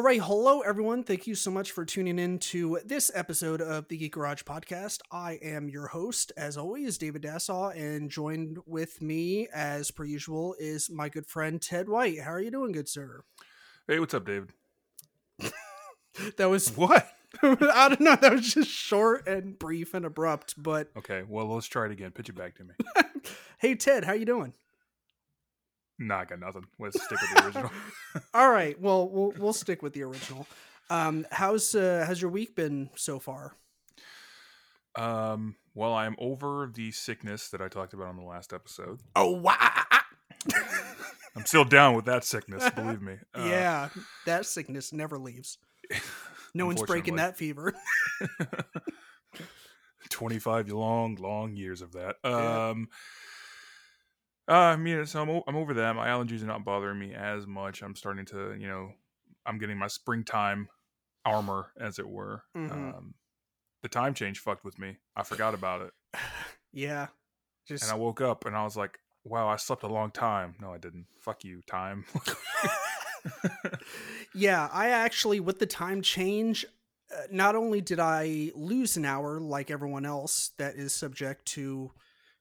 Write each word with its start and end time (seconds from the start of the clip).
All 0.00 0.06
right, 0.06 0.22
hello 0.22 0.60
everyone. 0.62 1.04
Thank 1.04 1.26
you 1.26 1.34
so 1.34 1.50
much 1.50 1.72
for 1.72 1.84
tuning 1.84 2.18
in 2.18 2.38
to 2.38 2.78
this 2.86 3.10
episode 3.14 3.60
of 3.60 3.86
the 3.88 3.98
Geek 3.98 4.14
Garage 4.14 4.44
podcast. 4.44 5.00
I 5.12 5.32
am 5.42 5.68
your 5.68 5.88
host, 5.88 6.32
as 6.38 6.56
always, 6.56 6.96
David 6.96 7.20
Dassaw, 7.20 7.76
and 7.76 8.10
joined 8.10 8.60
with 8.64 9.02
me, 9.02 9.46
as 9.52 9.90
per 9.90 10.04
usual, 10.04 10.56
is 10.58 10.88
my 10.88 11.10
good 11.10 11.26
friend 11.26 11.60
Ted 11.60 11.86
White. 11.86 12.18
How 12.20 12.30
are 12.30 12.40
you 12.40 12.50
doing, 12.50 12.72
good 12.72 12.88
sir? 12.88 13.24
Hey, 13.86 14.00
what's 14.00 14.14
up, 14.14 14.24
David? 14.24 14.54
that 16.38 16.48
was 16.48 16.74
What? 16.74 17.06
I 17.42 17.88
don't 17.90 18.00
know. 18.00 18.16
That 18.16 18.32
was 18.32 18.54
just 18.54 18.70
short 18.70 19.28
and 19.28 19.58
brief 19.58 19.92
and 19.92 20.06
abrupt. 20.06 20.54
But 20.56 20.88
Okay, 20.96 21.24
well, 21.28 21.46
let's 21.46 21.66
try 21.66 21.84
it 21.84 21.92
again. 21.92 22.12
Pitch 22.12 22.30
it 22.30 22.36
back 22.36 22.56
to 22.56 22.64
me. 22.64 22.72
hey, 23.58 23.74
Ted, 23.74 24.04
how 24.04 24.14
you 24.14 24.24
doing? 24.24 24.54
Nah, 26.00 26.20
I 26.20 26.24
got 26.24 26.40
nothing. 26.40 26.64
Let's 26.78 27.00
stick 27.00 27.18
with 27.20 27.34
the 27.34 27.46
original. 27.46 27.70
All 28.34 28.50
right. 28.50 28.80
Well, 28.80 29.08
we'll 29.08 29.32
we'll 29.38 29.52
stick 29.52 29.82
with 29.82 29.92
the 29.92 30.02
original. 30.02 30.46
Um, 30.88 31.26
how's 31.30 31.74
uh, 31.74 32.04
how's 32.06 32.20
your 32.20 32.30
week 32.30 32.56
been 32.56 32.90
so 32.96 33.20
far? 33.20 33.54
um, 34.96 35.54
well, 35.74 35.94
I'm 35.94 36.16
over 36.18 36.70
the 36.72 36.90
sickness 36.90 37.50
that 37.50 37.60
I 37.60 37.68
talked 37.68 37.94
about 37.94 38.08
on 38.08 38.16
the 38.16 38.24
last 38.24 38.52
episode. 38.52 38.98
Oh 39.14 39.30
wow! 39.30 39.84
I'm 41.36 41.46
still 41.46 41.64
down 41.64 41.94
with 41.94 42.06
that 42.06 42.24
sickness, 42.24 42.68
believe 42.74 43.00
me. 43.00 43.18
Uh, 43.34 43.44
yeah, 43.48 43.88
that 44.26 44.46
sickness 44.46 44.92
never 44.92 45.18
leaves. 45.18 45.58
No 46.54 46.66
one's 46.66 46.82
breaking 46.82 47.16
that 47.16 47.36
fever. 47.36 47.74
25 50.10 50.70
long, 50.70 51.14
long 51.16 51.54
years 51.54 51.82
of 51.82 51.92
that. 51.92 52.16
Yeah. 52.24 52.74
Uh, 54.50 54.54
I 54.54 54.76
mean, 54.76 55.06
so 55.06 55.22
I'm, 55.22 55.30
o- 55.30 55.44
I'm 55.46 55.54
over 55.56 55.74
that. 55.74 55.94
My 55.94 56.08
allergies 56.08 56.42
are 56.42 56.46
not 56.46 56.64
bothering 56.64 56.98
me 56.98 57.14
as 57.14 57.46
much. 57.46 57.82
I'm 57.82 57.94
starting 57.94 58.26
to, 58.26 58.56
you 58.58 58.66
know, 58.66 58.90
I'm 59.46 59.58
getting 59.58 59.78
my 59.78 59.86
springtime 59.86 60.68
armor, 61.24 61.72
as 61.80 61.98
it 62.00 62.08
were. 62.08 62.42
Mhm. 62.56 62.70
Um, 62.72 63.14
the 63.82 63.88
time 63.88 64.12
change 64.12 64.40
fucked 64.40 64.64
with 64.64 64.78
me. 64.78 64.96
I 65.16 65.22
forgot 65.22 65.54
about 65.54 65.82
it. 65.82 65.92
yeah, 66.72 67.06
just 67.68 67.84
And 67.84 67.92
I 67.92 67.94
woke 67.94 68.20
up 68.20 68.44
and 68.44 68.56
I 68.56 68.64
was 68.64 68.76
like, 68.76 68.98
wow, 69.24 69.48
I 69.48 69.54
slept 69.56 69.84
a 69.84 69.88
long 69.88 70.10
time. 70.10 70.56
No, 70.60 70.72
I 70.72 70.78
didn't. 70.78 71.06
Fuck 71.20 71.44
you, 71.44 71.62
time. 71.68 72.04
yeah. 74.34 74.68
I 74.72 74.88
actually, 74.90 75.40
with 75.40 75.58
the 75.58 75.66
time 75.66 76.02
change, 76.02 76.64
uh, 77.14 77.22
not 77.30 77.54
only 77.54 77.80
did 77.80 78.00
I 78.00 78.50
lose 78.54 78.96
an 78.96 79.04
hour 79.04 79.40
like 79.40 79.70
everyone 79.70 80.06
else 80.06 80.50
that 80.58 80.74
is 80.76 80.94
subject 80.94 81.44
to 81.52 81.92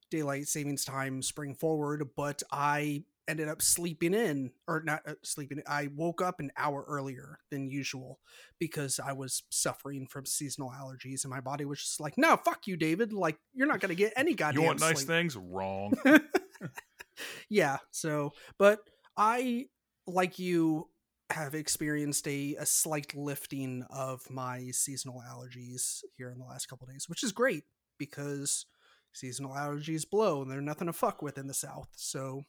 daylight 0.09 0.47
savings 0.47 0.85
time 0.85 1.21
spring 1.21 1.55
forward, 1.55 2.03
but 2.15 2.43
I 2.51 3.03
ended 3.29 3.47
up 3.47 3.61
sleeping 3.61 4.15
in 4.15 4.49
or 4.67 4.81
not 4.83 5.01
uh, 5.07 5.13
sleeping 5.21 5.61
i 5.67 5.87
woke 5.95 6.19
up 6.19 6.39
an 6.39 6.51
hour 6.57 6.83
earlier 6.87 7.37
than 7.51 7.69
usual 7.69 8.19
because 8.57 8.99
i 8.99 9.13
was 9.13 9.43
suffering 9.49 10.07
from 10.07 10.25
seasonal 10.25 10.71
allergies 10.71 11.23
and 11.23 11.29
my 11.29 11.39
body 11.39 11.63
was 11.63 11.79
just 11.79 11.99
like 11.99 12.17
no 12.17 12.35
fuck 12.37 12.65
you 12.65 12.75
david 12.75 13.13
like 13.13 13.37
you're 13.53 13.67
not 13.67 13.79
gonna 13.79 13.93
get 13.93 14.11
any 14.15 14.33
goddamn 14.35 14.61
you 14.61 14.67
want 14.67 14.79
nice 14.79 14.97
sleep. 14.97 15.07
things? 15.07 15.37
Wrong. 15.37 15.93
yeah 17.49 17.77
so 17.91 18.31
but 18.57 18.79
i 19.15 19.67
like 20.07 20.39
you 20.39 20.87
have 21.29 21.53
experienced 21.53 22.27
a, 22.27 22.55
a 22.55 22.65
slight 22.65 23.15
lifting 23.15 23.85
of 23.91 24.27
my 24.31 24.69
seasonal 24.71 25.21
allergies 25.31 26.03
here 26.17 26.31
in 26.31 26.39
the 26.39 26.45
last 26.45 26.67
couple 26.67 26.87
days 26.87 27.07
which 27.07 27.23
is 27.23 27.31
great 27.31 27.65
because 27.99 28.65
seasonal 29.13 29.53
allergies 29.53 30.09
blow 30.09 30.41
and 30.41 30.51
they're 30.51 30.61
nothing 30.61 30.87
to 30.87 30.93
fuck 30.93 31.21
with 31.21 31.37
in 31.37 31.47
the 31.47 31.53
south 31.53 31.89
so 31.95 32.43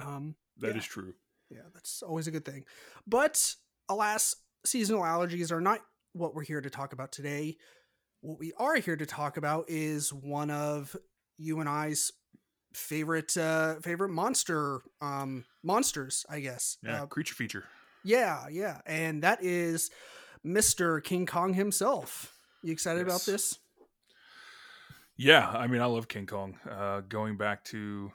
um 0.00 0.34
That 0.58 0.76
is 0.76 0.84
Yeah. 0.86 0.92
true. 0.92 1.14
yeah 1.50 1.62
that's 1.74 2.02
always 2.02 2.26
a 2.26 2.30
good 2.30 2.44
thing 2.44 2.64
but 3.06 3.54
alas 3.88 4.36
seasonal 4.64 5.02
allergies 5.02 5.50
are 5.50 5.60
not 5.60 5.80
what 6.12 6.34
we're 6.34 6.44
here 6.44 6.60
to 6.60 6.70
talk 6.70 6.92
about 6.92 7.12
today 7.12 7.56
what 8.20 8.38
we 8.38 8.52
are 8.58 8.76
here 8.76 8.96
to 8.96 9.06
talk 9.06 9.36
about 9.36 9.64
is 9.68 10.12
one 10.12 10.50
of 10.50 10.94
you 11.38 11.60
and 11.60 11.68
i's 11.68 12.12
favorite 12.74 13.36
uh 13.36 13.76
favorite 13.80 14.10
monster 14.10 14.80
um 15.00 15.44
monsters 15.62 16.24
i 16.28 16.38
guess 16.40 16.76
Yeah, 16.82 17.02
uh, 17.02 17.06
creature 17.06 17.34
feature. 17.34 17.64
yeah 18.04 18.46
yeah 18.50 18.80
and 18.86 19.22
that 19.22 19.42
is 19.42 19.90
mr 20.46 21.02
king 21.02 21.26
kong 21.26 21.54
himself 21.54 22.34
you 22.62 22.72
excited 22.72 23.02
about 23.02 23.24
this 23.24 23.58
Yeah, 25.20 25.50
I 25.50 25.66
mean, 25.66 25.82
I 25.82 25.84
love 25.84 26.08
King 26.08 26.24
Kong. 26.24 26.56
Uh, 26.66 27.02
going 27.06 27.36
back 27.36 27.62
to 27.66 28.10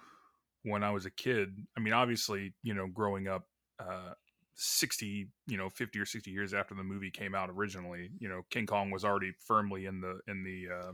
when 0.64 0.84
I 0.84 0.90
was 0.90 1.06
a 1.06 1.12
kid, 1.12 1.56
I 1.78 1.80
mean, 1.80 1.94
obviously, 1.94 2.56
you 2.64 2.74
know, 2.74 2.88
growing 2.88 3.28
up, 3.28 3.44
uh, 3.80 4.14
60, 4.56 5.28
you 5.46 5.58
know, 5.58 5.70
50 5.70 6.00
or 6.00 6.06
60 6.08 6.32
years 6.32 6.56
after 6.56 6.74
the 6.74 6.82
movie 6.82 7.12
came 7.12 7.36
out 7.36 7.52
originally, 7.52 8.10
you 8.18 8.28
know, 8.28 8.42
King 8.50 8.66
Kong 8.66 8.90
was 8.90 9.06
already 9.06 9.34
firmly 9.46 9.86
in 9.86 10.02
the, 10.02 10.20
in 10.28 10.44
the, 10.44 10.74
uh, 10.74 10.94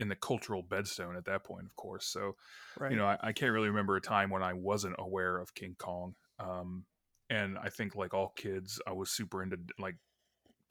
in 0.00 0.08
the 0.08 0.16
cultural 0.16 0.64
bedstone 0.64 1.16
at 1.16 1.26
that 1.26 1.44
point, 1.44 1.66
of 1.66 1.76
course. 1.76 2.06
So, 2.06 2.34
right 2.80 2.90
you 2.90 2.96
know, 2.96 3.06
I, 3.06 3.16
I 3.20 3.32
can't 3.32 3.52
really 3.52 3.68
remember 3.68 3.94
a 3.94 4.00
time 4.00 4.28
when 4.28 4.42
I 4.42 4.54
wasn't 4.54 4.96
aware 4.98 5.38
of 5.38 5.54
King 5.54 5.76
Kong. 5.78 6.16
Um, 6.40 6.84
and 7.30 7.56
I 7.58 7.68
think 7.68 7.94
like 7.94 8.12
all 8.12 8.32
kids, 8.34 8.80
I 8.88 8.92
was 8.92 9.10
super 9.10 9.40
into 9.40 9.56
like 9.78 9.94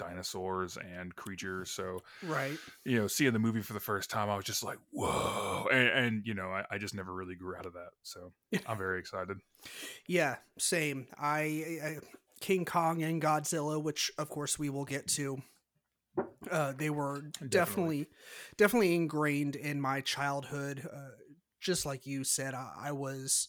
dinosaurs 0.08 0.78
and 0.78 1.16
creatures. 1.16 1.72
So, 1.72 2.00
right 2.24 2.58
you 2.86 3.00
know, 3.00 3.08
seeing 3.08 3.34
the 3.34 3.40
movie 3.40 3.62
for 3.62 3.74
the 3.74 3.80
first 3.80 4.10
time, 4.10 4.30
I 4.30 4.36
was 4.36 4.46
just 4.46 4.64
like, 4.64 4.78
whoa. 4.92 5.68
And, 5.72 5.88
and 5.88 6.26
you 6.26 6.34
know, 6.34 6.48
I, 6.48 6.66
I 6.72 6.78
just 6.78 6.96
never 6.96 7.14
really 7.14 7.36
grew 7.36 7.56
out 7.56 7.66
of 7.66 7.74
that. 7.74 7.92
So 8.04 8.34
I'm 8.68 8.78
very 8.78 9.00
excited. 9.00 9.38
Yeah, 10.08 10.36
same. 10.60 11.08
I, 11.18 11.40
I 11.84 11.98
King 12.42 12.66
Kong 12.66 13.02
and 13.04 13.22
Godzilla, 13.22 13.82
which 13.82 14.12
of 14.18 14.30
course 14.30 14.60
we 14.60 14.70
will 14.70 14.86
get 14.86 15.08
to. 15.10 15.42
Uh, 16.52 16.74
they 16.78 16.90
were 16.90 17.22
definitely, 17.22 17.50
Definitely. 17.50 18.08
definitely 18.58 18.96
ingrained 18.96 19.56
in 19.56 19.80
my 19.80 20.02
childhood. 20.02 20.88
Uh, 20.94 21.16
just 21.62 21.86
like 21.86 22.06
you 22.06 22.24
said, 22.24 22.54
I, 22.54 22.72
I 22.88 22.92
was. 22.92 23.48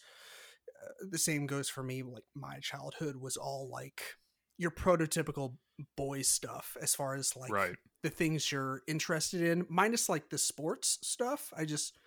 Uh, 0.82 1.06
the 1.10 1.19
same 1.19 1.47
goes 1.47 1.69
for 1.69 1.82
me. 1.82 2.03
Like 2.03 2.25
my 2.34 2.60
childhood 2.60 3.16
was 3.16 3.36
all 3.36 3.69
like 3.71 4.00
your 4.56 4.71
prototypical 4.71 5.56
boy 5.96 6.22
stuff, 6.22 6.76
as 6.80 6.94
far 6.94 7.14
as 7.14 7.36
like 7.36 7.50
right. 7.50 7.76
the 8.02 8.10
things 8.10 8.50
you're 8.50 8.82
interested 8.86 9.42
in, 9.42 9.66
minus 9.68 10.08
like 10.08 10.30
the 10.30 10.38
sports 10.38 10.98
stuff. 11.02 11.52
I 11.56 11.64
just 11.64 11.98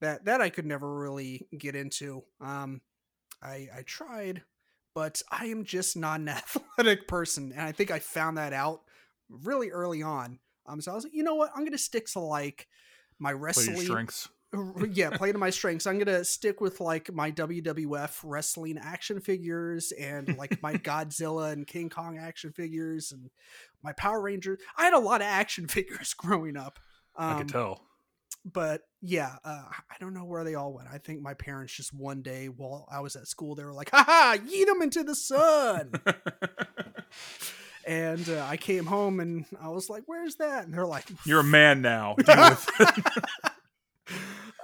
that 0.00 0.24
that 0.24 0.40
I 0.40 0.50
could 0.50 0.66
never 0.66 0.98
really 0.98 1.46
get 1.56 1.74
into. 1.74 2.24
Um, 2.40 2.80
I 3.42 3.68
I 3.76 3.82
tried, 3.84 4.42
but 4.94 5.22
I 5.30 5.46
am 5.46 5.64
just 5.64 5.96
not 5.96 6.20
an 6.20 6.28
athletic 6.30 7.08
person, 7.08 7.52
and 7.52 7.62
I 7.62 7.72
think 7.72 7.90
I 7.90 7.98
found 7.98 8.38
that 8.38 8.52
out 8.52 8.82
really 9.28 9.70
early 9.70 10.02
on. 10.02 10.38
Um, 10.66 10.80
so 10.80 10.92
I 10.92 10.94
was 10.94 11.04
like, 11.04 11.14
you 11.14 11.22
know 11.22 11.34
what, 11.34 11.50
I'm 11.54 11.64
gonna 11.64 11.78
stick 11.78 12.06
to 12.12 12.20
like 12.20 12.68
my 13.18 13.32
wrestling. 13.32 13.76
strengths. 13.76 14.28
Yeah, 14.92 15.10
play 15.10 15.32
to 15.32 15.38
my 15.38 15.50
strengths. 15.50 15.86
I'm 15.86 15.98
gonna 15.98 16.24
stick 16.24 16.60
with 16.60 16.80
like 16.80 17.12
my 17.12 17.30
WWF 17.30 18.20
wrestling 18.24 18.78
action 18.80 19.20
figures 19.20 19.92
and 19.92 20.36
like 20.36 20.62
my 20.62 20.74
Godzilla 20.78 21.52
and 21.52 21.66
King 21.66 21.88
Kong 21.90 22.18
action 22.18 22.52
figures 22.52 23.12
and 23.12 23.30
my 23.82 23.92
Power 23.92 24.20
Rangers. 24.20 24.58
I 24.76 24.84
had 24.84 24.94
a 24.94 24.98
lot 24.98 25.20
of 25.20 25.26
action 25.26 25.66
figures 25.68 26.14
growing 26.14 26.56
up. 26.56 26.78
I 27.16 27.32
Um, 27.32 27.38
could 27.38 27.48
tell. 27.48 27.80
but 28.44 28.82
yeah, 29.00 29.36
uh, 29.44 29.64
I 29.90 29.94
don't 30.00 30.14
know 30.14 30.24
where 30.24 30.44
they 30.44 30.54
all 30.54 30.72
went. 30.72 30.88
I 30.92 30.98
think 30.98 31.20
my 31.20 31.34
parents 31.34 31.72
just 31.74 31.92
one 31.92 32.22
day 32.22 32.46
while 32.48 32.86
I 32.90 33.00
was 33.00 33.16
at 33.16 33.28
school, 33.28 33.54
they 33.54 33.64
were 33.64 33.72
like, 33.72 33.90
"Ha 33.90 34.02
ha, 34.06 34.36
yeet 34.38 34.66
them 34.66 34.80
into 34.82 35.04
the 35.04 35.14
sun." 35.14 35.92
and 37.86 38.26
uh, 38.28 38.46
I 38.48 38.56
came 38.56 38.86
home 38.86 39.20
and 39.20 39.44
I 39.60 39.68
was 39.68 39.90
like, 39.90 40.04
"Where's 40.06 40.36
that?" 40.36 40.64
And 40.64 40.72
they're 40.74 40.86
like, 40.86 41.04
You're 41.26 41.40
a 41.40 41.44
man 41.44 41.82
now. 41.82 42.16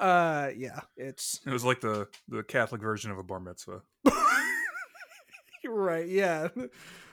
Deal 0.01 0.09
with 0.09 0.57
it. 0.59 0.71
"Uh, 0.71 0.75
yeah, 0.75 0.81
it's 0.97 1.41
it 1.47 1.51
was 1.51 1.65
like 1.65 1.81
the, 1.81 2.09
the 2.29 2.43
Catholic 2.43 2.81
version 2.81 3.11
of 3.11 3.19
a 3.19 3.23
bar 3.23 3.41
mitzvah. 3.41 3.83
right, 5.67 6.09
yeah." 6.09 6.49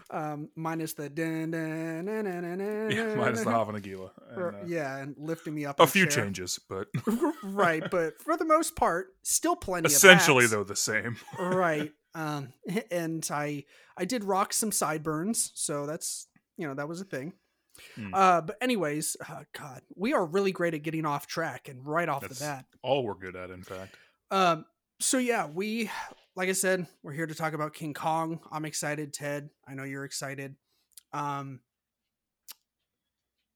Um, 0.09 0.47
minus 0.55 0.93
the 0.93 1.09
dun, 1.09 1.51
dun, 1.51 2.05
dun, 2.05 2.23
dun, 2.23 2.41
dun, 2.41 2.57
dun, 2.59 2.91
Yeah, 2.91 3.15
minus 3.15 3.39
the 3.39 3.45
dun, 3.45 3.53
Hava 3.53 3.73
Nagila. 3.73 4.09
or- 4.37 4.47
And, 4.49 4.55
uh, 4.55 4.59
yeah, 4.65 4.97
and 4.99 5.15
lifting 5.17 5.53
me 5.53 5.65
up 5.65 5.81
A 5.81 5.87
few 5.87 6.05
chair. 6.05 6.23
changes, 6.23 6.61
but 6.69 6.87
right, 7.43 7.83
but 7.91 8.13
for 8.21 8.37
the 8.37 8.45
most 8.45 8.77
part, 8.77 9.07
still 9.23 9.57
plenty. 9.57 9.87
essentially, 9.87 10.47
though, 10.47 10.63
the 10.63 10.77
same. 10.77 11.17
right 11.37 11.91
um 12.15 12.53
and 12.89 13.27
i 13.31 13.63
i 13.97 14.05
did 14.05 14.23
rock 14.23 14.51
some 14.53 14.71
sideburns 14.71 15.51
so 15.55 15.85
that's 15.85 16.27
you 16.57 16.65
know 16.65 16.73
that 16.73 16.87
was 16.87 16.99
a 17.01 17.03
thing 17.05 17.33
Hmm. 17.95 18.13
uh 18.13 18.41
but 18.41 18.57
anyways 18.61 19.15
uh, 19.29 19.43
god 19.53 19.81
we 19.95 20.13
are 20.13 20.25
really 20.25 20.51
great 20.51 20.73
at 20.73 20.83
getting 20.83 21.05
off 21.05 21.27
track 21.27 21.67
and 21.69 21.85
right 21.85 22.09
off 22.09 22.21
That's 22.21 22.39
the 22.39 22.45
bat 22.45 22.65
all 22.81 23.03
we're 23.03 23.15
good 23.15 23.35
at, 23.35 23.49
in 23.49 23.63
fact. 23.63 23.95
um 24.31 24.65
so 24.99 25.17
yeah 25.17 25.45
we 25.45 25.89
like 26.35 26.49
i 26.49 26.53
said 26.53 26.87
we're 27.03 27.13
here 27.13 27.27
to 27.27 27.35
talk 27.35 27.53
about 27.53 27.73
king 27.73 27.93
kong 27.93 28.39
i'm 28.51 28.65
excited 28.65 29.13
ted 29.13 29.49
i 29.67 29.73
know 29.73 29.83
you're 29.83 30.05
excited 30.05 30.55
um 31.13 31.59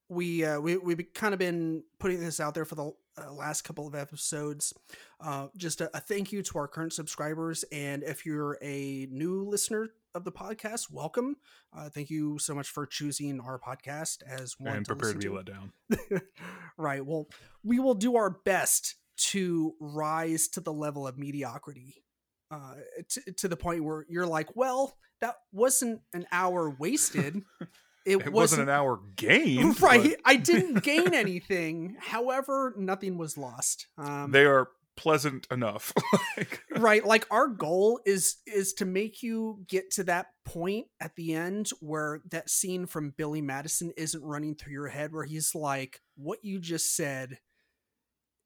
we 0.10 0.44
uh 0.44 0.60
we, 0.60 0.78
we've 0.78 1.14
kind 1.14 1.34
of 1.34 1.40
been 1.40 1.84
putting 2.00 2.20
this 2.20 2.40
out 2.40 2.54
there 2.54 2.66
for 2.66 2.76
the 2.76 2.92
uh, 3.18 3.32
last 3.34 3.64
couple 3.64 3.88
of 3.88 3.96
episodes 3.96 4.74
uh 5.20 5.48
just 5.58 5.82
a, 5.82 5.90
a 5.96 6.00
thank 6.00 6.32
you 6.32 6.42
to 6.42 6.58
our 6.58 6.68
current 6.68 6.94
subscribers 6.94 7.64
and 7.72 8.04
if 8.04 8.26
you're 8.26 8.58
a 8.62 9.08
new 9.12 9.44
listener 9.44 9.90
of 10.14 10.24
the 10.24 10.32
podcast, 10.32 10.92
welcome. 10.92 11.38
Uh, 11.76 11.90
thank 11.90 12.10
you 12.10 12.38
so 12.40 12.54
much 12.54 12.70
for 12.70 12.86
choosing 12.86 13.40
our 13.40 13.60
podcast 13.60 14.18
as 14.28 14.56
one 14.60 14.78
and 14.78 14.86
to 14.86 14.96
prepare 14.96 15.14
to 15.14 15.20
be 15.20 15.30
listen 15.30 15.72
let 15.90 16.10
down. 16.10 16.22
right. 16.78 17.06
Well, 17.06 17.28
we 17.64 17.80
will 17.80 17.96
do 17.96 18.16
our 18.18 18.30
best 18.30 18.96
to 19.18 19.74
rise 19.80 20.48
to 20.50 20.60
the 20.62 20.74
level 20.74 21.08
of 21.08 21.18
mediocrity, 21.18 22.04
uh, 22.50 22.76
to, 23.10 23.34
to 23.34 23.48
the 23.48 23.58
point 23.58 23.84
where 23.84 24.06
you're 24.10 24.28
like, 24.28 24.56
well, 24.56 24.98
that 25.22 25.36
wasn't 25.52 26.02
an 26.14 26.26
hour 26.32 26.70
wasted. 26.70 27.42
It, 28.04 28.18
It 28.18 28.34
wasn't 28.34 28.64
an 28.64 28.70
hour 28.70 29.00
gained. 29.16 29.80
right. 29.84 30.16
I 30.26 30.36
didn't 30.36 30.84
gain 30.84 31.14
anything. 31.14 31.98
However, 32.00 32.74
nothing 32.76 33.16
was 33.16 33.38
lost. 33.38 33.86
Um, 33.96 34.32
They 34.32 34.46
are 34.46 34.70
pleasant 35.02 35.48
enough. 35.52 35.94
Like, 36.38 36.62
right 36.78 37.06
like 37.06 37.28
our 37.30 37.48
goal 37.48 38.00
is 38.06 38.38
is 38.48 38.74
to 38.74 38.86
make 38.86 39.22
you 39.22 39.60
get 39.68 39.92
to 39.92 40.04
that 40.06 40.28
point 40.46 40.88
at 41.02 41.16
the 41.16 41.34
end 41.34 41.70
where 41.82 42.22
that 42.32 42.50
scene 42.50 42.86
from 42.86 43.14
billy 43.18 43.42
madison 43.42 43.92
isn't 43.98 44.24
running 44.24 44.56
through 44.56 44.72
your 44.72 44.88
head 44.88 45.12
where 45.12 45.26
he's 45.26 45.54
like 45.54 46.00
what 46.16 46.40
you 46.44 46.58
just 46.58 46.96
said 46.96 47.38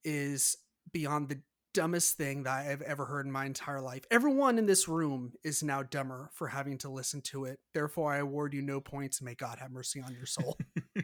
is 0.03 0.57
beyond 0.91 1.29
the 1.29 1.39
dumbest 1.73 2.17
thing 2.17 2.43
that 2.43 2.65
i've 2.65 2.81
ever 2.81 3.05
heard 3.05 3.25
in 3.25 3.31
my 3.31 3.45
entire 3.45 3.81
life. 3.81 4.03
Everyone 4.09 4.57
in 4.57 4.65
this 4.65 4.87
room 4.87 5.33
is 5.43 5.61
now 5.61 5.83
dumber 5.83 6.31
for 6.33 6.47
having 6.47 6.77
to 6.79 6.89
listen 6.89 7.21
to 7.21 7.45
it. 7.45 7.59
Therefore 7.73 8.11
i 8.13 8.17
award 8.17 8.53
you 8.53 8.61
no 8.61 8.81
points 8.81 9.21
may 9.21 9.35
god 9.35 9.59
have 9.59 9.71
mercy 9.71 10.01
on 10.01 10.13
your 10.13 10.25
soul. 10.25 10.57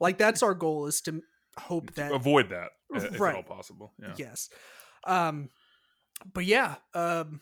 Like 0.00 0.18
that's 0.18 0.42
our 0.42 0.54
goal 0.54 0.86
is 0.86 1.00
to 1.02 1.20
hope 1.58 1.92
that 1.94 2.12
avoid 2.12 2.48
that 2.50 2.70
uh, 2.94 2.98
if 2.98 3.14
at 3.14 3.20
Right. 3.20 3.36
all 3.36 3.42
possible. 3.42 3.92
Yeah. 4.00 4.14
yes 4.16 4.48
um 5.06 5.48
but 6.32 6.44
yeah 6.44 6.76
um 6.94 7.40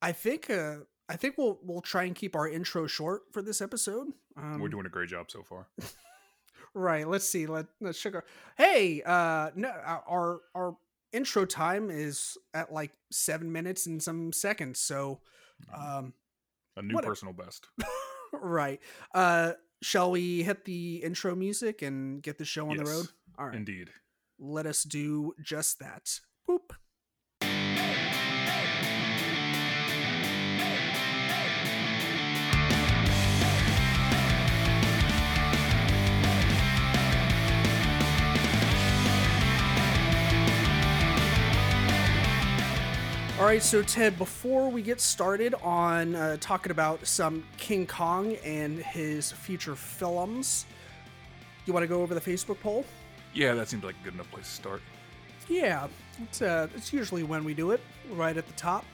i 0.00 0.12
think 0.12 0.48
uh 0.50 0.76
i 1.08 1.16
think 1.16 1.36
we'll 1.38 1.58
we'll 1.62 1.82
try 1.82 2.04
and 2.04 2.14
keep 2.14 2.34
our 2.34 2.48
intro 2.48 2.86
short 2.86 3.22
for 3.32 3.42
this 3.42 3.60
episode 3.60 4.08
um 4.36 4.60
We're 4.60 4.68
doing 4.68 4.86
a 4.86 4.90
great 4.90 5.08
job 5.10 5.30
so 5.30 5.42
far. 5.42 5.68
right 6.74 7.08
let's 7.08 7.28
see 7.28 7.46
let 7.46 7.66
let's 7.80 8.00
check 8.00 8.14
our 8.14 8.24
hey 8.58 9.02
uh 9.04 9.50
no 9.54 9.68
our- 9.68 10.04
our 10.08 10.40
our 10.54 10.76
intro 11.12 11.44
time 11.46 11.90
is 11.90 12.36
at 12.52 12.72
like 12.72 12.92
seven 13.10 13.50
minutes 13.52 13.86
and 13.86 14.02
some 14.02 14.32
seconds 14.32 14.78
so 14.80 15.20
um 15.74 16.12
A 16.76 16.82
new 16.82 16.94
what 16.94 17.04
a- 17.04 17.06
personal 17.06 17.32
best. 17.34 17.66
right 18.32 18.80
uh 19.14 19.52
shall 19.86 20.10
we 20.10 20.42
hit 20.42 20.64
the 20.64 20.96
intro 20.96 21.34
music 21.36 21.80
and 21.80 22.20
get 22.22 22.38
the 22.38 22.44
show 22.44 22.68
on 22.68 22.76
the 22.76 22.84
road? 22.84 23.06
All 23.38 23.46
right. 23.46 23.54
Indeed. 23.54 23.90
let 24.38 24.66
us 24.66 24.82
do 24.82 25.34
just 25.40 25.78
that. 25.78 26.20
Boop 26.48 26.72
All 43.38 43.44
right, 43.44 43.62
so 43.62 43.82
Ted, 43.82 44.16
before 44.16 44.70
we 44.70 44.80
get 44.80 44.98
started 44.98 45.52
on 45.62 46.14
uh, 46.14 46.38
talking 46.40 46.72
about 46.72 47.06
some 47.06 47.44
King 47.58 47.86
Kong 47.86 48.34
and 48.36 48.78
his 48.78 49.30
future 49.30 49.76
films, 49.76 50.64
you 51.66 51.74
want 51.74 51.84
to 51.84 51.86
go 51.86 52.00
over 52.00 52.14
the 52.14 52.20
Facebook 52.20 52.58
poll? 52.60 52.86
Yeah, 53.34 53.52
that 53.52 53.68
seems 53.68 53.84
like 53.84 53.94
a 54.00 54.04
good 54.04 54.14
enough 54.14 54.30
place 54.30 54.46
to 54.46 54.52
start. 54.52 54.80
Yeah, 55.48 55.86
it's, 56.22 56.40
uh, 56.40 56.68
it's 56.74 56.94
usually 56.94 57.24
when 57.24 57.44
we 57.44 57.52
do 57.52 57.72
it, 57.72 57.82
right 58.12 58.34
at 58.34 58.46
the 58.46 58.54
top. 58.54 58.86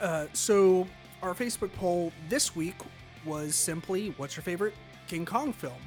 Uh, 0.00 0.26
so, 0.32 0.86
our 1.20 1.34
Facebook 1.34 1.72
poll 1.72 2.12
this 2.28 2.54
week 2.54 2.76
was 3.24 3.56
simply 3.56 4.14
what's 4.16 4.36
your 4.36 4.44
favorite 4.44 4.74
King 5.08 5.24
Kong 5.24 5.52
film? 5.52 5.82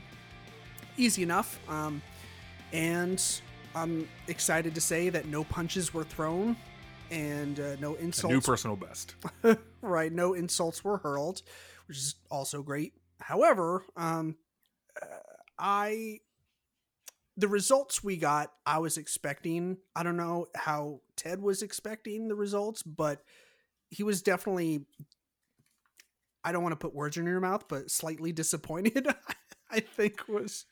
Easy 0.97 1.23
enough. 1.23 1.57
Um, 1.69 2.01
and 2.73 3.23
I'm 3.73 4.09
excited 4.27 4.75
to 4.75 4.81
say 4.81 5.07
that 5.07 5.27
no 5.27 5.45
punches 5.45 5.93
were 5.93 6.03
thrown 6.03 6.57
and 7.11 7.59
uh, 7.59 7.75
no 7.79 7.95
A 7.95 7.99
insults 7.99 8.33
new 8.33 8.41
personal 8.41 8.75
best. 8.75 9.15
right 9.81 10.11
no 10.11 10.33
insults 10.33 10.83
were 10.83 10.97
hurled 10.97 11.41
which 11.87 11.97
is 11.97 12.15
also 12.31 12.61
great 12.61 12.93
however 13.19 13.83
um 13.95 14.35
uh, 15.01 15.05
i 15.59 16.19
the 17.37 17.47
results 17.47 18.03
we 18.03 18.17
got 18.17 18.51
i 18.65 18.77
was 18.79 18.97
expecting 18.97 19.77
i 19.95 20.03
don't 20.03 20.17
know 20.17 20.47
how 20.55 21.01
ted 21.15 21.41
was 21.41 21.61
expecting 21.61 22.27
the 22.27 22.35
results 22.35 22.81
but 22.83 23.21
he 23.89 24.03
was 24.03 24.21
definitely 24.21 24.85
i 26.43 26.51
don't 26.51 26.63
want 26.63 26.73
to 26.73 26.77
put 26.77 26.95
words 26.95 27.17
in 27.17 27.25
your 27.25 27.39
mouth 27.39 27.65
but 27.67 27.91
slightly 27.91 28.31
disappointed 28.31 29.07
i 29.71 29.79
think 29.79 30.27
was 30.27 30.65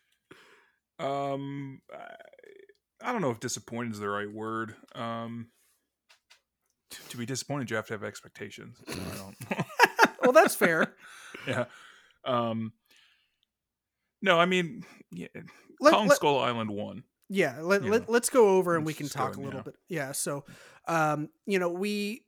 Um, 0.99 1.81
I, 1.93 3.09
I 3.09 3.11
don't 3.11 3.21
know 3.21 3.31
if 3.31 3.39
disappointed 3.39 3.93
is 3.93 3.99
the 3.99 4.07
right 4.09 4.31
word. 4.31 4.75
Um, 4.95 5.47
to, 6.93 7.09
to 7.09 7.17
be 7.17 7.25
disappointed, 7.25 7.69
you 7.69 7.75
have 7.75 7.87
to 7.87 7.93
have 7.93 8.03
expectations. 8.03 8.77
I 8.87 8.93
don't. 9.17 9.65
well 10.23 10.31
that's 10.31 10.55
fair 10.55 10.95
yeah. 11.47 11.65
Um. 12.25 12.73
No, 14.21 14.39
I 14.39 14.45
mean, 14.45 14.85
yeah, 15.11 15.27
Let- 15.81 15.93
Kong 15.93 16.07
let- 16.07 16.15
Skull 16.15 16.39
Island 16.39 16.69
won. 16.69 17.03
yeah 17.29 17.59
Let, 17.61 17.83
let 17.83 18.09
Let's 18.09 18.29
go 18.29 18.57
over 18.57 18.75
and 18.75 18.85
we 18.85 18.91
let's 18.93 18.97
can 18.99 19.09
talk 19.09 19.35
go, 19.35 19.41
a 19.41 19.43
little 19.43 19.59
yeah. 19.59 19.63
bit 19.63 19.75
yeah 19.89 20.11
so 20.11 20.45
um 20.87 21.29
you 21.45 21.57
know 21.59 21.69
we 21.69 22.25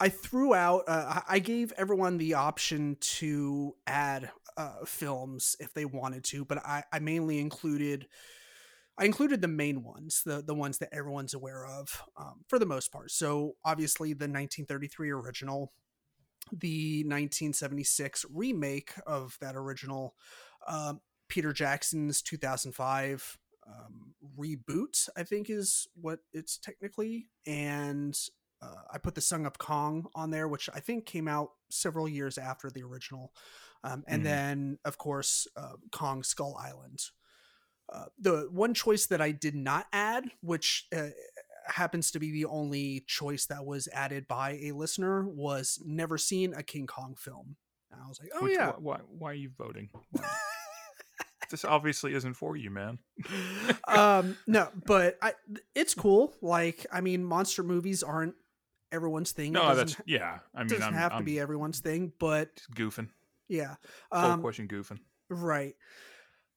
i 0.00 0.08
threw 0.08 0.54
out 0.54 0.84
uh, 0.88 1.20
i 1.28 1.36
I 1.36 1.38
gave 1.38 1.72
everyone 1.76 2.18
the 2.18 2.34
option 2.34 2.96
to 3.18 3.74
add 3.86 4.30
uh 4.56 4.84
films 4.84 5.56
if 5.60 5.72
they 5.74 5.84
wanted 5.84 6.24
to 6.24 6.44
but 6.44 6.58
i 6.58 6.82
i 6.92 6.98
mainly 6.98 7.38
included 7.40 8.06
i 8.98 9.04
included 9.04 9.40
the 9.40 9.48
main 9.48 9.82
ones 9.82 10.22
the 10.24 10.42
the 10.42 10.54
ones 10.54 10.78
that 10.78 10.92
everyone's 10.92 11.34
aware 11.34 11.66
of 11.66 12.02
um, 12.16 12.44
for 12.48 12.58
the 12.58 12.66
most 12.66 12.92
part 12.92 13.10
so 13.10 13.54
obviously 13.64 14.12
the 14.12 14.28
1933 14.28 15.10
original 15.10 15.72
the 16.52 17.02
1976 17.04 18.24
remake 18.32 18.92
of 19.06 19.36
that 19.40 19.56
original 19.56 20.14
um, 20.68 21.00
peter 21.28 21.52
jackson's 21.52 22.22
2005 22.22 23.38
um, 23.66 24.14
reboot, 24.38 25.08
I 25.16 25.22
think 25.22 25.48
is 25.48 25.88
what 25.94 26.18
it's 26.34 26.58
technically. 26.58 27.30
And 27.46 28.14
uh, 28.60 28.82
I 28.92 28.98
put 28.98 29.14
the 29.14 29.22
Son 29.22 29.46
of 29.46 29.56
Kong 29.56 30.06
on 30.14 30.30
there, 30.30 30.48
which 30.48 30.68
I 30.74 30.80
think 30.80 31.06
came 31.06 31.28
out 31.28 31.48
several 31.70 32.06
years 32.06 32.36
after 32.36 32.68
the 32.68 32.82
original. 32.82 33.32
Um, 33.82 34.04
and 34.06 34.20
Mhm. 34.20 34.24
then, 34.24 34.78
of 34.84 34.98
course, 34.98 35.46
uh, 35.56 35.76
Kong 35.92 36.22
Skull 36.22 36.56
Island. 36.60 37.00
Uh, 37.92 38.06
the 38.18 38.48
one 38.50 38.74
choice 38.74 39.06
that 39.06 39.20
I 39.20 39.30
did 39.30 39.54
not 39.54 39.86
add, 39.92 40.24
which 40.40 40.86
uh, 40.96 41.08
happens 41.66 42.10
to 42.12 42.18
be 42.18 42.32
the 42.32 42.46
only 42.46 43.04
choice 43.06 43.46
that 43.46 43.64
was 43.64 43.88
added 43.92 44.26
by 44.26 44.58
a 44.62 44.72
listener, 44.72 45.24
was 45.28 45.80
never 45.84 46.16
seen 46.18 46.54
a 46.54 46.62
King 46.62 46.86
Kong 46.86 47.14
film. 47.16 47.56
And 47.92 48.00
I 48.02 48.08
was 48.08 48.18
like, 48.20 48.30
oh 48.34 48.44
Which- 48.44 48.54
yeah, 48.56 48.72
Why, 48.78 49.00
why? 49.08 49.30
Are 49.30 49.34
you 49.34 49.50
voting? 49.56 49.90
This 51.50 51.64
obviously 51.64 52.14
isn't 52.14 52.34
for 52.34 52.56
you, 52.56 52.70
man. 52.70 52.98
um 53.86 54.36
no 54.46 54.68
but 54.86 55.16
i 55.22 55.34
it's 55.74 55.94
cool 55.94 56.34
like 56.40 56.84
i 56.92 57.00
mean 57.00 57.22
monster 57.24 57.62
movies 57.62 58.02
aren't 58.02 58.34
everyone's 58.90 59.30
thing 59.32 59.52
No, 59.52 59.74
that's 59.76 59.94
yeah. 60.06 60.38
I 60.54 60.60
mean, 60.60 60.68
doesn't 60.68 60.82
I'm, 60.82 60.94
have 60.94 61.10
to 61.12 61.16
I'm 61.18 61.24
be 61.24 61.38
everyone's 61.38 61.80
thing 61.80 62.12
but 62.18 62.48
goofing. 62.74 63.08
yeah 63.46 63.74
Full 64.10 64.18
um 64.20 64.40
question 64.40 64.66
goofing. 64.66 64.98
right 65.28 65.74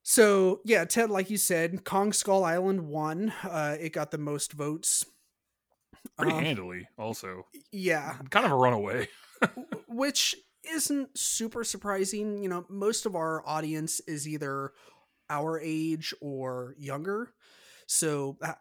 so 0.10 0.62
yeah 0.64 0.86
ted 0.86 1.10
like 1.10 1.30
you 1.30 1.38
said 1.38 1.84
kong 1.84 2.14
skull 2.14 2.46
island 2.46 2.88
won 2.88 3.34
uh 3.44 3.76
it 3.80 3.92
got 3.92 4.12
the 4.12 4.18
most 4.18 4.54
votes 4.54 5.06
Pretty 6.18 6.32
Um, 6.34 6.44
handily, 6.44 6.88
also. 6.98 7.46
yeah 7.72 8.18
Kind 8.30 8.46
of 8.46 8.52
a 8.52 8.56
runaway. 8.56 9.08
which 9.88 10.36
isn't 10.64 11.18
super 11.18 11.64
surprising. 11.64 12.42
You 12.42 12.50
know, 12.50 12.66
most 12.70 13.06
of 13.06 13.16
our 13.16 13.48
audience 13.48 14.00
is 14.08 14.28
either 14.28 14.72
our 15.30 15.60
age 15.60 16.14
or 16.22 16.74
younger. 16.78 17.34
So 17.88 18.38
uh, 18.42 18.54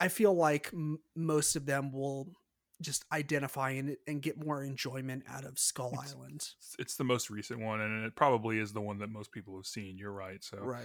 I 0.00 0.08
feel 0.08 0.34
like 0.34 0.70
m- 0.72 0.98
most 1.14 1.56
of 1.56 1.66
them 1.66 1.92
will 1.92 2.28
just 2.80 3.04
identify 3.12 3.70
and, 3.70 3.96
and 4.06 4.20
get 4.20 4.36
more 4.44 4.62
enjoyment 4.62 5.24
out 5.28 5.44
of 5.44 5.58
Skull 5.58 5.90
It's- 5.94 6.14
Island. 6.14 6.48
It's, 6.78 6.96
the 6.96 7.04
most 7.04 7.30
recent 7.30 7.60
one, 7.60 7.80
and 7.80 8.04
it 8.04 8.14
probably 8.16 8.58
is 8.58 8.72
the 8.72 8.80
one 8.80 8.98
that 8.98 9.08
most 9.10 9.30
people 9.32 9.56
have 9.56 9.66
seen. 9.66 9.96
You're 9.98 10.12
right. 10.12 10.42
So 10.42 10.58
Right. 10.58 10.84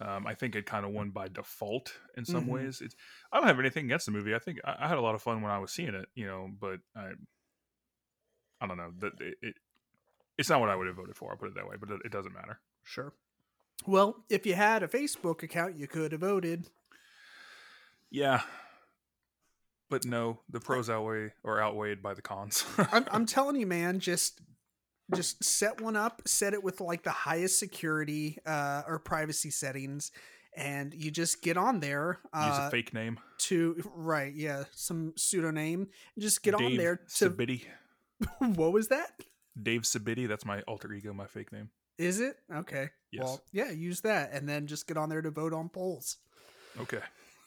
um, 0.00 0.26
I 0.26 0.34
think 0.34 0.54
it 0.54 0.66
kind 0.66 0.84
of 0.86 0.92
won 0.92 1.10
by 1.10 1.28
default 1.28 1.92
in 2.16 2.24
some 2.24 2.46
Mhm. 2.46 2.50
ways. 2.50 2.80
It's 2.80 2.94
I 3.32 3.38
don't 3.38 3.46
have 3.48 3.58
anything 3.58 3.86
against 3.86 4.06
the 4.06 4.12
movie. 4.12 4.34
I 4.34 4.38
think 4.38 4.60
I, 4.64 4.76
I 4.80 4.88
had 4.88 4.98
a 4.98 5.00
lot 5.00 5.14
of 5.14 5.22
fun 5.22 5.42
when 5.42 5.50
I 5.50 5.58
was 5.58 5.72
seeing 5.72 5.94
it. 5.94 6.08
You 6.14 6.26
know, 6.26 6.50
but 6.60 6.80
I 6.94 7.10
I 8.60 8.66
don't 8.66 8.76
know 8.78 8.92
that 9.00 9.20
it, 9.20 9.38
it 9.42 9.54
it's 10.38 10.48
not 10.48 10.60
what 10.60 10.68
I 10.70 10.76
would 10.76 10.86
have 10.86 10.96
voted 10.96 11.16
for. 11.16 11.30
I'll 11.30 11.36
put 11.36 11.48
it 11.48 11.54
that 11.56 11.68
way, 11.68 11.76
but 11.78 11.90
it, 11.90 12.00
it 12.04 12.12
doesn't 12.12 12.32
matter. 12.34 12.60
Sure. 12.84 13.12
Well, 13.86 14.24
if 14.30 14.46
you 14.46 14.54
had 14.54 14.82
a 14.82 14.88
Facebook 14.88 15.42
account, 15.42 15.76
you 15.76 15.86
could 15.86 16.12
have 16.12 16.20
voted. 16.22 16.68
Yeah. 18.10 18.42
But 19.88 20.04
no, 20.04 20.40
the 20.50 20.60
pros 20.60 20.90
outweigh 20.90 21.32
or 21.44 21.62
outweighed 21.62 22.02
by 22.02 22.14
the 22.14 22.22
cons. 22.22 22.64
I'm, 22.92 23.06
I'm 23.10 23.26
telling 23.26 23.56
you, 23.56 23.66
man, 23.66 24.00
just 24.00 24.40
just 25.14 25.42
set 25.44 25.80
one 25.80 25.96
up, 25.96 26.22
set 26.26 26.54
it 26.54 26.64
with 26.64 26.80
like 26.80 27.02
the 27.04 27.10
highest 27.10 27.58
security 27.58 28.38
uh, 28.44 28.82
or 28.86 28.98
privacy 28.98 29.50
settings, 29.50 30.10
and 30.56 30.92
you 30.92 31.10
just 31.10 31.42
get 31.42 31.56
on 31.56 31.80
there. 31.80 32.18
Uh, 32.32 32.48
Use 32.48 32.66
a 32.66 32.70
fake 32.70 32.92
name. 32.92 33.18
to 33.38 33.80
right, 33.94 34.34
yeah, 34.34 34.64
some 34.72 35.12
pseudonym. 35.16 35.88
Just 36.18 36.42
get 36.42 36.54
on 36.54 36.76
there 36.76 36.96
to 37.18 37.30
Sabidi. 37.30 37.62
what 38.38 38.72
was 38.72 38.88
that? 38.88 39.10
Dave 39.60 39.82
Sabidi. 39.82 40.26
That's 40.26 40.44
my 40.44 40.62
alter 40.62 40.92
ego, 40.92 41.12
my 41.12 41.26
fake 41.26 41.52
name. 41.52 41.70
Is 41.98 42.20
it 42.20 42.36
okay? 42.52 42.90
Yes. 43.12 43.24
Well, 43.24 43.40
yeah, 43.52 43.70
use 43.70 44.00
that, 44.02 44.32
and 44.32 44.48
then 44.48 44.66
just 44.66 44.88
get 44.88 44.96
on 44.96 45.08
there 45.08 45.22
to 45.22 45.30
vote 45.30 45.52
on 45.52 45.68
polls. 45.68 46.16
Okay. 46.80 47.00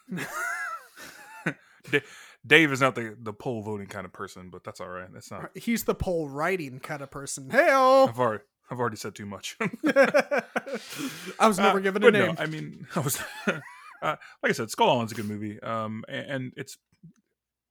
Da- 2.46 2.56
Dave 2.58 2.72
is 2.72 2.82
not 2.82 2.96
the 2.96 3.16
the 3.22 3.34
poll 3.34 3.62
voting 3.62 3.88
kind 3.88 4.06
of 4.06 4.14
person, 4.14 4.50
but 4.50 4.64
that's 4.64 4.80
all 4.82 4.90
right. 4.90 5.12
That's 5.14 5.32
not. 5.32 5.52
He's 5.56 5.84
the 5.84 5.96
poll 5.96 6.28
writing 6.30 6.80
kind 6.80 7.02
of 7.02 7.12
person. 7.12 7.50
Hey, 7.50 7.70
I've 7.70 8.20
already 8.20 8.44
I've 8.72 8.80
already 8.80 8.98
said 8.98 9.16
too 9.16 9.26
much. 9.26 9.58
I 9.86 11.48
was 11.48 11.58
never 11.58 11.80
Uh, 11.80 11.82
given 11.82 12.04
a 12.04 12.12
name. 12.12 12.26
No, 12.28 12.36
I 12.38 12.46
mean, 12.46 12.88
I 12.96 13.00
was 13.00 13.20
uh, 13.48 13.54
like 14.02 14.16
I 14.46 14.52
said, 14.52 14.70
Skull 14.72 14.90
Island's 14.92 15.12
a 15.12 15.16
good 15.16 15.28
movie. 15.28 15.60
Um, 15.62 16.04
and, 16.08 16.26
and 16.32 16.54
it's 16.56 16.78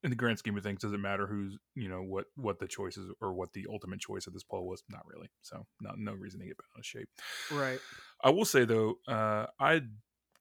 in 0.05 0.11
the 0.11 0.17
grand 0.17 0.39
scheme 0.39 0.57
of 0.57 0.63
things, 0.63 0.81
doesn't 0.81 1.01
matter 1.01 1.27
who's 1.27 1.57
you 1.75 1.89
know 1.89 2.03
what 2.03 2.27
what 2.37 2.59
the 2.59 2.69
choices 2.69 3.11
or 3.21 3.33
what 3.33 3.53
the 3.53 3.67
ultimate 3.71 4.01
choice 4.01 4.27
of 4.27 4.33
this 4.33 4.45
poll 4.45 4.67
was? 4.69 4.83
Not 4.89 5.03
really. 5.07 5.29
So 5.43 5.67
not 5.81 5.99
no 5.99 6.13
reason 6.13 6.41
to 6.41 6.47
get 6.47 6.57
bent 6.57 6.69
out 6.77 6.81
of 6.81 6.87
shape. 6.87 7.09
right. 7.53 7.79
I 8.23 8.31
will 8.31 8.45
say 8.45 8.65
though, 8.65 8.97
uh, 9.09 9.47
I 9.61 9.83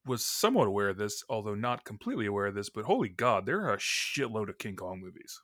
was 0.07 0.25
somewhat 0.25 0.67
aware 0.67 0.89
of 0.89 0.97
this, 0.97 1.23
although 1.29 1.55
not 1.55 1.85
completely 1.85 2.25
aware 2.25 2.47
of 2.47 2.55
this. 2.55 2.69
But 2.69 2.85
holy 2.85 3.09
God, 3.09 3.45
there 3.45 3.61
are 3.61 3.73
a 3.73 3.77
shitload 3.77 4.49
of 4.49 4.57
King 4.57 4.75
Kong 4.75 4.99
movies. 5.01 5.41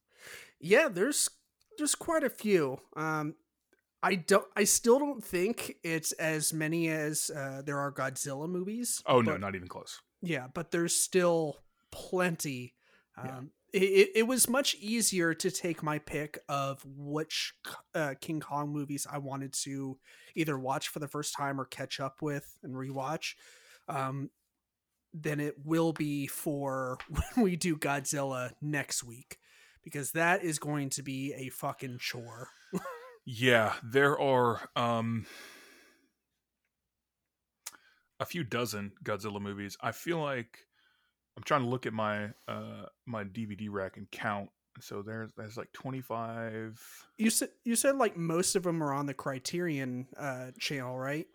Yeah, 0.59 0.87
there's 0.89 1.29
there's 1.77 1.95
quite 1.95 2.23
a 2.23 2.29
few. 2.29 2.79
Um, 2.95 3.35
I 4.01 4.15
don't. 4.15 4.45
I 4.55 4.63
still 4.65 4.99
don't 4.99 5.23
think 5.23 5.75
it's 5.83 6.11
as 6.13 6.53
many 6.53 6.89
as 6.89 7.29
uh, 7.35 7.61
there 7.65 7.79
are 7.79 7.91
Godzilla 7.91 8.49
movies. 8.49 9.01
Oh 9.05 9.21
no, 9.21 9.31
but- 9.31 9.41
not 9.41 9.55
even 9.55 9.67
close. 9.67 10.01
Yeah, 10.21 10.47
but 10.53 10.71
there's 10.71 10.95
still 10.95 11.57
plenty. 11.91 12.75
Um, 13.17 13.51
it, 13.73 13.83
it, 13.83 14.09
it 14.15 14.23
was 14.23 14.47
much 14.47 14.75
easier 14.79 15.33
to 15.33 15.51
take 15.51 15.83
my 15.83 15.99
pick 15.99 16.39
of 16.47 16.81
which 16.85 17.53
uh, 17.93 18.13
King 18.21 18.39
Kong 18.39 18.71
movies 18.71 19.05
I 19.11 19.17
wanted 19.17 19.51
to 19.63 19.97
either 20.35 20.57
watch 20.57 20.87
for 20.87 20.99
the 20.99 21.07
first 21.07 21.35
time 21.35 21.59
or 21.59 21.65
catch 21.65 21.99
up 21.99 22.21
with 22.21 22.57
and 22.63 22.73
rewatch 22.73 23.33
um, 23.89 24.29
than 25.13 25.39
it 25.39 25.55
will 25.63 25.93
be 25.93 26.27
for 26.27 26.97
when 27.09 27.43
we 27.43 27.55
do 27.55 27.75
Godzilla 27.75 28.51
next 28.61 29.03
week. 29.03 29.37
Because 29.83 30.11
that 30.13 30.43
is 30.43 30.59
going 30.59 30.89
to 30.91 31.03
be 31.03 31.33
a 31.33 31.49
fucking 31.49 31.97
chore. 31.99 32.49
Yeah, 33.25 33.73
there 33.83 34.19
are 34.19 34.69
um 34.75 35.25
a 38.19 38.25
few 38.25 38.43
dozen 38.43 38.93
Godzilla 39.03 39.41
movies. 39.41 39.77
I 39.81 39.91
feel 39.91 40.19
like 40.19 40.59
I'm 41.37 41.43
trying 41.43 41.61
to 41.61 41.67
look 41.67 41.85
at 41.85 41.93
my 41.93 42.31
uh 42.47 42.85
my 43.05 43.23
DVD 43.23 43.67
rack 43.69 43.97
and 43.97 44.09
count. 44.11 44.49
So 44.79 45.01
there's 45.01 45.31
there's 45.37 45.57
like 45.57 45.71
25 45.73 46.81
You 47.17 47.29
said 47.29 47.49
you 47.63 47.75
said 47.75 47.95
like 47.95 48.17
most 48.17 48.55
of 48.55 48.63
them 48.63 48.81
are 48.81 48.93
on 48.93 49.05
the 49.05 49.13
Criterion 49.13 50.07
uh, 50.17 50.51
channel, 50.59 50.97
right? 50.97 51.27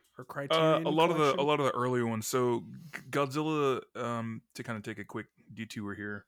Or 0.50 0.56
uh, 0.58 0.78
a 0.80 0.90
lot 0.90 1.10
of 1.10 1.18
the 1.18 1.40
a 1.40 1.42
lot 1.42 1.60
of 1.60 1.66
the 1.66 1.72
earlier 1.72 2.06
ones. 2.06 2.26
So 2.26 2.64
Godzilla 3.10 3.80
um 3.96 4.42
to 4.54 4.62
kind 4.62 4.76
of 4.76 4.82
take 4.82 4.98
a 4.98 5.04
quick 5.04 5.26
detour 5.52 5.94
here. 5.94 6.25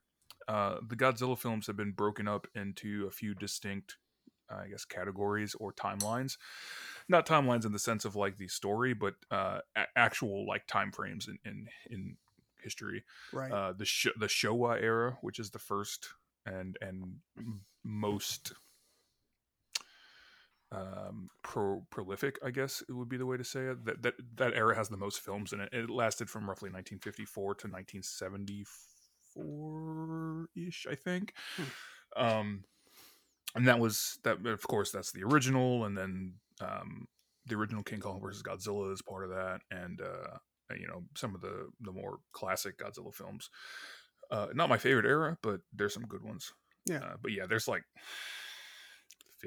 Uh 0.47 0.77
the 0.87 0.95
Godzilla 0.95 1.37
films 1.37 1.67
have 1.67 1.77
been 1.77 1.91
broken 1.91 2.27
up 2.27 2.47
into 2.55 3.05
a 3.07 3.11
few 3.11 3.33
distinct 3.33 3.97
I 4.49 4.67
guess 4.67 4.85
categories 4.85 5.55
or 5.55 5.73
timelines. 5.73 6.37
Not 7.07 7.25
timelines 7.25 7.65
in 7.65 7.71
the 7.71 7.79
sense 7.79 8.05
of 8.05 8.15
like 8.15 8.37
the 8.37 8.47
story, 8.47 8.93
but 8.93 9.15
uh, 9.29 9.59
a- 9.75 9.97
actual 9.97 10.45
like 10.45 10.67
time 10.67 10.91
frames 10.91 11.27
in 11.27 11.39
in, 11.45 11.67
in 11.89 12.17
history. 12.61 13.03
right. 13.33 13.51
Uh, 13.51 13.73
the 13.73 13.85
Sh- 13.85 14.07
the 14.19 14.27
Showa 14.27 14.81
era, 14.81 15.17
which 15.21 15.39
is 15.39 15.51
the 15.51 15.59
first 15.59 16.09
and 16.45 16.77
and 16.81 17.15
most 17.83 18.53
um, 20.71 21.29
pro- 21.43 21.85
prolific, 21.89 22.37
I 22.43 22.51
guess 22.51 22.83
it 22.87 22.93
would 22.93 23.09
be 23.09 23.17
the 23.17 23.25
way 23.25 23.35
to 23.37 23.43
say 23.43 23.61
it. 23.61 23.83
That 23.85 24.03
that 24.03 24.13
that 24.35 24.53
era 24.53 24.75
has 24.75 24.89
the 24.89 24.97
most 24.97 25.19
films 25.19 25.53
in 25.53 25.59
it. 25.59 25.69
It 25.73 25.89
lasted 25.89 26.29
from 26.29 26.47
roughly 26.49 26.69
1954 26.69 27.55
to 27.55 27.67
1974 27.67 30.47
ish, 30.55 30.85
I 30.89 30.95
think. 30.95 31.33
Um, 32.15 32.63
and 33.55 33.67
that 33.67 33.79
was 33.79 34.19
that. 34.23 34.45
Of 34.45 34.67
course, 34.67 34.91
that's 34.91 35.11
the 35.11 35.23
original, 35.23 35.85
and 35.85 35.97
then 35.97 36.35
um, 36.61 37.07
the 37.45 37.55
original 37.55 37.83
King 37.83 37.99
Kong 37.99 38.21
versus 38.21 38.43
Godzilla 38.43 38.93
is 38.93 39.01
part 39.01 39.25
of 39.25 39.31
that, 39.31 39.61
and 39.71 39.99
uh, 40.01 40.37
you 40.77 40.87
know 40.87 41.03
some 41.15 41.35
of 41.35 41.41
the 41.41 41.69
the 41.81 41.91
more 41.91 42.19
classic 42.31 42.77
Godzilla 42.77 43.13
films. 43.13 43.49
Uh, 44.29 44.47
not 44.53 44.69
my 44.69 44.77
favorite 44.77 45.05
era, 45.05 45.37
but 45.43 45.59
there's 45.73 45.93
some 45.93 46.05
good 46.05 46.23
ones. 46.23 46.53
Yeah. 46.85 46.99
Uh, 46.99 47.17
but 47.21 47.33
yeah, 47.33 47.47
there's 47.47 47.67
like 47.67 47.83
50 47.97 48.05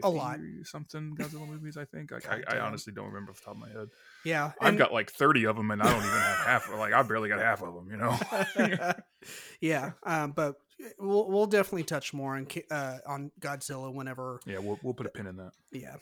A 0.02 0.08
lot. 0.08 0.38
something 0.64 1.16
Godzilla 1.16 1.48
movies. 1.48 1.76
I 1.76 1.84
think. 1.84 2.12
I, 2.12 2.18
I, 2.28 2.56
I 2.56 2.60
honestly 2.60 2.92
don't 2.92 3.06
remember 3.06 3.30
off 3.30 3.38
the 3.38 3.44
top 3.44 3.54
of 3.54 3.60
my 3.60 3.68
head. 3.68 3.88
yeah. 4.24 4.52
I've 4.60 4.70
and- 4.70 4.78
got 4.78 4.92
like 4.92 5.10
30 5.10 5.44
of 5.46 5.56
them, 5.56 5.70
and 5.70 5.82
I 5.82 5.86
don't 5.86 6.04
even 6.04 6.10
have 6.10 6.46
half. 6.46 6.70
Like 6.72 6.92
I 6.92 7.02
barely 7.02 7.28
got 7.28 7.40
half 7.40 7.62
of 7.62 7.74
them. 7.74 7.90
You 7.90 7.96
know. 7.98 8.92
yeah, 9.60 9.92
um, 10.04 10.32
but 10.32 10.56
we'll 10.98 11.30
we'll 11.30 11.46
definitely 11.46 11.84
touch 11.84 12.12
more 12.12 12.36
on 12.36 12.46
uh, 12.70 12.98
on 13.06 13.30
Godzilla 13.40 13.92
whenever. 13.92 14.40
yeah, 14.46 14.58
we'll 14.58 14.78
we'll 14.82 14.94
put 14.94 15.06
a 15.06 15.10
pin 15.10 15.26
in 15.26 15.36
that. 15.36 15.52
Yeah. 15.72 15.96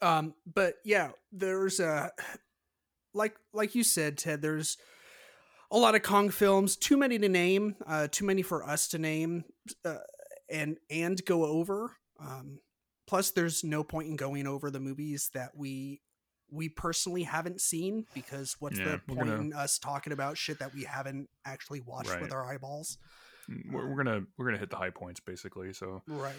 Um, 0.00 0.34
but 0.46 0.76
yeah, 0.84 1.10
there's 1.32 1.80
a 1.80 2.12
like 3.12 3.36
like 3.52 3.74
you 3.74 3.84
said, 3.84 4.18
Ted. 4.18 4.42
There's 4.42 4.78
a 5.70 5.78
lot 5.78 5.94
of 5.94 6.02
Kong 6.02 6.30
films. 6.30 6.76
Too 6.76 6.96
many 6.96 7.18
to 7.18 7.28
name. 7.28 7.76
Uh, 7.86 8.08
too 8.10 8.24
many 8.24 8.42
for 8.42 8.64
us 8.68 8.88
to 8.88 8.98
name. 8.98 9.44
Uh, 9.84 9.96
and 10.50 10.78
and 10.90 11.24
go 11.24 11.44
over. 11.44 11.96
Um, 12.20 12.60
plus, 13.06 13.30
there's 13.30 13.64
no 13.64 13.84
point 13.84 14.08
in 14.08 14.16
going 14.16 14.46
over 14.46 14.70
the 14.70 14.80
movies 14.80 15.30
that 15.34 15.56
we 15.56 16.00
we 16.50 16.68
personally 16.68 17.22
haven't 17.24 17.60
seen 17.60 18.06
because 18.14 18.56
what's 18.60 18.78
Yeah, 18.78 18.92
the 18.92 18.98
point 19.14 19.28
gonna- 19.28 19.40
in 19.40 19.52
us 19.54 19.78
talking 19.78 20.12
about 20.12 20.36
shit 20.38 20.58
that 20.60 20.72
we 20.74 20.84
haven't 20.84 21.28
actually 21.44 21.80
watched 21.80 22.10
Right. 22.10 22.20
with 22.20 22.32
our 22.32 22.44
eyeballs? 22.44 22.98
Mm, 23.50 23.72
We're, 23.72 23.88
we're 23.88 24.04
gonna 24.04 24.26
we're 24.36 24.46
gonna 24.46 24.58
hit 24.58 24.70
the 24.70 24.76
high 24.76 24.90
points 24.90 25.20
basically. 25.20 25.72
So 25.72 26.02
Right. 26.06 26.34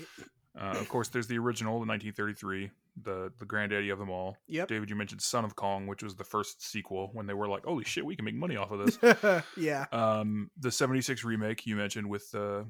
uh, 0.58 0.76
of 0.80 0.88
course, 0.90 1.10
there's 1.10 1.28
the 1.28 1.38
original, 1.40 1.80
the 1.80 1.86
1933, 1.88 2.72
the 3.04 3.32
the 3.40 3.46
granddaddy 3.46 3.90
of 3.90 4.00
them 4.00 4.10
all. 4.10 4.38
Yep. 4.48 4.68
David, 4.70 4.90
you 4.90 4.96
mentioned 4.96 5.22
Son 5.22 5.44
of 5.44 5.56
Kong, 5.56 5.86
which 5.88 6.02
was 6.02 6.16
the 6.16 6.24
first 6.24 6.64
sequel 6.64 7.10
when 7.14 7.26
they 7.26 7.34
were 7.34 7.48
like, 7.50 7.66
"Holy 7.66 7.84
shit, 7.84 8.06
we 8.06 8.16
can 8.16 8.24
make 8.26 8.36
money 8.36 8.56
off 8.56 8.72
of 8.72 8.86
this." 8.86 9.44
yeah. 9.58 9.86
um, 9.92 10.50
the 10.58 10.72
'76 10.72 11.24
remake 11.26 11.66
you 11.66 11.76
mentioned 11.76 12.10
with 12.10 12.34
uh, 12.34 12.64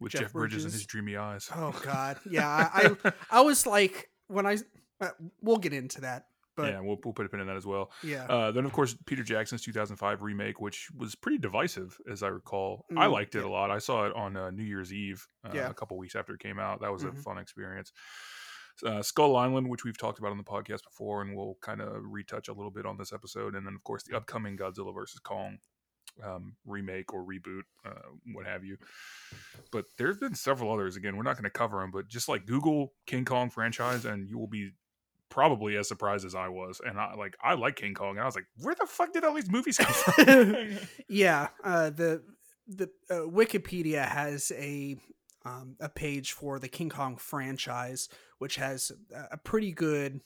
with 0.00 0.12
Jeff 0.12 0.22
Jeff, 0.22 0.32
Bridges. 0.32 0.64
and 0.64 0.72
his 0.72 0.86
dreamy 0.86 1.16
eyes. 1.16 1.48
Oh 1.54 1.78
God. 1.84 2.18
Yeah. 2.28 2.48
I 2.48 2.96
I, 3.04 3.12
I 3.30 3.40
was 3.42 3.66
like 3.66 4.10
when 4.28 4.46
I 4.46 4.56
uh, 5.00 5.08
we'll 5.42 5.56
get 5.58 5.72
into 5.72 6.00
that, 6.02 6.26
but 6.56 6.72
yeah, 6.72 6.80
we'll, 6.80 6.98
we'll 7.04 7.14
put 7.14 7.24
a 7.24 7.28
pin 7.28 7.40
in 7.40 7.46
that 7.46 7.56
as 7.56 7.64
well. 7.66 7.90
yeah. 8.02 8.24
Uh, 8.26 8.50
then, 8.52 8.64
of 8.66 8.72
course, 8.72 8.94
Peter 9.06 9.22
Jackson's 9.22 9.62
2005 9.62 10.20
remake, 10.22 10.60
which 10.60 10.88
was 10.96 11.14
pretty 11.14 11.38
divisive, 11.38 11.96
as 12.10 12.22
I 12.22 12.28
recall. 12.28 12.84
I 12.96 13.06
Mm, 13.06 13.12
liked 13.12 13.34
it 13.34 13.38
yeah. 13.40 13.46
a 13.46 13.48
lot. 13.48 13.70
I 13.70 13.78
saw 13.78 14.04
it 14.06 14.14
on 14.14 14.36
uh, 14.36 14.50
New 14.50 14.62
Year's 14.64 14.92
Eve 14.92 15.26
uh, 15.44 15.50
Yeah. 15.54 15.70
a 15.70 15.74
couple 15.74 15.96
weeks 15.96 16.14
after 16.14 16.34
it 16.34 16.40
came 16.40 16.58
out. 16.58 16.80
That 16.82 16.92
was 16.92 17.02
Mhm. 17.02 17.18
a 17.18 17.22
fun 17.22 17.38
experience. 17.38 17.92
Uh, 18.84 19.02
Skull 19.02 19.36
Island, 19.36 19.68
which 19.68 19.84
we've 19.84 19.96
talked 19.98 20.18
about 20.18 20.30
on 20.32 20.38
the 20.38 20.44
podcast 20.44 20.84
before, 20.84 21.22
and 21.22 21.34
we'll 21.36 21.56
kind 21.62 21.80
of 21.80 22.02
retouch 22.04 22.48
a 22.48 22.52
little 22.52 22.70
bit 22.70 22.84
on 22.86 22.96
this 22.98 23.12
episode. 23.12 23.54
And 23.54 23.66
then, 23.66 23.74
of 23.74 23.82
course, 23.84 24.02
the 24.04 24.16
upcoming 24.16 24.56
Godzilla 24.56 24.94
versus 24.94 25.18
Kong 25.20 25.58
um, 26.24 26.56
remake 26.66 27.12
or 27.12 27.24
reboot, 27.24 27.62
uh, 27.84 28.08
what 28.34 28.46
have 28.46 28.64
you. 28.64 28.76
But 29.72 29.86
there's 29.98 30.18
been 30.18 30.34
several 30.34 30.72
others. 30.72 30.96
Again, 30.96 31.16
we're 31.16 31.22
not 31.22 31.36
going 31.36 31.44
to 31.44 31.50
cover 31.50 31.80
them, 31.80 31.90
but 31.90 32.08
just 32.08 32.28
like 32.28 32.46
Google 32.46 32.92
King 33.06 33.24
Kong 33.24 33.50
franchise, 33.50 34.04
and 34.04 34.28
you 34.28 34.38
will 34.38 34.46
be 34.46 34.70
probably 35.28 35.76
as 35.76 35.88
surprised 35.88 36.24
as 36.24 36.34
I 36.34 36.48
was. 36.48 36.80
And 36.84 36.98
I 36.98 37.14
like 37.14 37.36
I 37.42 37.54
like 37.54 37.76
King 37.76 37.94
Kong, 37.94 38.10
and 38.12 38.20
I 38.20 38.24
was 38.26 38.34
like, 38.34 38.46
where 38.60 38.74
the 38.74 38.86
fuck 38.86 39.12
did 39.12 39.24
all 39.24 39.34
these 39.34 39.50
movies 39.50 39.78
come 39.78 39.92
from? 39.92 40.78
yeah. 41.08 41.48
Uh, 41.62 41.90
the 41.90 42.22
the 42.66 42.90
uh, 43.10 43.14
Wikipedia 43.26 44.06
has 44.06 44.52
a 44.56 44.96
um, 45.44 45.76
a 45.80 45.88
page 45.88 46.32
for 46.32 46.58
the 46.58 46.68
King 46.68 46.90
Kong 46.90 47.16
franchise, 47.16 48.08
which 48.38 48.56
has 48.56 48.92
a- 49.14 49.28
a 49.32 49.36
pretty 49.38 49.72
good. 49.72 50.20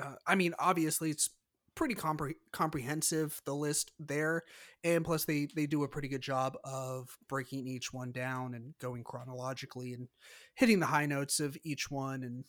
Uh, 0.00 0.14
I 0.26 0.34
mean, 0.34 0.54
obviously, 0.58 1.10
it's 1.10 1.30
pretty 1.78 1.94
compre- 1.94 2.34
comprehensive 2.52 3.40
the 3.46 3.54
list 3.54 3.92
there, 4.00 4.42
and 4.82 5.04
plus 5.04 5.24
they 5.24 5.46
they 5.54 5.66
do 5.66 5.84
a 5.84 5.88
pretty 5.88 6.08
good 6.08 6.20
job 6.20 6.56
of 6.64 7.16
breaking 7.28 7.66
each 7.68 7.92
one 7.92 8.10
down 8.12 8.52
and 8.52 8.74
going 8.80 9.04
chronologically 9.04 9.92
and 9.94 10.08
hitting 10.54 10.80
the 10.80 10.86
high 10.86 11.06
notes 11.06 11.38
of 11.40 11.56
each 11.62 11.88
one 11.90 12.24
and 12.24 12.44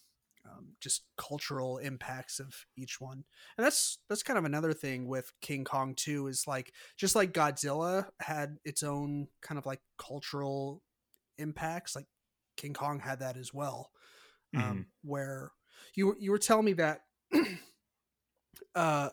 um, 0.45 0.69
just 0.81 1.03
cultural 1.17 1.77
impacts 1.77 2.39
of 2.39 2.65
each 2.75 2.99
one. 2.99 3.23
And 3.57 3.65
that's 3.65 3.99
that's 4.09 4.23
kind 4.23 4.39
of 4.39 4.45
another 4.45 4.73
thing 4.73 5.07
with 5.07 5.31
King 5.41 5.63
Kong 5.63 5.93
2 5.95 6.27
is 6.27 6.45
like 6.47 6.73
just 6.97 7.15
like 7.15 7.31
Godzilla 7.31 8.07
had 8.19 8.57
its 8.65 8.81
own 8.81 9.27
kind 9.41 9.59
of 9.59 9.65
like 9.67 9.81
cultural 9.99 10.81
impacts, 11.37 11.95
like 11.95 12.07
King 12.57 12.73
Kong 12.73 12.99
had 12.99 13.19
that 13.19 13.37
as 13.37 13.53
well. 13.53 13.91
Um, 14.55 14.87
where 15.03 15.51
You 15.93 16.15
you 16.19 16.31
were 16.31 16.39
telling 16.39 16.65
me 16.65 16.73
that 16.73 17.01
uh 18.75 19.09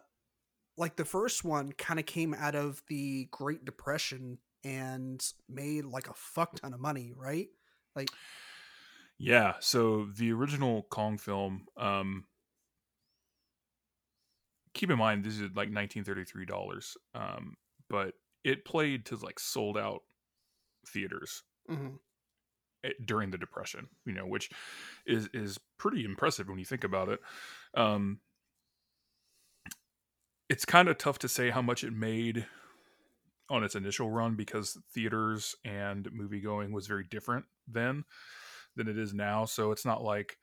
like 0.76 0.97
the 0.97 1.04
first 1.04 1.45
one 1.45 1.73
kind 1.73 1.99
of 2.00 2.06
came 2.06 2.35
out 2.35 2.54
of 2.54 2.83
the 2.88 3.28
Great 3.30 3.64
Depression 3.64 4.38
and 4.64 5.25
made 5.49 5.85
like 5.85 6.09
a 6.09 6.14
fuck 6.14 6.56
ton 6.61 6.75
of 6.75 6.80
money, 6.80 7.12
right? 7.16 7.49
Like 7.95 8.11
Yeah. 9.18 9.54
So 9.61 10.06
the 10.14 10.33
original 10.33 10.83
Kong 10.90 11.18
film, 11.18 11.66
um, 11.76 12.25
keep 14.75 14.90
in 14.90 14.99
mind 14.99 15.25
this 15.25 15.35
is 15.35 15.42
like 15.42 15.71
1933 15.73 16.45
dollars, 16.47 16.97
um, 17.14 17.56
but 17.88 18.14
it 18.45 18.64
played 18.64 19.06
to 19.06 19.16
like 19.16 19.38
sold 19.40 19.76
out 19.78 20.02
theaters 20.87 21.42
mhm, 21.68 21.99
eh, 22.85 22.92
during 23.04 23.30
the 23.30 23.38
depression 23.38 23.88
you 24.04 24.12
know 24.12 24.26
which 24.26 24.50
is 25.06 25.28
is 25.35 25.59
pretty 25.78 26.04
impressive 26.04 26.49
when 26.49 26.59
you 26.59 26.64
think 26.64 26.85
about 26.85 27.09
it 27.09 27.21
um 27.76 28.21
it's 30.49 30.65
kind 30.65 30.88
of 30.88 30.99
tough 30.99 31.19
to 31.21 31.29
say 31.29 31.50
how 31.50 31.62
much 31.62 31.85
it 31.85 31.93
made 31.93 32.47
on 33.49 33.62
its 33.62 33.75
initial 33.75 34.11
run 34.11 34.35
because 34.35 34.76
theaters 34.93 35.55
and 35.65 36.09
movie 36.12 36.41
going 36.41 36.73
was 36.73 36.87
very 36.87 37.05
different 37.09 37.45
then 37.69 38.05
than 38.75 38.88
it 38.88 38.99
is 38.99 39.15
now 39.15 39.45
so 39.45 39.71
it's 39.71 39.85
not 39.85 40.03
like 40.03 40.37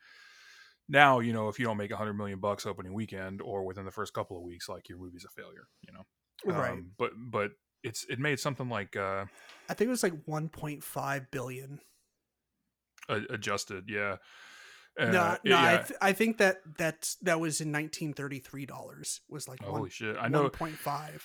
now 0.88 1.20
you 1.20 1.34
know 1.34 1.50
if 1.50 1.60
you 1.60 1.66
don't 1.66 1.78
make 1.78 1.92
100 1.92 2.14
million 2.14 2.40
bucks 2.40 2.66
opening 2.66 2.94
weekend 2.94 3.42
or 3.42 3.66
within 3.66 3.86
the 3.86 3.92
first 3.92 4.14
couple 4.14 4.38
of 4.38 4.44
weeks 4.44 4.70
like 4.70 4.88
your 4.90 4.98
movie's 4.98 5.26
a 5.26 5.30
failure 5.30 5.68
you 5.82 5.94
know 5.94 6.04
right. 6.46 6.72
Um, 6.72 6.92
but 6.98 7.12
but 7.18 7.52
it's 7.84 8.06
it 8.10 8.20
made 8.20 8.40
something 8.40 8.70
like 8.70 8.96
uh 8.96 9.26
I 9.70 9.74
think 9.74 9.88
it 9.88 9.92
was 9.92 10.04
like 10.04 10.26
1.5 10.26 11.32
billion. 11.32 11.80
adjusted 13.10 13.86
yeah 13.88 14.18
Uh, 15.00 15.06
no, 15.12 15.22
I, 15.22 15.72
yeah. 15.74 15.78
th- 15.84 15.98
I 16.02 16.14
think 16.14 16.38
that 16.38 16.58
that 16.78 17.16
that 17.22 17.40
was 17.40 17.62
in 17.62 17.72
1933 17.72 18.66
dollars. 18.66 19.22
Was 19.28 19.48
like 19.48 19.62
Holy 19.64 19.82
one, 19.82 19.90
shit! 19.90 20.16
I 20.20 20.28
know 20.28 20.50
1.5. 20.50 21.22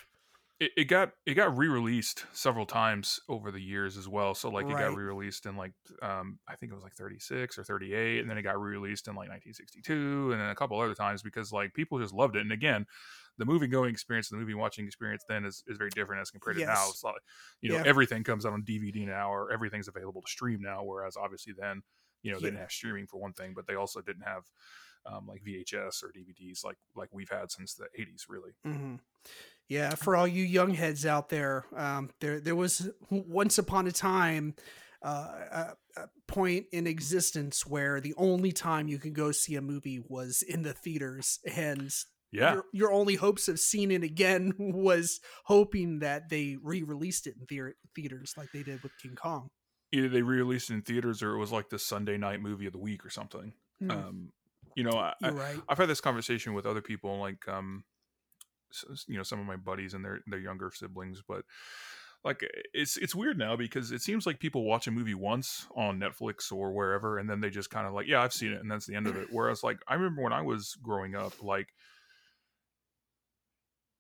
it, 0.61 0.71
it 0.77 0.85
got 0.85 1.13
it 1.27 1.35
got 1.35 1.57
re-released 1.57 2.25
several 2.33 2.65
times 2.67 3.21
over 3.29 3.51
the 3.51 3.61
years 3.61 3.97
as 3.97 4.09
well. 4.09 4.35
So 4.35 4.49
like 4.49 4.67
it 4.67 4.73
Right. 4.73 4.89
got 4.89 4.97
re-released 4.97 5.45
in 5.47 5.57
like 5.57 5.73
um 6.03 6.39
I 6.49 6.57
think 6.57 6.73
it 6.73 6.75
was 6.75 6.83
like 6.83 6.95
36 6.95 7.59
or 7.59 7.65
38, 7.65 8.21
and 8.21 8.31
then 8.31 8.39
it 8.39 8.43
got 8.43 8.59
re-released 8.61 9.07
in 9.07 9.15
like 9.15 9.29
1962, 9.29 10.33
and 10.33 10.41
then 10.41 10.49
a 10.49 10.55
couple 10.55 10.81
other 10.81 10.95
times 10.95 11.23
because 11.23 11.53
like 11.53 11.75
people 11.75 11.99
just 11.99 12.15
loved 12.15 12.37
it. 12.37 12.41
And 12.41 12.53
again, 12.53 12.87
the 13.37 13.45
movie 13.45 13.67
going 13.69 13.91
experience, 13.91 14.31
the 14.31 14.37
movie 14.39 14.55
watching 14.55 14.87
experience 14.87 15.23
then 15.29 15.45
is, 15.45 15.63
is 15.69 15.77
very 15.77 15.91
different 15.91 16.23
as 16.23 16.31
compared 16.31 16.57
to 16.57 16.65
now. 16.65 16.73
Yes. 16.73 16.89
It's 16.89 17.05
you 17.61 17.69
know 17.71 17.77
Yeah. 17.77 17.83
everything 17.87 18.25
comes 18.25 18.47
out 18.47 18.55
on 18.55 18.63
DVD 18.63 19.07
now, 19.07 19.31
or 19.31 19.53
everything's 19.53 19.89
available 19.89 20.23
to 20.23 20.29
stream 20.31 20.61
now. 20.63 20.83
Whereas 20.85 21.17
obviously 21.17 21.53
then 21.57 21.83
you 22.23 22.33
know 22.33 22.39
they 22.39 22.45
Yeah. 22.47 22.51
didn't 22.51 22.61
have 22.61 22.73
streaming 22.73 23.07
for 23.07 23.19
one 23.21 23.33
thing, 23.33 23.53
but 23.55 23.67
they 23.67 23.75
also 23.75 24.01
didn't 24.01 24.23
have 24.23 24.45
um, 25.07 25.27
like 25.27 25.43
VHS 25.45 26.03
or 26.03 26.13
DVDs 26.13 26.65
like 26.65 26.79
like 26.95 27.09
we've 27.13 27.31
had 27.31 27.51
since 27.51 27.75
the 27.75 27.87
80s 27.99 28.25
really. 28.29 28.53
hmm 28.65 28.97
Yeah, 29.69 29.95
for 29.95 30.17
all 30.17 30.27
you 30.27 30.45
young 30.45 30.75
heads 30.75 31.05
out 31.07 31.29
there, 31.29 31.65
um, 31.77 32.11
there 32.21 32.41
there 32.41 32.57
was 32.57 32.91
once 33.11 33.59
upon 33.59 33.87
a 33.87 33.93
time 33.93 34.55
uh, 35.03 35.29
a, 35.97 36.01
a 36.01 36.09
point 36.27 36.67
in 36.73 36.87
existence 36.87 37.65
where 37.67 38.01
the 38.01 38.15
only 38.17 38.51
time 38.51 38.89
you 38.89 38.99
could 38.99 39.15
go 39.15 39.31
see 39.31 39.55
a 39.55 39.63
movie 39.63 40.01
was 40.09 40.43
in 40.43 40.63
the 40.63 40.73
theaters, 40.73 41.39
and 41.55 41.95
Yeah. 42.33 42.55
your, 42.55 42.65
your 42.73 42.93
only 42.93 43.15
hopes 43.15 43.47
of 43.49 43.61
seeing 43.61 43.91
it 43.93 44.03
again 44.03 44.53
was 44.59 45.21
hoping 45.45 46.01
that 46.01 46.29
they 46.31 46.57
re-released 46.61 47.27
it 47.29 47.37
in 47.39 47.47
theater, 47.47 47.77
theaters 47.95 48.35
like 48.37 48.51
they 48.53 48.63
did 48.65 48.83
with 48.83 48.97
King 48.99 49.15
Kong. 49.15 49.51
Either 49.93 50.09
they 50.09 50.23
re-released 50.23 50.71
it 50.71 50.75
in 50.75 50.83
theaters 50.83 51.23
or 51.23 51.35
it 51.35 51.39
was 51.39 51.53
like 51.53 51.69
the 51.69 51.79
Sunday 51.79 52.17
night 52.17 52.41
movie 52.41 52.67
of 52.67 52.73
the 52.73 52.79
week 52.79 53.05
or 53.05 53.11
something. 53.11 53.53
Mm, 53.83 53.91
Um, 53.91 54.33
you 54.75 54.85
know, 54.85 54.99
I, 54.99 55.15
right. 55.23 55.61
I've 55.69 55.79
had 55.79 55.89
this 55.89 56.01
conversation 56.01 56.55
with 56.55 56.67
other 56.67 56.83
people, 56.83 57.19
like 57.19 57.49
um, 57.49 57.85
you 59.07 59.17
know, 59.17 59.23
some 59.23 59.41
of 59.41 59.47
my 59.47 59.57
buddies 59.57 59.95
and 59.95 60.05
their 60.05 60.21
their 60.27 60.39
younger 60.39 60.71
siblings, 60.73 61.23
but 61.27 61.45
like 62.25 62.45
it's 62.75 62.97
it's 62.97 63.15
weird 63.15 63.39
now 63.39 63.57
because 63.57 63.93
it 63.93 64.03
seems 64.03 64.27
like 64.27 64.41
people 64.41 64.65
watch 64.65 64.87
a 64.87 64.91
movie 64.91 65.15
once 65.15 65.67
on 65.75 66.01
Netflix 66.01 66.53
or 66.53 66.73
wherever, 66.73 67.19
and 67.19 67.31
then 67.31 67.41
they 67.41 67.51
just 67.51 67.71
kind 67.71 67.87
of 67.87 67.95
like, 67.95 68.07
yeah, 68.07 68.23
I've 68.23 68.33
seen 68.33 68.53
it, 68.53 68.61
and 68.61 68.71
that's 68.71 68.87
the 68.87 68.95
end 68.95 69.07
of 69.07 69.17
it. 69.17 69.29
Whereas, 69.31 69.63
like, 69.63 69.79
I 69.89 69.95
remember 69.95 70.23
when 70.23 70.33
I 70.33 70.43
was 70.43 70.77
growing 70.83 71.15
up, 71.15 71.43
like 71.43 71.69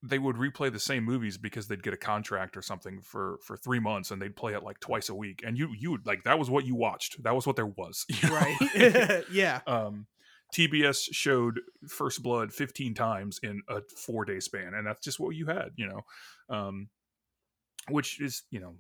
they 0.03 0.19
would 0.19 0.37
replay 0.37 0.71
the 0.73 0.79
same 0.79 1.03
movies 1.05 1.37
because 1.37 1.67
they'd 1.67 1.83
get 1.83 1.93
a 1.93 1.97
contract 1.97 2.57
or 2.57 2.63
something 2.63 3.01
for 3.01 3.39
for 3.43 3.57
three 3.57 3.81
months 3.81 4.11
and 4.11 4.23
they'd 4.23 4.37
play 4.37 4.55
it 4.55 4.63
like 4.63 4.79
twice 4.81 5.09
a 5.09 5.15
week 5.15 5.43
and 5.45 5.59
you 5.59 5.69
you 5.77 5.91
would 5.91 6.07
like 6.07 6.23
that 6.25 6.39
was 6.39 6.49
what 6.49 6.65
you 6.65 6.75
watched 6.77 7.21
that 7.25 7.35
was 7.35 7.47
what 7.47 7.57
there 7.57 7.67
was 7.67 8.05
you 8.23 8.29
know? 8.29 8.35
Right. 8.37 9.25
yeah. 9.33 9.61
um 9.67 10.07
tbs 10.55 11.09
showed 11.13 11.61
first 11.89 12.23
blood 12.23 12.53
15 12.53 12.95
times 12.95 13.41
in 13.43 13.61
a 13.69 13.83
four 13.97 14.25
day 14.25 14.39
span 14.41 14.73
and 14.73 14.87
that's 14.87 15.05
just 15.05 15.19
what 15.21 15.31
you 15.35 15.47
had 15.47 15.71
you 15.77 15.87
know 15.87 16.03
um 16.49 16.89
which 17.91 18.21
is 18.21 18.45
you 18.51 18.61
know 18.61 18.75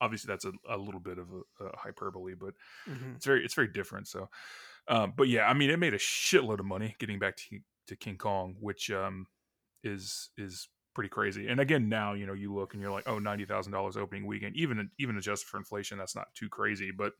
obviously 0.00 0.28
that's 0.28 0.44
a, 0.44 0.52
a 0.68 0.76
little 0.78 1.00
bit 1.00 1.18
of 1.18 1.26
a, 1.60 1.64
a 1.64 1.76
hyperbole 1.76 2.34
but 2.34 2.54
Mhm. 2.88 3.16
it's 3.16 3.26
very 3.26 3.44
it's 3.44 3.54
very 3.54 3.68
different 3.68 4.06
so 4.06 4.28
um 4.86 5.12
but 5.16 5.28
yeah 5.28 5.46
i 5.48 5.52
mean 5.54 5.70
it 5.70 5.78
made 5.78 5.94
a 5.94 5.98
shitload 5.98 6.60
of 6.60 6.66
money 6.66 6.94
getting 6.98 7.18
back 7.18 7.36
to 7.36 7.58
to 7.88 7.96
king 7.96 8.16
kong 8.16 8.56
which 8.60 8.90
um 8.90 9.26
is 9.82 10.30
is 10.36 10.68
pretty 10.94 11.08
crazy 11.08 11.46
and 11.46 11.60
again 11.60 11.88
now 11.88 12.12
you 12.14 12.26
know 12.26 12.32
you 12.32 12.52
look 12.52 12.74
and 12.74 12.82
you're 12.82 12.90
like 12.90 13.06
oh 13.06 13.18
$90000 13.18 13.96
opening 13.96 14.26
weekend 14.26 14.56
even 14.56 14.90
even 14.98 15.16
adjusted 15.16 15.46
for 15.46 15.56
inflation 15.56 15.96
that's 15.96 16.16
not 16.16 16.26
too 16.34 16.48
crazy 16.48 16.90
but 16.90 17.12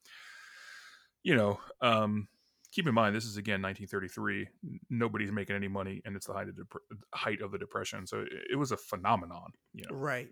you 1.22 1.36
know 1.36 1.60
um 1.80 2.26
keep 2.72 2.88
in 2.88 2.94
mind 2.94 3.14
this 3.14 3.24
is 3.24 3.36
again 3.36 3.62
1933 3.62 4.48
nobody's 4.90 5.30
making 5.30 5.54
any 5.54 5.68
money 5.68 6.02
and 6.04 6.16
it's 6.16 6.26
the 6.26 6.32
height 6.32 6.48
of, 6.48 6.56
dep- 6.56 6.98
height 7.14 7.40
of 7.40 7.52
the 7.52 7.58
depression 7.58 8.04
so 8.04 8.20
it, 8.20 8.28
it 8.52 8.56
was 8.56 8.72
a 8.72 8.76
phenomenon 8.76 9.52
you 9.72 9.84
know 9.88 9.94
Right. 9.94 10.28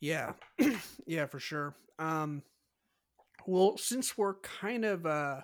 Yeah. 0.00 0.32
yeah, 1.06 1.26
for 1.26 1.40
sure. 1.40 1.74
Um 1.98 2.42
well, 3.46 3.76
since 3.78 4.18
we're 4.18 4.34
kind 4.34 4.84
of 4.84 5.06
uh 5.06 5.40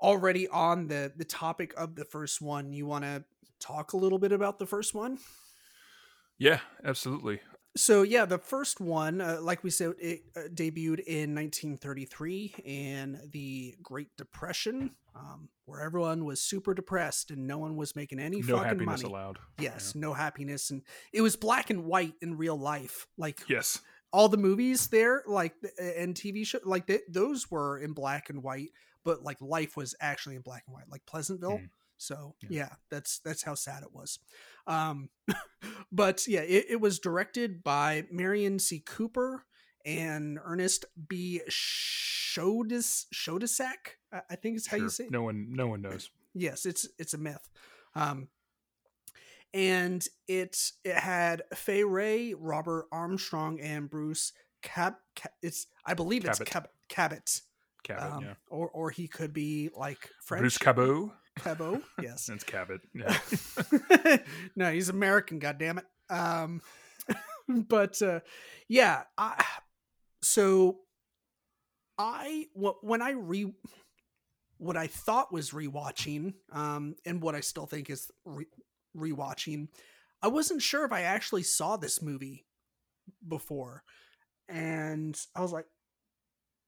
already 0.00 0.48
on 0.48 0.86
the 0.86 1.12
the 1.16 1.24
topic 1.24 1.74
of 1.76 1.94
the 1.94 2.04
first 2.04 2.40
one, 2.40 2.72
you 2.72 2.86
want 2.86 3.04
to 3.04 3.24
talk 3.60 3.92
a 3.92 3.96
little 3.96 4.18
bit 4.18 4.32
about 4.32 4.58
the 4.58 4.66
first 4.66 4.94
one? 4.94 5.18
yeah 6.38 6.60
absolutely 6.84 7.40
So 7.76 8.02
yeah, 8.02 8.24
the 8.24 8.38
first 8.38 8.80
one, 8.80 9.20
uh, 9.20 9.38
like 9.40 9.62
we 9.62 9.70
said, 9.70 9.92
it 10.00 10.22
uh, 10.34 10.48
debuted 10.52 11.00
in 11.06 11.32
1933 11.32 12.54
in 12.64 13.20
the 13.30 13.76
Great 13.82 14.08
Depression, 14.16 14.96
um, 15.14 15.48
where 15.66 15.80
everyone 15.82 16.24
was 16.24 16.40
super 16.40 16.74
depressed 16.74 17.30
and 17.30 17.46
no 17.46 17.58
one 17.58 17.76
was 17.76 17.94
making 17.94 18.18
any 18.18 18.40
no 18.40 18.56
fucking 18.56 18.64
happiness 18.64 19.02
money. 19.02 19.14
allowed 19.14 19.38
Yes, 19.60 19.94
no 19.94 20.12
happiness, 20.12 20.70
and 20.70 20.82
it 21.12 21.20
was 21.20 21.36
black 21.36 21.70
and 21.70 21.84
white 21.84 22.14
in 22.20 22.36
real 22.36 22.58
life. 22.58 23.06
Like 23.16 23.42
yes 23.48 23.80
all 24.12 24.28
the 24.28 24.36
movies 24.36 24.88
there, 24.88 25.22
like 25.26 25.54
and 25.78 26.14
TV 26.14 26.46
show, 26.46 26.58
like 26.64 26.86
they, 26.86 27.00
those 27.08 27.50
were 27.50 27.78
in 27.78 27.92
black 27.92 28.30
and 28.30 28.42
white, 28.42 28.70
but 29.04 29.22
like 29.22 29.40
life 29.40 29.76
was 29.76 29.94
actually 30.00 30.36
in 30.36 30.42
black 30.42 30.64
and 30.66 30.74
white, 30.74 30.88
like 30.90 31.04
Pleasantville. 31.06 31.58
Mm. 31.58 31.70
So 31.98 32.34
Yeah. 32.42 32.48
yeah. 32.50 32.68
that's 32.90 33.18
that's 33.20 33.42
how 33.42 33.54
sad 33.54 33.82
it 33.82 33.92
was. 33.92 34.18
Um, 34.66 35.10
but 35.92 36.26
yeah, 36.26 36.40
it, 36.42 36.66
it 36.70 36.80
was 36.80 36.98
directed 36.98 37.62
by 37.62 38.04
Merian 38.10 38.58
C. 38.58 38.80
Cooper 38.80 39.44
and 39.84 40.38
Ernest 40.44 40.84
B. 41.08 41.40
Shodes 41.48 43.06
Schoedsack. 43.14 43.96
I 44.12 44.20
I 44.30 44.36
think 44.36 44.56
is 44.56 44.66
how 44.68 44.76
you 44.78 44.88
say 44.88 45.04
it. 45.04 45.10
no 45.10 45.22
one 45.22 45.48
no 45.50 45.66
one 45.66 45.82
knows 45.82 46.10
Yes, 46.34 46.66
it's 46.66 46.88
it's 46.98 47.14
a 47.14 47.18
myth. 47.18 47.48
Um, 47.94 48.28
and 49.54 50.04
it 50.26 50.56
it 50.84 50.94
had 50.94 51.42
Fay 51.54 51.84
Wray, 51.84 52.34
Robert 52.34 52.86
Armstrong, 52.92 53.60
and 53.60 53.88
Bruce 53.88 54.32
Cab. 54.62 54.94
Ca- 55.16 55.30
it's 55.42 55.66
I 55.86 55.94
believe 55.94 56.24
it's 56.24 56.38
Cabot. 56.38 56.48
Cab- 56.52 56.68
Cabot. 56.88 57.40
cabot 57.82 58.12
Um, 58.12 58.24
yeah 58.24 58.34
or 58.48 58.68
or 58.70 58.90
he 58.90 59.08
could 59.08 59.32
be 59.32 59.70
like 59.74 60.10
French. 60.22 60.42
bruce 60.42 60.58
cabot 60.58 61.10
Cabot. 61.42 61.82
Yes. 62.02 62.26
That's 62.26 62.44
Cabot. 62.44 62.80
Yeah. 62.94 64.18
no, 64.56 64.72
he's 64.72 64.88
American. 64.88 65.38
God 65.38 65.58
damn 65.58 65.78
it. 65.78 65.84
Um, 66.10 66.62
but 67.48 68.00
uh, 68.02 68.20
yeah, 68.68 69.02
I, 69.16 69.44
so 70.22 70.78
I 71.98 72.46
when 72.54 73.02
I 73.02 73.10
re 73.10 73.52
what 74.58 74.76
I 74.76 74.86
thought 74.88 75.32
was 75.32 75.50
rewatching, 75.50 76.34
um, 76.52 76.96
and 77.06 77.22
what 77.22 77.34
I 77.34 77.40
still 77.40 77.66
think 77.66 77.90
is 77.90 78.10
re- 78.24 78.46
rewatching, 78.96 79.68
I 80.22 80.28
wasn't 80.28 80.62
sure 80.62 80.84
if 80.84 80.92
I 80.92 81.02
actually 81.02 81.44
saw 81.44 81.76
this 81.76 82.02
movie 82.02 82.44
before, 83.26 83.82
and 84.48 85.18
I 85.34 85.40
was 85.42 85.52
like, 85.52 85.66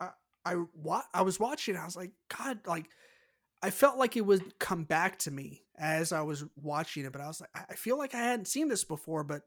I 0.00 0.10
I 0.44 0.56
wa- 0.74 1.02
I 1.12 1.22
was 1.22 1.38
watching, 1.40 1.76
I 1.76 1.84
was 1.84 1.96
like, 1.96 2.12
God, 2.36 2.60
like 2.66 2.86
I 3.62 3.70
felt 3.70 3.98
like 3.98 4.16
it 4.16 4.24
would 4.24 4.58
come 4.58 4.84
back 4.84 5.18
to 5.20 5.30
me 5.30 5.64
as 5.78 6.12
I 6.12 6.22
was 6.22 6.44
watching 6.56 7.04
it, 7.04 7.12
but 7.12 7.20
I 7.20 7.26
was 7.26 7.40
like, 7.40 7.50
I 7.54 7.74
feel 7.74 7.98
like 7.98 8.14
I 8.14 8.18
hadn't 8.18 8.48
seen 8.48 8.68
this 8.68 8.84
before, 8.84 9.24
but 9.24 9.42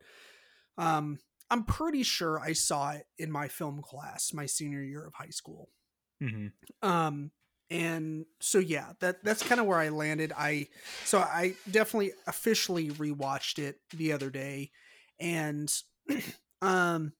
um, 0.78 1.19
I'm 1.49 1.63
pretty 1.63 2.04
sure 2.04 2.39
I 2.39 2.54
saw 2.54 2.91
it 2.91 3.08
in 3.17 3.32
my 3.32 3.47
film 3.47 3.82
class 3.82 4.34
my 4.34 4.45
senior 4.45 4.82
year 4.82 5.06
of 5.06 5.13
high 5.13 5.30
school. 5.30 5.69
hmm 6.21 6.47
Um, 6.82 7.32
and 7.69 8.26
so 8.39 8.60
yeah, 8.60 8.93
that 8.99 9.23
that's 9.23 9.41
kind 9.43 9.60
of 9.60 9.67
where 9.67 9.80
I 9.80 9.89
landed. 9.89 10.32
I 10.38 10.67
so 11.06 11.19
I 11.19 11.56
definitely 11.69 12.12
officially 12.28 12.89
rewatched 12.89 13.58
it 13.60 13.80
the 13.91 14.12
other 14.13 14.30
day, 14.30 14.71
and 15.19 15.73
um, 16.62 17.13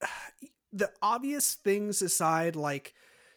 the 0.72 0.90
obvious 1.02 1.54
things 1.54 2.02
aside, 2.02 2.56
like 2.56 2.94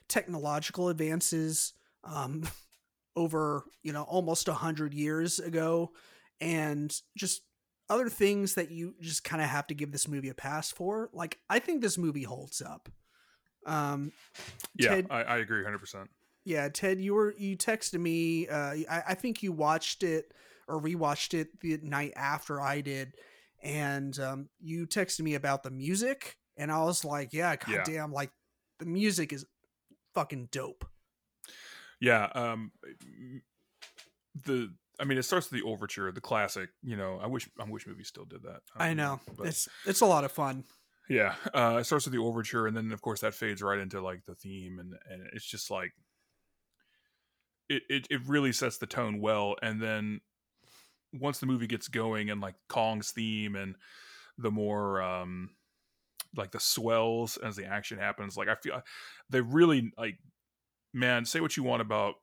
technological 0.10 0.90
advances, 0.90 1.74
um, 2.04 2.44
over 3.16 3.64
you 3.82 3.92
know 3.94 4.04
almost 4.04 4.48
a 4.48 4.54
hundred 4.54 4.94
years 4.94 5.40
ago, 5.40 5.92
and 6.40 6.96
just 7.18 7.42
other 7.90 8.10
things 8.10 8.56
that 8.56 8.70
you 8.70 8.96
just 9.00 9.24
kind 9.24 9.42
of 9.42 9.50
have 9.50 9.68
to 9.68 9.74
give 9.74 9.92
this 9.92 10.08
movie 10.08 10.30
a 10.30 10.34
pass 10.34 10.72
for. 10.72 11.10
Like 11.14 11.40
I 11.50 11.60
think 11.60 11.82
this 11.82 11.98
movie 11.98 12.24
holds 12.24 12.62
up. 12.62 12.90
Um, 13.66 14.12
yeah, 14.76 14.90
Ted, 14.90 15.08
I, 15.10 15.24
I, 15.24 15.38
agree, 15.38 15.64
hundred 15.64 15.80
percent. 15.80 16.10
Yeah, 16.46 16.70
Ted, 16.70 17.02
you 17.02 17.14
were 17.14 17.34
you 17.38 17.58
texted 17.58 18.00
me. 18.00 18.48
Uh, 18.48 18.76
I, 18.90 19.04
I, 19.10 19.14
think 19.14 19.44
you 19.44 19.52
watched 19.52 20.04
it 20.04 20.32
or 20.70 20.82
rewatched 20.82 21.34
it 21.34 21.60
the 21.60 21.78
night 21.84 22.14
after 22.16 22.62
I 22.62 22.80
did, 22.80 23.16
and 23.62 24.18
um, 24.20 24.50
you 24.62 24.88
texted 24.88 25.22
me 25.22 25.36
about 25.36 25.64
the 25.64 25.72
music, 25.72 26.38
and 26.56 26.72
I 26.72 26.82
was 26.84 27.04
like, 27.04 27.34
"Yeah, 27.34 27.58
goddamn, 27.58 28.12
yeah. 28.12 28.16
like 28.16 28.32
the 28.80 28.86
music 28.86 29.34
is 29.34 29.46
fucking 30.14 30.50
dope." 30.52 30.86
Yeah, 32.00 32.26
um, 32.36 32.72
the 34.46 34.74
I 35.00 35.04
mean, 35.04 35.18
it 35.18 35.24
starts 35.24 35.50
with 35.50 35.62
the 35.62 35.68
overture, 35.68 36.12
the 36.12 36.22
classic. 36.22 36.70
You 36.84 36.98
know, 36.98 37.20
I 37.22 37.28
wish 37.28 37.50
I 37.60 37.70
wish 37.70 37.88
movies 37.88 38.08
still 38.08 38.26
did 38.26 38.44
that. 38.44 38.62
Um, 38.76 38.80
I 38.80 38.94
know 38.94 39.20
but, 39.38 39.48
it's 39.48 39.68
it's 39.86 40.02
a 40.02 40.06
lot 40.06 40.24
of 40.24 40.32
fun. 40.32 40.64
Yeah, 41.10 41.36
uh, 41.54 41.78
it 41.80 41.86
starts 41.86 42.06
with 42.06 42.14
the 42.14 42.22
overture, 42.22 42.68
and 42.68 42.76
then 42.76 42.92
of 42.92 43.02
course 43.02 43.22
that 43.22 43.34
fades 43.34 43.62
right 43.62 43.80
into 43.80 44.02
like 44.02 44.26
the 44.26 44.36
theme, 44.36 44.80
and 44.80 44.94
and 45.10 45.28
it's 45.34 45.46
just 45.46 45.72
like 45.72 45.94
it 47.70 47.84
it 47.90 48.08
it 48.10 48.22
really 48.28 48.52
sets 48.52 48.78
the 48.78 48.88
tone 48.88 49.22
well, 49.22 49.56
and 49.62 49.82
then 49.82 50.22
once 51.14 51.40
the 51.40 51.46
movie 51.46 51.68
gets 51.68 51.88
going, 51.88 52.30
and 52.30 52.42
like 52.42 52.56
Kong's 52.68 53.12
theme, 53.12 53.56
and 53.56 53.76
the 54.38 54.52
more 54.52 55.02
um 55.02 55.52
like 56.38 56.52
the 56.52 56.60
swells 56.60 57.38
as 57.38 57.56
the 57.56 57.66
action 57.66 57.98
happens, 57.98 58.38
like 58.38 58.48
I 58.48 58.56
feel 58.56 58.82
they 59.30 59.42
really 59.42 59.92
like 59.98 60.18
man. 60.94 61.26
Say 61.26 61.40
what 61.40 61.58
you 61.58 61.64
want 61.64 61.82
about 61.82 62.16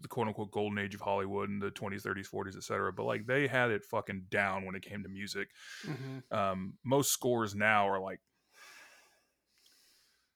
the 0.00 0.08
quote 0.08 0.26
unquote 0.26 0.50
golden 0.50 0.78
age 0.78 0.94
of 0.94 1.00
Hollywood 1.00 1.50
in 1.50 1.58
the 1.58 1.70
20s, 1.70 2.02
30s, 2.02 2.30
40s, 2.30 2.56
etc. 2.56 2.92
But 2.92 3.04
like 3.04 3.26
they 3.26 3.46
had 3.46 3.70
it 3.70 3.84
fucking 3.84 4.26
down 4.30 4.64
when 4.64 4.74
it 4.74 4.82
came 4.82 5.02
to 5.02 5.08
music. 5.08 5.48
Mm-hmm. 5.86 6.36
Um, 6.36 6.74
most 6.84 7.12
scores 7.12 7.54
now 7.54 7.88
are 7.88 8.00
like 8.00 8.20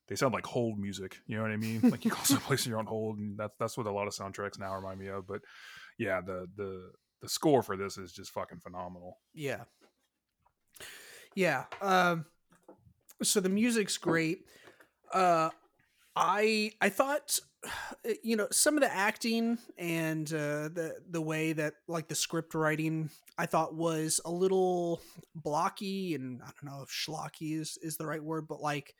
they 0.08 0.14
sound 0.14 0.34
like 0.34 0.46
hold 0.46 0.78
music. 0.78 1.18
You 1.26 1.36
know 1.36 1.42
what 1.42 1.50
I 1.50 1.56
mean? 1.56 1.80
Like 1.82 2.04
you 2.04 2.10
call 2.10 2.24
someplace 2.24 2.64
and 2.64 2.70
you're 2.70 2.78
on 2.78 2.86
hold, 2.86 3.18
and 3.18 3.38
that's 3.38 3.54
that's 3.58 3.76
what 3.76 3.86
a 3.86 3.92
lot 3.92 4.06
of 4.06 4.14
soundtracks 4.14 4.58
now 4.58 4.74
remind 4.74 5.00
me 5.00 5.08
of. 5.08 5.26
But 5.26 5.42
yeah, 5.98 6.20
the 6.20 6.46
the 6.56 6.90
the 7.22 7.28
score 7.28 7.62
for 7.62 7.76
this 7.76 7.98
is 7.98 8.12
just 8.12 8.30
fucking 8.32 8.60
phenomenal. 8.60 9.18
Yeah, 9.34 9.64
yeah. 11.34 11.64
Um, 11.80 12.26
so 13.22 13.40
the 13.40 13.48
music's 13.48 13.98
great. 13.98 14.40
Uh, 15.12 15.50
I 16.14 16.72
I 16.80 16.88
thought 16.88 17.38
you 18.22 18.36
know 18.36 18.48
some 18.50 18.76
of 18.76 18.80
the 18.80 18.92
acting 18.92 19.58
and 19.78 20.26
uh, 20.32 20.68
the 20.68 20.96
the 21.08 21.20
way 21.20 21.52
that 21.52 21.74
like 21.88 22.08
the 22.08 22.14
script 22.14 22.54
writing 22.54 23.10
I 23.38 23.46
thought 23.46 23.74
was 23.74 24.20
a 24.24 24.30
little 24.30 25.00
blocky 25.34 26.14
and 26.14 26.40
I 26.42 26.46
don't 26.46 26.72
know 26.72 26.82
if 26.82 26.88
schlocky 26.88 27.58
is 27.60 27.78
is 27.82 27.96
the 27.96 28.06
right 28.06 28.22
word 28.22 28.46
but 28.48 28.60
like 28.60 28.94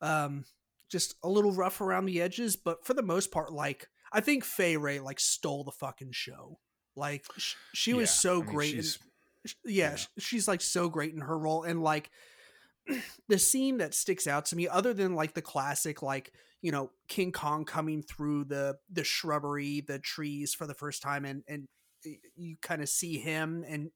um 0.00 0.44
just 0.90 1.14
a 1.22 1.28
little 1.28 1.52
rough 1.52 1.80
around 1.80 2.06
the 2.06 2.20
edges. 2.22 2.56
But 2.56 2.84
for 2.84 2.94
the 2.94 3.02
most 3.02 3.30
part 3.30 3.52
like 3.52 3.88
I 4.12 4.20
think 4.20 4.44
Fay 4.44 4.76
Wray 4.76 5.00
like 5.00 5.20
stole 5.20 5.64
the 5.64 5.72
fucking 5.72 6.12
show. 6.12 6.58
Like 6.96 7.24
sh- 7.36 7.54
she 7.74 7.94
was 7.94 8.10
so 8.10 8.42
I 8.42 8.44
mean, 8.44 8.54
great 8.54 8.74
and, 8.74 8.98
yeah, 9.64 9.90
yeah. 9.90 9.96
she's 10.18 10.48
like 10.48 10.60
so 10.60 10.88
great 10.88 11.14
in 11.14 11.20
her 11.20 11.38
role. 11.38 11.62
And 11.62 11.82
like 11.82 12.10
the 13.28 13.38
scene 13.38 13.78
that 13.78 13.94
sticks 13.94 14.26
out 14.26 14.46
to 14.46 14.56
me 14.56 14.68
other 14.68 14.94
than 14.94 15.14
like 15.14 15.34
the 15.34 15.42
classic 15.42 16.02
like 16.02 16.32
you 16.62 16.72
know 16.72 16.90
King 17.08 17.32
Kong 17.32 17.64
coming 17.64 18.02
through 18.02 18.44
the 18.44 18.76
the 18.90 19.04
shrubbery, 19.04 19.80
the 19.80 19.98
trees 19.98 20.54
for 20.54 20.66
the 20.66 20.74
first 20.74 21.02
time, 21.02 21.24
and 21.24 21.42
and 21.48 21.68
you 22.36 22.56
kind 22.62 22.82
of 22.82 22.88
see 22.88 23.18
him 23.18 23.64
and 23.68 23.90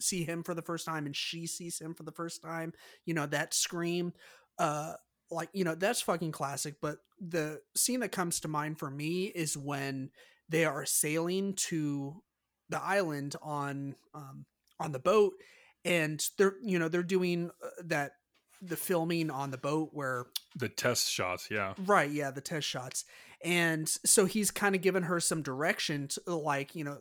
see 0.00 0.24
him 0.24 0.42
for 0.42 0.54
the 0.54 0.62
first 0.62 0.86
time, 0.86 1.06
and 1.06 1.16
she 1.16 1.46
sees 1.46 1.80
him 1.80 1.94
for 1.94 2.02
the 2.02 2.12
first 2.12 2.42
time. 2.42 2.72
You 3.06 3.14
know 3.14 3.26
that 3.26 3.54
scream, 3.54 4.12
uh, 4.58 4.94
like 5.30 5.48
you 5.52 5.64
know 5.64 5.74
that's 5.74 6.02
fucking 6.02 6.32
classic. 6.32 6.76
But 6.80 6.98
the 7.20 7.60
scene 7.76 8.00
that 8.00 8.12
comes 8.12 8.40
to 8.40 8.48
mind 8.48 8.78
for 8.78 8.90
me 8.90 9.24
is 9.24 9.56
when 9.56 10.10
they 10.48 10.64
are 10.64 10.84
sailing 10.84 11.54
to 11.54 12.22
the 12.68 12.82
island 12.82 13.36
on 13.42 13.96
um, 14.14 14.46
on 14.78 14.92
the 14.92 14.98
boat, 14.98 15.34
and 15.84 16.24
they're 16.38 16.54
you 16.62 16.78
know 16.78 16.88
they're 16.88 17.02
doing 17.02 17.50
uh, 17.62 17.68
that 17.86 18.12
the 18.68 18.76
filming 18.76 19.30
on 19.30 19.50
the 19.50 19.58
boat 19.58 19.90
where 19.92 20.26
the 20.56 20.68
test 20.68 21.10
shots 21.10 21.48
yeah. 21.50 21.74
Right 21.86 22.10
yeah 22.10 22.30
the 22.30 22.40
test 22.40 22.66
shots. 22.66 23.04
And 23.44 23.88
so 23.88 24.24
he's 24.24 24.50
kind 24.50 24.74
of 24.74 24.80
given 24.80 25.02
her 25.02 25.20
some 25.20 25.42
direction 25.42 26.08
to 26.08 26.34
like 26.34 26.74
you 26.74 26.84
know 26.84 26.98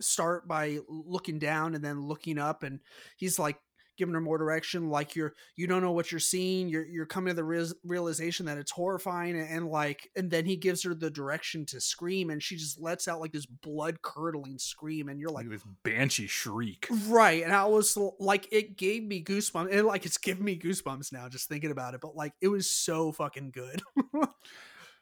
start 0.00 0.46
by 0.46 0.78
looking 0.88 1.38
down 1.38 1.74
and 1.74 1.84
then 1.84 2.02
looking 2.02 2.38
up 2.38 2.62
and 2.62 2.80
he's 3.16 3.38
like 3.38 3.56
giving 3.96 4.14
her 4.14 4.20
more 4.20 4.38
direction 4.38 4.90
like 4.90 5.14
you're 5.14 5.34
you 5.56 5.66
don't 5.66 5.82
know 5.82 5.92
what 5.92 6.10
you're 6.10 6.18
seeing 6.18 6.68
you're 6.68 6.86
you're 6.86 7.06
coming 7.06 7.30
to 7.30 7.34
the 7.34 7.44
re- 7.44 7.72
realization 7.84 8.46
that 8.46 8.58
it's 8.58 8.70
horrifying 8.70 9.38
and, 9.38 9.48
and, 9.48 9.68
like 9.68 10.10
and 10.16 10.30
then 10.30 10.44
he 10.44 10.56
gives 10.56 10.82
her 10.82 10.94
the 10.94 11.10
direction 11.10 11.64
to 11.64 11.80
scream 11.80 12.30
and 12.30 12.42
she 12.42 12.56
just 12.56 12.80
lets 12.80 13.08
out 13.08 13.20
like 13.20 13.32
this 13.32 13.46
blood 13.46 14.02
curdling 14.02 14.58
scream 14.58 15.08
and 15.08 15.20
you're 15.20 15.30
like 15.30 15.48
this 15.48 15.64
banshee 15.82 16.26
shriek. 16.26 16.86
Right 17.08 17.42
and 17.42 17.52
i 17.52 17.64
was 17.64 17.96
like 18.18 18.48
it 18.52 18.76
gave 18.76 19.04
me 19.04 19.22
goosebumps 19.22 19.72
and 19.72 19.86
like 19.86 20.06
it's 20.06 20.18
giving 20.18 20.44
me 20.44 20.58
goosebumps 20.58 21.12
now 21.12 21.28
just 21.28 21.48
thinking 21.48 21.70
about 21.70 21.94
it 21.94 22.00
but 22.00 22.16
like 22.16 22.32
it 22.40 22.48
was 22.48 22.70
so 22.70 23.12
fucking 23.12 23.50
good. 23.50 23.82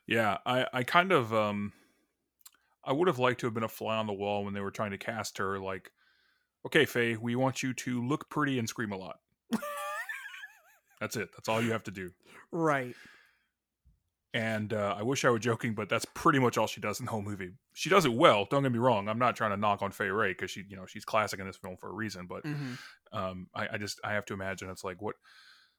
Yeah 0.06 0.38
i 0.44 0.66
i 0.72 0.82
kind 0.82 1.12
of 1.12 1.32
um 1.32 1.72
i 2.84 2.92
would 2.92 3.08
have 3.08 3.18
liked 3.18 3.40
to 3.40 3.46
have 3.46 3.54
been 3.54 3.62
a 3.62 3.68
fly 3.68 3.96
on 3.96 4.06
the 4.06 4.12
wall 4.12 4.44
when 4.44 4.54
they 4.54 4.60
were 4.60 4.70
trying 4.70 4.90
to 4.90 4.98
cast 4.98 5.38
her 5.38 5.58
like 5.58 5.92
okay, 6.66 6.84
Fay, 6.84 7.16
we 7.16 7.36
want 7.36 7.62
you 7.62 7.72
to 7.74 8.02
look 8.02 8.28
pretty 8.28 8.58
and 8.58 8.68
scream 8.68 8.92
a 8.92 8.96
lot. 8.96 9.18
that's 11.00 11.16
it. 11.16 11.30
That's 11.36 11.48
all 11.48 11.62
you 11.62 11.72
have 11.72 11.84
to 11.84 11.90
do. 11.90 12.10
Right. 12.50 12.94
And 14.34 14.72
uh, 14.72 14.96
I 14.98 15.02
wish 15.02 15.24
I 15.24 15.30
were 15.30 15.38
joking, 15.38 15.74
but 15.74 15.90
that's 15.90 16.06
pretty 16.14 16.38
much 16.38 16.56
all 16.56 16.66
she 16.66 16.80
does 16.80 17.00
in 17.00 17.06
the 17.06 17.12
whole 17.12 17.20
movie. 17.20 17.50
She 17.74 17.90
does 17.90 18.06
it 18.06 18.12
well. 18.14 18.46
Don't 18.50 18.62
get 18.62 18.72
me 18.72 18.78
wrong. 18.78 19.08
I'm 19.08 19.18
not 19.18 19.36
trying 19.36 19.50
to 19.50 19.58
knock 19.58 19.82
on 19.82 19.90
Fay 19.90 20.08
Wray 20.08 20.30
because 20.30 20.50
she, 20.50 20.64
you 20.68 20.76
know, 20.76 20.86
she's 20.86 21.04
classic 21.04 21.38
in 21.38 21.46
this 21.46 21.56
film 21.56 21.76
for 21.76 21.90
a 21.90 21.92
reason. 21.92 22.26
But 22.26 22.44
mm-hmm. 22.44 22.74
um, 23.12 23.48
I, 23.54 23.68
I 23.74 23.78
just 23.78 24.00
I 24.02 24.14
have 24.14 24.24
to 24.26 24.34
imagine 24.34 24.70
it's 24.70 24.84
like 24.84 25.02
what 25.02 25.16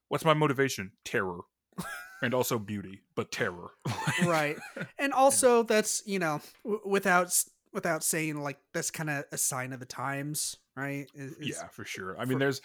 what's 0.10 0.24
my 0.24 0.36
motivation? 0.36 0.91
Terror. 1.04 1.39
and 2.22 2.34
also 2.34 2.58
beauty, 2.58 3.02
but 3.15 3.32
terror. 3.32 3.72
right. 4.24 4.56
And 4.98 5.12
also 5.12 5.63
that's, 5.63 6.02
you 6.06 6.19
know, 6.19 6.39
w- 6.63 6.82
without 6.86 7.36
without 7.74 8.04
saying 8.04 8.42
like 8.42 8.58
that's 8.74 8.92
kind 8.92 9.10
of 9.10 9.26
a 9.32 9.38
sign 9.38 9.74
of 9.74 9.80
the 9.80 9.86
times, 9.86 10.58
right? 10.76 11.08
Is, 11.16 11.36
yeah, 11.40 11.68
for 11.72 11.84
sure. 11.84 12.18
I 12.20 12.26
mean, 12.26 12.40
there's 12.40 12.62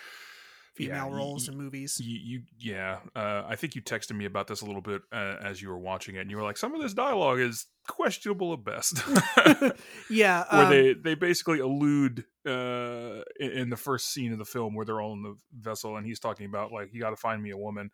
female 0.79 1.09
yeah, 1.11 1.17
roles 1.17 1.47
you, 1.47 1.53
in 1.53 1.59
movies. 1.59 2.01
You, 2.01 2.19
you 2.23 2.43
yeah. 2.59 2.99
Uh, 3.15 3.43
I 3.47 3.57
think 3.57 3.75
you 3.75 3.83
texted 3.83 4.17
me 4.17 4.25
about 4.25 4.47
this 4.47 4.61
a 4.61 4.67
little 4.67 4.81
bit 4.81 5.03
uh, 5.13 5.37
as 5.43 5.61
you 5.61 5.69
were 5.69 5.79
watching 5.79 6.15
it, 6.15 6.21
and 6.21 6.31
you 6.31 6.37
were 6.37 6.43
like, 6.43 6.57
"Some 6.57 6.75
of 6.75 6.81
this 6.81 6.95
dialogue 6.95 7.41
is 7.41 7.67
questionable 7.87 8.53
at 8.53 8.65
best." 8.65 9.03
yeah, 10.11 10.45
where 10.51 10.65
um, 10.65 10.71
they 10.71 10.95
they 10.95 11.15
basically 11.15 11.59
allude 11.59 12.25
uh, 12.47 13.23
in, 13.41 13.51
in, 13.51 13.71
the 13.71 13.77
first 13.77 14.13
scene 14.13 14.33
of 14.33 14.39
the 14.39 14.45
film 14.45 14.75
where 14.75 14.87
they're 14.87 15.01
all 15.01 15.13
in 15.13 15.23
the 15.23 15.37
vessel, 15.59 15.97
and 15.97 16.07
he's 16.07 16.21
talking 16.21 16.47
about 16.47 16.73
like, 16.73 16.91
"You 16.93 17.01
got 17.01 17.11
to 17.11 17.17
find 17.17 17.43
me 17.43 17.51
a 17.51 17.59
woman." 17.59 17.91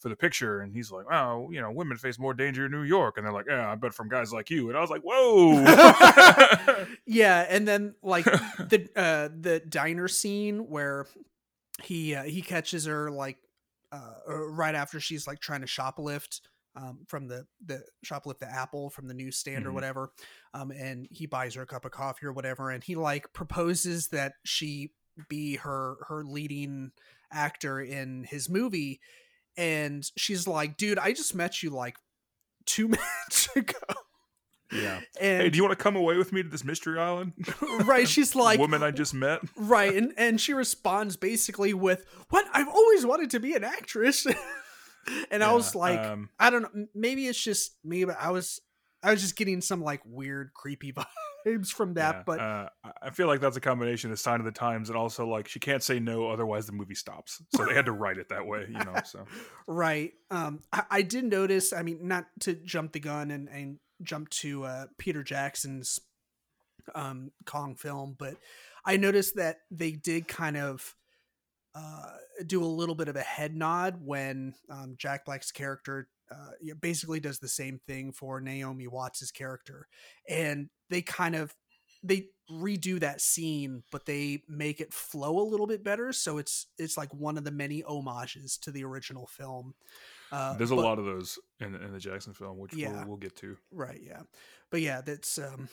For 0.00 0.08
the 0.08 0.16
picture 0.16 0.60
and 0.60 0.74
he's 0.74 0.90
like 0.90 1.04
oh 1.12 1.50
you 1.52 1.60
know 1.60 1.70
women 1.70 1.96
face 1.96 2.18
more 2.18 2.32
danger 2.32 2.66
in 2.66 2.72
new 2.72 2.82
york 2.82 3.16
and 3.16 3.26
they're 3.26 3.32
like 3.32 3.44
yeah 3.46 3.70
i 3.70 3.74
bet 3.74 3.92
from 3.92 4.08
guys 4.08 4.32
like 4.32 4.48
you 4.48 4.68
and 4.68 4.76
i 4.76 4.80
was 4.80 4.88
like 4.88 5.02
whoa 5.04 5.60
yeah 7.06 7.46
and 7.48 7.68
then 7.68 7.94
like 8.02 8.24
the 8.24 8.88
uh 8.96 9.28
the 9.38 9.60
diner 9.68 10.08
scene 10.08 10.68
where 10.70 11.06
he 11.82 12.14
uh, 12.14 12.22
he 12.22 12.40
catches 12.40 12.86
her 12.86 13.10
like 13.10 13.36
uh, 13.92 14.14
uh 14.28 14.48
right 14.48 14.74
after 14.74 14.98
she's 14.98 15.26
like 15.26 15.38
trying 15.38 15.60
to 15.60 15.66
shoplift 15.66 16.40
um, 16.76 17.00
from 17.06 17.28
the 17.28 17.46
the 17.66 17.82
shoplift 18.04 18.38
the 18.38 18.50
apple 18.50 18.88
from 18.88 19.06
the 19.06 19.14
newsstand 19.14 19.60
mm-hmm. 19.60 19.68
or 19.68 19.72
whatever 19.72 20.12
um, 20.54 20.70
and 20.70 21.08
he 21.10 21.26
buys 21.26 21.54
her 21.54 21.62
a 21.62 21.66
cup 21.66 21.84
of 21.84 21.90
coffee 21.90 22.24
or 22.24 22.32
whatever 22.32 22.70
and 22.70 22.82
he 22.84 22.94
like 22.94 23.32
proposes 23.34 24.08
that 24.08 24.32
she 24.44 24.92
be 25.28 25.56
her 25.56 25.96
her 26.08 26.24
leading 26.24 26.92
actor 27.32 27.80
in 27.80 28.24
his 28.24 28.48
movie 28.48 29.00
and 29.60 30.10
she's 30.16 30.48
like, 30.48 30.78
dude, 30.78 30.98
I 30.98 31.12
just 31.12 31.34
met 31.34 31.62
you 31.62 31.68
like 31.68 31.96
two 32.64 32.88
minutes 32.88 33.48
ago. 33.54 33.76
Yeah. 34.72 35.00
And, 35.20 35.42
hey, 35.42 35.50
do 35.50 35.56
you 35.56 35.62
want 35.62 35.76
to 35.76 35.82
come 35.82 35.96
away 35.96 36.16
with 36.16 36.32
me 36.32 36.42
to 36.42 36.48
this 36.48 36.64
mystery 36.64 36.98
island? 36.98 37.32
right. 37.84 38.08
She's 38.08 38.34
like, 38.34 38.58
woman 38.58 38.82
I 38.82 38.90
just 38.90 39.12
met. 39.12 39.40
Right. 39.56 39.94
And 39.94 40.14
and 40.16 40.40
she 40.40 40.54
responds 40.54 41.16
basically 41.16 41.74
with, 41.74 42.06
"What? 42.30 42.46
I've 42.52 42.68
always 42.68 43.04
wanted 43.04 43.30
to 43.30 43.40
be 43.40 43.54
an 43.54 43.64
actress." 43.64 44.26
and 45.30 45.44
I 45.44 45.52
was 45.52 45.74
like, 45.74 45.98
um, 45.98 46.30
I 46.38 46.50
don't 46.50 46.62
know, 46.62 46.86
maybe 46.94 47.26
it's 47.26 47.42
just 47.42 47.72
me, 47.84 48.04
but 48.04 48.16
I 48.18 48.30
was, 48.30 48.60
I 49.02 49.10
was 49.10 49.20
just 49.20 49.36
getting 49.36 49.60
some 49.60 49.82
like 49.82 50.02
weird, 50.06 50.54
creepy 50.54 50.92
vibes 51.46 51.68
from 51.68 51.94
that. 51.94 52.14
yeah, 52.16 52.22
But 52.26 52.40
uh, 52.40 52.68
I- 53.02 53.10
feel 53.10 53.26
like 53.26 53.40
that's 53.40 53.56
a 53.56 53.60
combination 53.60 54.10
of 54.12 54.18
sign 54.18 54.40
of 54.40 54.46
the 54.46 54.52
times 54.52 54.88
and 54.88 54.96
also 54.98 55.26
like 55.26 55.48
she 55.48 55.58
can't 55.60 55.82
say 55.82 55.98
no, 56.00 56.28
otherwise 56.28 56.66
the 56.66 56.72
movie 56.72 56.94
stops. 56.94 57.42
So 57.54 57.64
they 57.66 57.74
had 57.74 57.86
to 57.86 57.92
write 57.92 58.18
it 58.18 58.28
that 58.30 58.46
way, 58.46 58.66
you 58.68 58.78
know. 58.78 58.94
So 59.04 59.24
right, 59.66 60.12
um, 60.30 60.60
I, 60.72 60.82
I 60.90 61.02
did 61.02 61.24
notice. 61.24 61.72
I 61.72 61.82
mean, 61.82 62.06
not 62.08 62.26
to 62.40 62.54
jump 62.54 62.92
the 62.92 63.00
gun 63.00 63.30
and 63.30 63.48
and 63.48 63.78
jump 64.02 64.30
to 64.30 64.64
uh, 64.64 64.86
Peter 64.98 65.22
Jackson's 65.22 66.00
um 66.94 67.30
Kong 67.44 67.74
film, 67.74 68.16
but 68.18 68.34
I 68.84 68.96
noticed 68.96 69.36
that 69.36 69.58
they 69.70 69.92
did 69.92 70.26
kind 70.28 70.56
of 70.56 70.94
uh, 71.74 72.12
do 72.46 72.64
a 72.64 72.66
little 72.66 72.94
bit 72.94 73.08
of 73.08 73.16
a 73.16 73.20
head 73.22 73.54
nod 73.54 74.00
when 74.04 74.54
um, 74.70 74.94
Jack 74.98 75.24
Black's 75.24 75.52
character 75.52 76.08
uh, 76.30 76.74
basically 76.80 77.20
does 77.20 77.38
the 77.38 77.48
same 77.48 77.80
thing 77.86 78.12
for 78.12 78.40
Naomi 78.40 78.86
Watts's 78.86 79.30
character, 79.30 79.86
and 80.28 80.68
they 80.88 81.02
kind 81.02 81.34
of 81.34 81.54
they 82.02 82.28
redo 82.50 82.98
that 83.00 83.20
scene, 83.20 83.82
but 83.92 84.06
they 84.06 84.42
make 84.48 84.80
it 84.80 84.92
flow 84.92 85.38
a 85.38 85.44
little 85.48 85.66
bit 85.66 85.84
better. 85.84 86.12
So 86.12 86.38
it's 86.38 86.66
it's 86.78 86.96
like 86.96 87.12
one 87.12 87.36
of 87.36 87.44
the 87.44 87.50
many 87.50 87.82
homages 87.86 88.56
to 88.62 88.70
the 88.70 88.84
original 88.84 89.26
film. 89.26 89.74
Uh, 90.32 90.56
there's 90.56 90.70
a 90.70 90.76
but- 90.76 90.84
lot 90.84 90.98
of 90.98 91.04
those 91.04 91.38
in, 91.58 91.74
in 91.74 91.92
the 91.92 91.98
Jackson 91.98 92.32
film, 92.32 92.58
which 92.58 92.72
Yeah. 92.74 92.92
we'll, 93.00 93.08
we'll 93.08 93.16
get 93.16 93.36
to. 93.38 93.56
right 93.72 94.00
yeah 94.02 94.22
but 94.70 94.80
yeah 94.80 95.00
that's 95.04 95.36
um 95.38 95.68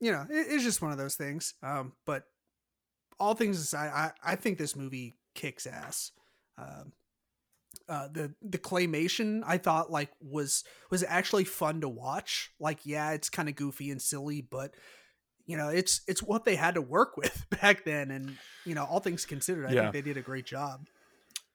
you 0.00 0.10
know 0.10 0.24
it, 0.30 0.46
it's 0.50 0.64
just 0.64 0.80
one 0.80 0.90
of 0.92 0.96
those 0.98 1.14
things 1.16 1.52
um 1.62 1.92
but 2.06 2.24
all 3.20 3.34
things 3.34 3.60
aside 3.60 3.90
i 3.94 4.32
i 4.32 4.34
think 4.34 4.56
this 4.58 4.74
movie 4.74 5.14
kicks 5.34 5.66
ass 5.66 6.10
um 6.58 6.92
uh 7.88 8.08
the 8.08 8.34
the 8.42 8.58
claymation 8.58 9.42
i 9.46 9.58
thought 9.58 9.90
like 9.90 10.10
was 10.20 10.64
was 10.90 11.04
actually 11.04 11.44
fun 11.44 11.80
to 11.80 11.88
watch 11.88 12.50
like 12.58 12.86
yeah 12.86 13.12
it's 13.12 13.28
kind 13.28 13.48
of 13.48 13.54
goofy 13.54 13.90
and 13.90 14.00
silly 14.00 14.40
but 14.40 14.74
you 15.46 15.56
know 15.56 15.68
it's 15.68 16.02
it's 16.08 16.22
what 16.22 16.44
they 16.44 16.56
had 16.56 16.74
to 16.74 16.82
work 16.82 17.16
with 17.18 17.46
back 17.50 17.84
then 17.84 18.10
and 18.10 18.38
you 18.64 18.74
know 18.74 18.84
all 18.84 19.00
things 19.00 19.26
considered 19.26 19.66
i 19.66 19.74
Yeah. 19.74 19.82
think 19.82 19.92
they 19.92 20.02
did 20.02 20.16
a 20.16 20.22
great 20.22 20.46
job 20.46 20.86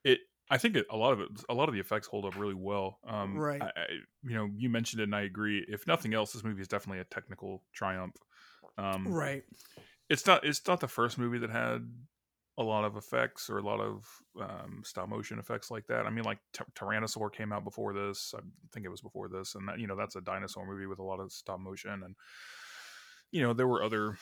It, 0.04 0.20
I 0.50 0.58
think 0.58 0.76
it, 0.76 0.86
a 0.90 0.98
lot 0.98 1.14
of 1.14 1.20
it, 1.22 1.30
a 1.50 1.54
lot 1.54 1.70
of 1.70 1.74
the 1.74 1.80
effects 1.80 2.08
hold 2.08 2.26
up 2.26 2.34
really 2.36 2.54
well. 2.56 3.00
Um, 3.08 3.38
Right. 3.38 3.62
I, 3.62 3.66
I, 3.66 3.86
you 4.24 4.36
know, 4.36 4.50
you 4.56 4.70
mentioned 4.70 5.02
it, 5.02 5.04
and 5.06 5.16
I 5.16 5.22
agree. 5.22 5.64
If 5.68 5.86
nothing 5.88 6.14
else, 6.14 6.34
this 6.34 6.44
movie 6.44 6.62
is 6.62 6.68
definitely 6.68 7.02
a 7.02 7.06
technical 7.06 7.64
triumph. 7.74 8.16
Um, 8.78 9.06
right 9.06 9.44
it's 10.10 10.26
not 10.26 10.44
it's 10.46 10.66
not 10.68 10.80
the 10.80 10.88
first 10.88 11.18
movie 11.18 11.40
that 11.40 11.50
had 11.50 11.92
a 12.60 12.64
lot 12.64 12.84
of 12.84 12.98
effects 12.98 13.50
or 13.50 13.58
a 13.58 13.64
lot 13.64 13.80
of 13.80 14.06
um, 14.40 14.82
stop 14.84 15.08
motion 15.08 15.40
effects 15.40 15.72
like 15.72 15.88
that. 15.88 16.06
I 16.06 16.10
mean, 16.10 16.26
like 16.26 16.40
Ty- 16.54 16.66
Tyrannosaur 16.76 17.32
came 17.32 17.54
out 17.54 17.64
before 17.64 17.94
this. 17.94 18.34
I 18.38 18.42
think 18.74 18.86
it 18.86 18.90
was 18.90 19.02
before 19.02 19.30
this, 19.30 19.56
and 19.56 19.68
that 19.68 19.80
you 19.80 19.88
know 19.88 19.96
that's 19.96 20.18
a 20.18 20.22
dinosaur 20.22 20.68
movie 20.68 20.86
with 20.86 21.00
a 21.00 21.04
lot 21.04 21.22
of 21.22 21.32
stop 21.32 21.60
motion, 21.62 22.04
and 22.04 22.16
you 23.32 23.42
know 23.42 23.54
there 23.54 23.68
were 23.68 23.82
other 23.82 24.18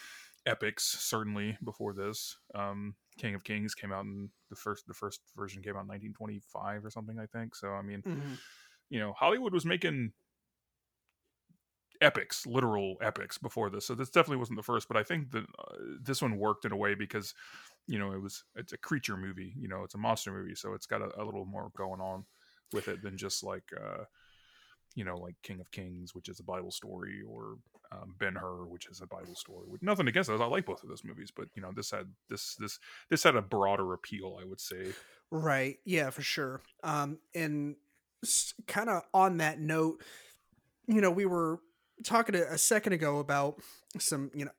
epics 0.45 0.83
certainly 0.83 1.57
before 1.63 1.93
this. 1.93 2.37
Um, 2.55 2.95
King 3.17 3.35
of 3.35 3.43
Kings 3.43 3.73
came 3.73 3.91
out 3.91 4.05
in 4.05 4.29
the 4.49 4.55
first 4.55 4.85
the 4.87 4.93
first 4.93 5.19
version 5.35 5.61
came 5.63 5.75
out 5.75 5.81
in 5.81 5.87
1925 5.87 6.85
or 6.85 6.89
something, 6.91 7.17
I 7.19 7.25
think. 7.25 7.55
So 7.55 7.69
I 7.69 7.81
mean, 7.81 8.03
Mhm. 8.03 8.37
you 8.89 8.99
know, 8.99 9.13
Hollywood 9.13 9.53
was 9.53 9.65
making 9.65 10.13
epics, 12.01 12.45
literal 12.45 12.95
epics 13.01 13.37
before 13.37 13.69
this. 13.69 13.85
So 13.85 13.95
this 13.95 14.09
definitely 14.09 14.37
wasn't 14.37 14.57
the 14.57 14.63
first, 14.63 14.87
but 14.87 14.97
I 14.97 15.03
think 15.03 15.31
that 15.31 15.43
uh, 15.43 15.75
this 16.01 16.21
one 16.21 16.37
worked 16.37 16.65
in 16.65 16.71
a 16.71 16.77
way 16.77 16.95
because, 16.95 17.33
you 17.87 17.99
know, 17.99 18.11
it 18.11 18.21
was 18.21 18.43
it's 18.55 18.73
a 18.73 18.77
creature 18.77 19.17
movie, 19.17 19.53
you 19.57 19.67
know, 19.67 19.83
it's 19.83 19.95
a 19.95 19.99
monster 19.99 20.31
movie, 20.31 20.55
so 20.55 20.73
it's 20.73 20.85
got 20.85 21.01
a, 21.01 21.21
a 21.21 21.23
little 21.23 21.45
more 21.45 21.71
going 21.77 22.01
on 22.01 22.25
with 22.73 22.87
it 22.87 23.01
than 23.01 23.17
just 23.17 23.43
like 23.43 23.63
uh 23.79 24.03
you 24.97 25.03
know, 25.03 25.15
like 25.17 25.35
King 25.43 25.59
of 25.59 25.69
Kings, 25.69 26.15
which 26.15 26.27
is 26.27 26.39
a 26.39 26.43
Bible 26.43 26.71
story, 26.71 27.21
or 27.29 27.57
um, 27.91 28.15
Ben 28.17 28.33
Hur, 28.33 28.65
which 28.65 28.87
is 28.87 28.99
a 28.99 29.05
Bible 29.05 29.35
story. 29.35 29.67
With 29.69 29.83
nothing 29.83 30.07
against 30.07 30.27
those, 30.27 30.41
I 30.41 30.45
like 30.45 30.65
both 30.65 30.81
of 30.81 30.89
those 30.89 31.03
movies, 31.03 31.31
but 31.33 31.47
you 31.53 31.61
know, 31.61 31.71
this 31.71 31.91
had 31.91 32.07
this 32.29 32.55
this 32.55 32.79
this 33.09 33.21
had 33.21 33.35
a 33.35 33.41
broader 33.41 33.93
appeal, 33.93 34.39
I 34.41 34.45
would 34.45 34.59
say. 34.59 34.93
Right. 35.29 35.77
Yeah, 35.85 36.09
for 36.09 36.23
sure. 36.23 36.61
Um, 36.83 37.19
and 37.35 37.75
kind 38.65 38.89
of 38.89 39.03
on 39.13 39.37
that 39.37 39.59
note, 39.59 40.03
you 40.87 40.99
know, 41.01 41.11
we 41.11 41.27
were 41.27 41.59
talking 42.03 42.35
a, 42.35 42.43
a 42.43 42.57
second 42.57 42.93
ago 42.93 43.19
about 43.19 43.59
some, 43.99 44.31
you 44.33 44.45
know, 44.45 44.51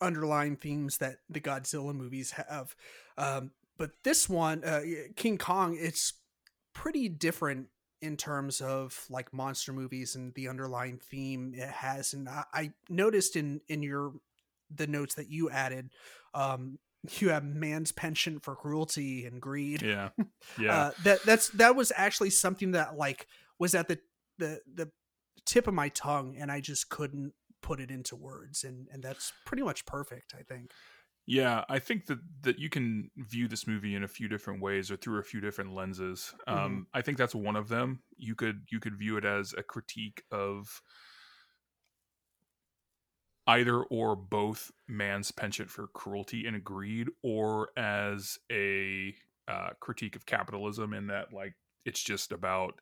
underlying 0.00 0.56
themes 0.56 0.98
that 0.98 1.16
the 1.28 1.40
Godzilla 1.40 1.94
movies 1.94 2.32
have. 2.32 2.74
Um, 3.16 3.50
but 3.76 3.90
this 4.04 4.28
one, 4.28 4.64
uh, 4.64 4.82
King 5.16 5.38
Kong, 5.38 5.76
it's 5.78 6.14
pretty 6.74 7.08
different 7.08 7.68
in 8.00 8.16
terms 8.16 8.60
of 8.60 9.06
like 9.10 9.32
monster 9.32 9.72
movies 9.72 10.14
and 10.14 10.32
the 10.34 10.48
underlying 10.48 10.98
theme 10.98 11.52
it 11.56 11.68
has. 11.68 12.12
And 12.12 12.28
I, 12.28 12.44
I 12.52 12.72
noticed 12.88 13.36
in 13.36 13.60
in 13.68 13.82
your 13.82 14.12
the 14.74 14.86
notes 14.86 15.14
that 15.14 15.30
you 15.30 15.50
added, 15.50 15.90
um, 16.34 16.78
you 17.18 17.30
have 17.30 17.44
man's 17.44 17.92
penchant 17.92 18.42
for 18.44 18.54
cruelty 18.54 19.26
and 19.26 19.40
greed. 19.40 19.82
Yeah, 19.82 20.10
yeah. 20.58 20.76
Uh, 20.76 20.90
that 21.04 21.22
that's 21.24 21.48
that 21.50 21.76
was 21.76 21.92
actually 21.96 22.30
something 22.30 22.72
that 22.72 22.96
like 22.96 23.26
was 23.58 23.74
at 23.74 23.88
the 23.88 23.98
the 24.38 24.60
the 24.72 24.90
tip 25.44 25.66
of 25.66 25.74
my 25.74 25.88
tongue, 25.88 26.36
and 26.38 26.50
I 26.50 26.60
just 26.60 26.88
couldn't 26.88 27.32
put 27.62 27.80
it 27.80 27.90
into 27.90 28.16
words, 28.16 28.64
and 28.64 28.88
and 28.92 29.02
that's 29.02 29.32
pretty 29.44 29.62
much 29.62 29.86
perfect. 29.86 30.34
I 30.38 30.42
think. 30.42 30.70
Yeah, 31.26 31.64
I 31.68 31.78
think 31.78 32.06
that 32.06 32.20
that 32.42 32.58
you 32.58 32.70
can 32.70 33.10
view 33.16 33.48
this 33.48 33.66
movie 33.66 33.94
in 33.94 34.02
a 34.02 34.08
few 34.08 34.28
different 34.28 34.62
ways 34.62 34.90
or 34.90 34.96
through 34.96 35.18
a 35.18 35.22
few 35.22 35.40
different 35.40 35.74
lenses. 35.74 36.32
Mm-hmm. 36.48 36.58
Um, 36.58 36.86
I 36.94 37.02
think 37.02 37.18
that's 37.18 37.34
one 37.34 37.56
of 37.56 37.68
them. 37.68 38.00
You 38.16 38.34
could 38.34 38.62
you 38.70 38.80
could 38.80 38.98
view 38.98 39.18
it 39.18 39.26
as 39.26 39.54
a 39.56 39.62
critique 39.62 40.22
of 40.30 40.80
either 43.46 43.82
or 43.82 44.16
both 44.16 44.70
man's 44.86 45.30
penchant 45.30 45.70
for 45.70 45.88
cruelty 45.88 46.46
and 46.46 46.64
greed, 46.64 47.08
or 47.22 47.70
as 47.76 48.38
a 48.50 49.14
uh, 49.48 49.70
critique 49.80 50.16
of 50.16 50.24
capitalism 50.24 50.94
in 50.94 51.08
that 51.08 51.32
like 51.32 51.54
it's 51.84 52.02
just 52.02 52.32
about 52.32 52.80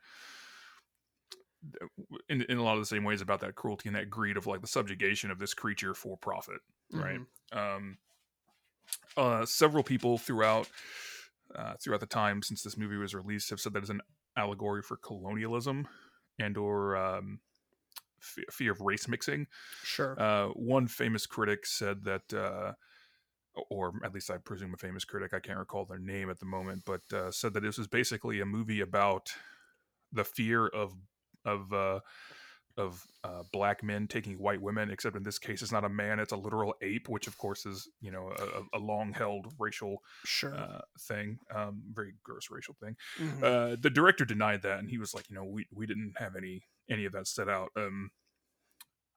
in, 2.29 2.43
in 2.43 2.59
a 2.59 2.63
lot 2.63 2.75
of 2.75 2.81
the 2.81 2.87
same 2.87 3.05
ways 3.05 3.21
about 3.21 3.41
that 3.41 3.55
cruelty 3.55 3.89
and 3.89 3.97
that 3.97 4.11
greed 4.11 4.37
of 4.37 4.47
like 4.47 4.61
the 4.61 4.67
subjugation 4.67 5.31
of 5.31 5.39
this 5.39 5.55
creature 5.55 5.95
for 5.95 6.17
profit 6.17 6.61
right 6.93 7.21
Mhm. 7.53 7.59
um 7.59 7.99
uh 9.17 9.45
several 9.45 9.83
people 9.83 10.19
throughout 10.19 10.69
uh 11.55 11.75
throughout 11.83 12.01
the 12.01 12.07
time 12.07 12.43
since 12.43 12.63
this 12.63 12.77
movie 12.77 12.97
was 12.97 13.15
released 13.15 13.51
have 13.51 13.61
said 13.61 13.73
that 13.73 13.81
it's 13.81 13.91
an 13.91 14.01
allegory 14.37 14.83
for 14.83 14.97
colonialism 14.97 15.87
and 16.39 16.57
or 16.57 16.97
um 16.97 17.41
f- 18.21 18.45
fear 18.55 18.73
of 18.73 18.81
race 18.81 19.09
mixing 19.09 19.47
Sure. 19.83 20.19
uh 20.21 20.49
one 20.49 20.87
famous 20.87 21.27
critic 21.27 21.67
said 21.67 22.05
that 22.05 22.33
uh 22.35 22.73
or 23.71 23.95
at 24.05 24.13
least 24.13 24.31
I 24.31 24.37
presume 24.37 24.75
a 24.75 24.77
famous 24.77 25.05
critic, 25.05 25.33
I 25.33 25.41
can't 25.41 25.59
recall 25.59 25.87
their 25.87 25.99
name 25.99 26.29
at 26.29 26.39
the 26.39 26.45
moment, 26.45 26.83
but 26.85 27.01
uh, 27.13 27.31
said 27.31 27.55
that 27.55 27.63
this 27.63 27.79
was 27.79 27.87
basically 27.87 28.41
a 28.41 28.47
movie 28.47 28.83
about 28.83 29.31
the 30.13 30.25
fear 30.25 30.67
of 30.67 30.95
of 31.47 31.73
uh, 31.73 32.01
of 32.77 33.03
uh, 33.25 33.43
black 33.53 33.83
men 33.83 34.07
taking 34.07 34.35
white 34.39 34.61
women. 34.61 34.91
Except 34.91 35.17
in 35.17 35.23
this 35.23 35.39
case, 35.39 35.63
it's 35.63 35.73
not 35.73 35.85
a 35.85 35.89
man; 35.89 36.19
it's 36.19 36.33
a 36.33 36.37
literal 36.37 36.75
ape, 36.83 37.09
which 37.09 37.27
of 37.27 37.39
course 37.39 37.65
is 37.65 37.89
you 38.01 38.11
know 38.11 38.33
a, 38.39 38.79
a 38.79 38.81
long 38.81 39.13
held 39.13 39.47
racial 39.59 39.99
sure. 40.25 40.55
uh, 40.55 40.81
thing, 41.01 41.39
um, 41.55 41.83
very 41.93 42.13
gross 42.23 42.49
racial 42.51 42.77
thing. 42.83 42.97
Mhm. 43.19 43.43
Uh, 43.43 43.77
the 43.81 43.91
director 43.91 44.25
denied 44.25 44.63
that, 44.63 44.79
and 44.79 44.91
he 44.91 44.99
was 44.99 45.15
like, 45.15 45.31
you 45.31 45.37
know, 45.37 45.45
we 45.45 45.67
we 45.73 45.87
didn't 45.87 46.15
have 46.19 46.37
any 46.37 46.63
any 46.91 47.05
of 47.07 47.13
that 47.13 47.27
set 47.27 47.49
out. 47.49 47.71
Um, 47.77 48.11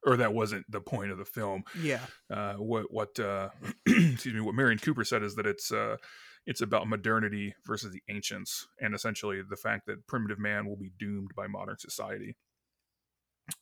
or 0.05 0.15
that 0.15 0.33
wasn't 0.33 0.65
the 0.71 0.79
point 0.79 1.11
of 1.11 1.17
the 1.17 1.25
film 1.25 1.61
yeah. 1.81 1.99
uh, 2.31 2.53
what 2.53 2.85
what 2.89 3.19
uh, 3.19 3.49
excuse 3.85 4.33
me 4.33 4.39
what 4.39 4.55
Merian 4.55 4.79
Cooper 4.79 5.03
said 5.03 5.23
is 5.23 5.35
that 5.35 5.45
it's 5.45 5.73
uh, 5.73 5.97
it's 6.45 6.61
about 6.61 6.87
modernity 6.87 7.53
versus 7.65 7.91
the 7.93 8.01
ancients 8.09 8.67
and 8.79 8.95
essentially 8.95 9.41
the 9.47 9.55
fact 9.57 9.85
that 9.87 10.07
primitive 10.07 10.39
man 10.39 10.67
will 10.67 10.77
be 10.77 10.91
doomed 10.97 11.31
by 11.35 11.47
modern 11.47 11.77
society. 11.77 12.35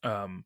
Um, 0.03 0.45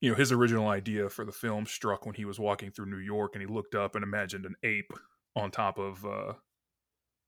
you 0.00 0.10
know, 0.10 0.16
his 0.16 0.32
original 0.32 0.68
idea 0.68 1.08
for 1.08 1.24
the 1.24 1.32
film 1.32 1.66
struck 1.66 2.04
when 2.06 2.14
he 2.14 2.24
was 2.24 2.38
walking 2.38 2.70
through 2.70 2.86
New 2.90 2.98
York 2.98 3.32
and 3.34 3.42
he 3.42 3.46
looked 3.52 3.74
up 3.74 3.94
and 3.94 4.04
imagined 4.04 4.44
an 4.44 4.54
ape 4.62 4.92
on 5.34 5.50
top 5.50 5.78
of 5.78 6.04
uh, 6.04 6.34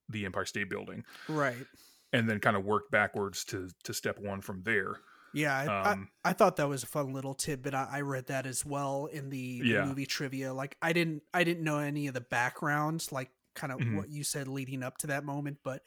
the 0.09 0.25
Empire 0.27 0.45
State 0.45 0.71
Building, 0.71 1.05
Right. 1.29 1.67
and 2.13 2.29
then 2.29 2.41
kind 2.41 2.57
of 2.57 2.65
worked 2.65 2.91
backwards 2.91 3.45
to 3.47 3.69
to 3.85 3.95
step 3.95 4.19
one 4.19 4.41
from 4.41 4.63
there. 4.65 4.97
Yeah, 5.35 5.57
I, 5.57 5.91
Um, 5.93 6.09
I, 6.25 6.31
I 6.31 6.33
thought 6.33 6.57
that 6.57 6.69
was 6.69 6.83
a 6.83 6.87
fun 6.87 7.13
little 7.13 7.35
tidbit. 7.35 7.75
I, 7.75 7.87
I 7.91 8.01
read 8.01 8.27
that 8.29 8.47
as 8.47 8.65
well 8.65 9.07
in 9.07 9.29
the, 9.29 9.61
the 9.61 9.69
Yeah. 9.69 9.85
movie 9.85 10.07
trivia. 10.07 10.55
Like 10.55 10.77
I 10.81 10.93
didn't 10.93 11.23
I 11.35 11.45
didn't 11.45 11.65
know 11.65 11.79
any 11.79 12.07
of 12.07 12.15
the 12.15 12.21
backgrounds, 12.23 13.13
like 13.13 13.31
kind 13.59 13.73
of 13.73 13.81
Mhm. 13.81 13.97
what 13.97 14.09
you 14.11 14.23
said 14.25 14.47
leading 14.49 14.83
up 14.83 14.99
to 14.99 15.07
that 15.09 15.25
moment, 15.25 15.59
but 15.65 15.83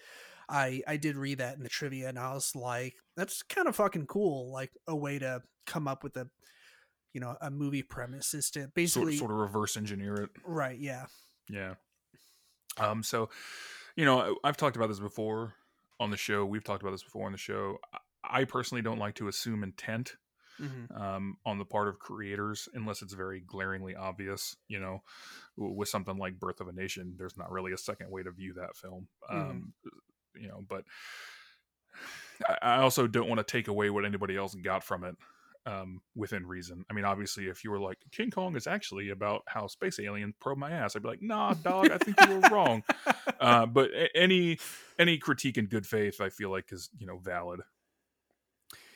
I 0.50 0.82
I 0.88 0.98
did 0.98 1.16
read 1.16 1.38
that 1.38 1.56
in 1.58 1.64
the 1.64 1.70
trivia 1.70 2.10
and 2.10 2.20
I 2.20 2.34
was 2.34 2.56
like, 2.56 2.96
that's 3.16 3.42
kind 3.44 3.68
of 3.68 3.76
fucking 3.76 4.08
cool. 4.08 4.52
Like 4.52 4.72
a 4.88 4.96
way 4.96 5.18
to 5.20 5.42
come 5.66 5.88
up 5.88 6.04
with 6.04 6.18
a 6.18 6.30
you 7.14 7.22
know 7.22 7.38
a 7.42 7.50
movie 7.50 7.84
premise 7.84 8.34
is 8.34 8.50
to 8.52 8.68
basically 8.76 9.18
sort 9.18 9.32
of 9.32 9.38
reverse 9.38 9.78
engineer 9.78 10.16
it. 10.24 10.30
right. 10.46 10.78
Yeah. 10.80 11.06
Yeah. 11.50 11.76
Um. 12.78 13.04
So, 13.04 13.30
you 13.96 14.06
know, 14.06 14.20
I- 14.44 14.48
I've 14.50 14.58
talked 14.58 14.76
about 14.76 14.88
this 14.88 15.00
before 15.00 15.56
on 16.00 16.10
the 16.12 16.18
show. 16.18 16.46
We've 16.46 16.64
talked 16.64 16.82
about 16.82 16.92
this 16.92 17.04
before 17.04 17.26
on 17.26 17.32
the 17.32 17.38
show. 17.38 17.80
I 18.24 18.46
personally 18.46 18.82
don't 18.82 18.98
like 19.00 19.16
to 19.16 19.28
assume 19.28 19.64
intent 19.64 20.16
mm-hmm. 20.62 21.02
um, 21.02 21.38
on 21.46 21.58
the 21.58 21.66
part 21.66 21.88
of 21.88 22.00
creators 22.00 22.70
unless 22.74 23.02
it's 23.02 23.14
very 23.14 23.42
glaringly 23.42 23.96
obvious. 23.96 24.56
You 24.68 24.80
know, 24.80 25.02
with 25.58 25.90
something 25.90 26.18
like 26.18 26.40
Birth 26.40 26.62
of 26.62 26.68
a 26.68 26.74
Nation, 26.74 27.16
there's 27.18 27.38
not 27.38 27.52
really 27.52 27.74
a 27.74 27.78
second 27.78 28.10
way 28.12 28.24
to 28.24 28.32
view 28.32 28.54
that 28.54 28.76
film. 28.76 29.08
Mm-hmm. 29.32 29.50
Um, 29.50 29.74
you 30.36 30.48
know, 30.48 30.64
but 30.68 30.84
I 32.62 32.78
also 32.78 33.08
don't 33.08 33.28
want 33.28 33.40
to 33.40 33.52
take 33.52 33.68
away 33.68 33.90
what 33.90 34.06
anybody 34.06 34.38
else 34.38 34.56
got 34.56 34.84
from 34.84 35.04
it 35.04 35.16
um, 35.66 36.02
within 36.16 36.46
reason. 36.46 36.86
I 36.90 36.94
mean, 36.94 37.06
obviously, 37.06 37.46
if 37.46 37.64
you 37.64 37.72
were 37.72 37.80
like 37.80 37.98
King 38.12 38.32
Kong 38.32 38.56
is 38.56 38.68
actually 38.68 39.10
about 39.10 39.44
how 39.48 39.68
space 39.68 40.00
aliens 40.00 40.36
probe 40.40 40.58
my 40.58 40.72
ass, 40.72 40.96
I'd 40.96 41.04
be 41.04 41.10
like, 41.10 41.22
Nah, 41.22 41.54
dog, 41.54 41.92
I 41.92 41.98
think 41.98 42.20
you 42.22 42.40
were 42.40 42.50
wrong. 42.50 42.84
Uh, 43.40 43.66
but 43.66 43.90
any 44.14 44.60
any 45.00 45.18
critique 45.18 45.58
in 45.58 45.66
good 45.66 45.88
faith, 45.88 46.22
I 46.22 46.30
feel 46.30 46.52
like 46.52 46.72
is 46.72 46.92
you 47.00 47.08
know 47.08 47.18
valid. 47.18 47.62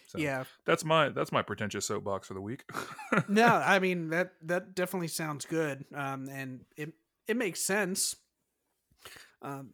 So 0.08 0.20
yeah, 0.20 0.44
that's 0.66 0.86
my 0.86 1.10
that's 1.10 1.32
my 1.32 1.42
pretentious 1.42 1.86
soapbox 1.86 2.28
for 2.28 2.34
the 2.34 2.42
week. 2.42 2.64
no, 3.28 3.46
I 3.46 3.80
mean 3.80 4.10
that 4.10 4.34
that 4.44 4.76
definitely 4.76 5.08
sounds 5.08 5.46
good, 5.46 5.86
um, 5.94 6.28
and 6.30 6.62
it 6.78 6.94
it 7.28 7.38
makes 7.38 7.62
sense. 7.62 8.16
Um, 9.42 9.72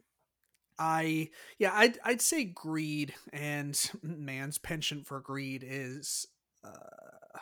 I 0.78 1.30
yeah, 1.58 1.72
I'd 1.74 1.98
I'd 2.04 2.20
say 2.20 2.44
greed 2.44 3.14
and 3.32 3.78
man's 4.02 4.58
penchant 4.58 5.06
for 5.06 5.20
greed 5.20 5.64
is 5.66 6.26
uh, 6.64 7.38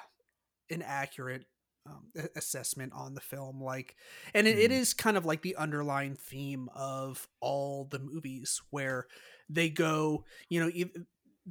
an 0.71 0.83
accurate 0.83 1.47
um, 1.87 2.07
assessment 2.37 2.93
on 2.95 3.15
the 3.15 3.21
film 3.21 3.63
like 3.63 3.97
and 4.35 4.47
it, 4.47 4.57
mm. 4.57 4.65
it 4.65 4.73
is 4.73 4.93
kind 4.93 5.17
of 5.17 5.25
like 5.25 5.41
the 5.41 5.57
underlying 5.57 6.15
theme 6.15 6.69
of 6.75 7.27
all 7.41 7.87
the 7.91 7.99
movies 7.99 8.61
where 8.69 9.07
they 9.49 9.71
go 9.71 10.25
you 10.51 10.61
know 10.61 10.71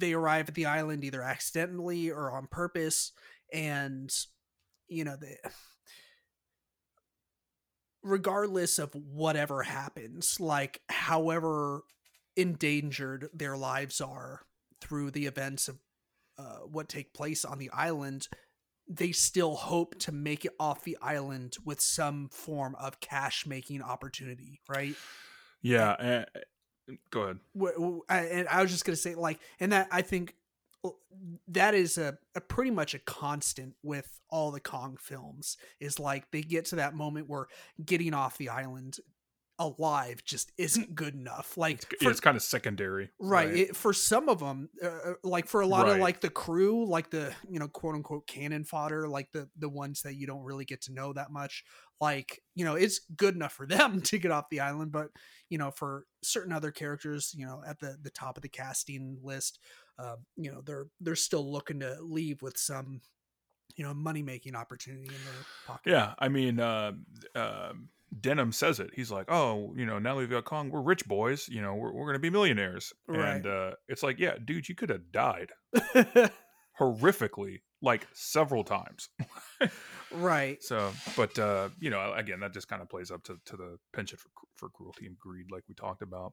they 0.00 0.12
arrive 0.12 0.48
at 0.48 0.54
the 0.54 0.66
island 0.66 1.04
either 1.04 1.22
accidentally 1.22 2.10
or 2.10 2.30
on 2.30 2.46
purpose 2.46 3.12
and 3.52 4.12
you 4.88 5.04
know 5.04 5.16
they 5.20 5.36
regardless 8.02 8.78
of 8.78 8.94
whatever 8.94 9.62
happens 9.62 10.40
like 10.40 10.80
however 10.88 11.82
endangered 12.36 13.28
their 13.34 13.56
lives 13.56 14.00
are 14.00 14.40
through 14.80 15.10
the 15.10 15.26
events 15.26 15.68
of 15.68 15.78
uh, 16.38 16.60
what 16.70 16.88
take 16.88 17.12
place 17.12 17.44
on 17.44 17.58
the 17.58 17.70
island, 17.70 18.28
they 18.88 19.12
still 19.12 19.54
hope 19.54 19.98
to 19.98 20.10
make 20.12 20.44
it 20.44 20.52
off 20.58 20.84
the 20.84 20.96
island 21.02 21.56
with 21.64 21.80
some 21.80 22.28
form 22.30 22.74
of 22.76 23.00
cash 23.00 23.46
making 23.46 23.82
opportunity, 23.82 24.60
right? 24.68 24.94
Yeah. 25.60 26.24
Go 27.10 27.22
ahead. 27.22 27.38
And 28.08 28.48
I 28.48 28.62
was 28.62 28.70
just 28.70 28.84
gonna 28.84 28.96
say, 28.96 29.14
like, 29.14 29.40
and 29.58 29.72
that 29.72 29.88
I 29.90 30.02
think 30.02 30.34
that 31.48 31.74
is 31.74 31.98
a, 31.98 32.18
a 32.34 32.40
pretty 32.40 32.70
much 32.70 32.94
a 32.94 32.98
constant 32.98 33.74
with 33.82 34.20
all 34.30 34.50
the 34.50 34.60
Kong 34.60 34.96
films 35.00 35.56
is 35.80 35.98
like 35.98 36.30
they 36.30 36.42
get 36.42 36.66
to 36.66 36.76
that 36.76 36.94
moment 36.94 37.28
where 37.28 37.46
getting 37.84 38.14
off 38.14 38.38
the 38.38 38.48
island 38.48 38.98
alive 39.58 40.24
just 40.24 40.50
isn't 40.56 40.94
good 40.94 41.14
enough. 41.14 41.56
Like 41.56 41.84
for, 42.00 42.10
it's 42.10 42.20
kind 42.20 42.36
of 42.36 42.42
secondary, 42.42 43.10
right? 43.20 43.48
right. 43.48 43.56
It, 43.56 43.76
for 43.76 43.92
some 43.92 44.28
of 44.28 44.40
them, 44.40 44.70
uh, 44.82 44.86
uh, 44.86 45.12
like 45.22 45.46
for 45.46 45.60
a 45.60 45.66
lot 45.66 45.86
right. 45.86 45.96
of 45.96 45.98
like 45.98 46.20
the 46.20 46.30
crew, 46.30 46.86
like 46.86 47.10
the 47.10 47.32
you 47.48 47.58
know 47.58 47.68
quote 47.68 47.94
unquote 47.94 48.26
cannon 48.26 48.64
fodder, 48.64 49.06
like 49.06 49.30
the 49.32 49.48
the 49.58 49.68
ones 49.68 50.02
that 50.02 50.14
you 50.14 50.26
don't 50.26 50.44
really 50.44 50.64
get 50.64 50.82
to 50.82 50.92
know 50.92 51.12
that 51.12 51.30
much. 51.30 51.64
Like 52.00 52.40
you 52.54 52.64
know, 52.64 52.74
it's 52.74 53.00
good 53.16 53.34
enough 53.34 53.52
for 53.52 53.66
them 53.66 54.00
to 54.02 54.18
get 54.18 54.30
off 54.30 54.50
the 54.50 54.60
island, 54.60 54.92
but 54.92 55.08
you 55.48 55.58
know, 55.58 55.70
for 55.70 56.06
certain 56.22 56.52
other 56.52 56.70
characters, 56.70 57.34
you 57.36 57.46
know, 57.46 57.62
at 57.66 57.80
the 57.80 57.96
the 58.00 58.10
top 58.10 58.36
of 58.36 58.42
the 58.42 58.48
casting 58.48 59.18
list, 59.22 59.58
uh, 59.98 60.16
you 60.36 60.50
know, 60.50 60.62
they're 60.64 60.86
they're 61.00 61.16
still 61.16 61.50
looking 61.50 61.80
to 61.80 61.98
leave 62.00 62.42
with 62.42 62.56
some 62.56 63.00
you 63.76 63.84
know 63.84 63.94
money 63.94 64.22
making 64.22 64.54
opportunity 64.54 65.08
in 65.08 65.24
their 65.24 65.44
pocket. 65.66 65.90
Yeah, 65.90 66.14
I 66.18 66.28
mean. 66.28 66.60
Uh, 66.60 66.92
uh 67.34 67.72
Denham 68.18 68.50
says 68.50 68.80
it. 68.80 68.90
He's 68.92 69.10
like, 69.10 69.30
"Oh, 69.30 69.72
you 69.76 69.86
know, 69.86 69.98
now 69.98 70.16
we've 70.16 70.28
got 70.28 70.44
Kong. 70.44 70.70
We're 70.70 70.80
rich 70.80 71.06
boys. 71.06 71.48
You 71.48 71.62
know, 71.62 71.74
we're, 71.74 71.92
we're 71.92 72.06
going 72.06 72.14
to 72.14 72.18
be 72.18 72.30
millionaires." 72.30 72.92
Right. 73.06 73.36
And 73.36 73.46
uh, 73.46 73.70
it's 73.88 74.02
like, 74.02 74.18
yeah, 74.18 74.34
dude, 74.44 74.68
you 74.68 74.74
could 74.74 74.90
have 74.90 75.12
died 75.12 75.50
horrifically, 76.80 77.60
like 77.82 78.06
several 78.12 78.64
times. 78.64 79.08
right. 80.12 80.58
So, 80.70 80.92
but 81.16 81.38
uh, 81.38 81.70
you 81.78 81.90
know, 81.90 82.12
again, 82.14 82.40
that 82.40 82.52
just 82.52 82.68
kind 82.68 82.82
of 82.82 82.88
plays 82.88 83.10
up 83.10 83.22
to 83.24 83.38
to 83.46 83.56
the 83.56 83.78
penchant 83.92 84.20
for 84.20 84.28
for 84.56 84.68
cruelty 84.68 85.06
and 85.06 85.18
greed, 85.18 85.46
like 85.50 85.64
we 85.68 85.74
talked 85.74 86.02
about. 86.02 86.32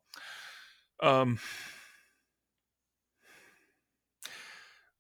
Um, 1.01 1.39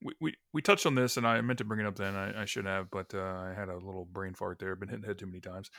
we, 0.01 0.13
we, 0.21 0.33
we 0.53 0.61
touched 0.61 0.85
on 0.85 0.95
this, 0.95 1.17
and 1.17 1.25
I 1.25 1.41
meant 1.41 1.57
to 1.57 1.65
bring 1.65 1.79
it 1.79 1.85
up 1.87 1.95
then. 1.95 2.15
I, 2.15 2.43
I 2.43 2.45
should 2.45 2.65
have, 2.65 2.89
but 2.91 3.13
uh, 3.13 3.19
I 3.19 3.53
had 3.55 3.69
a 3.69 3.75
little 3.75 4.05
brain 4.05 4.33
fart 4.33 4.59
there. 4.59 4.75
Been 4.75 4.89
hitting 4.89 5.01
the 5.01 5.07
head 5.07 5.17
too 5.17 5.25
many 5.25 5.39
times. 5.39 5.69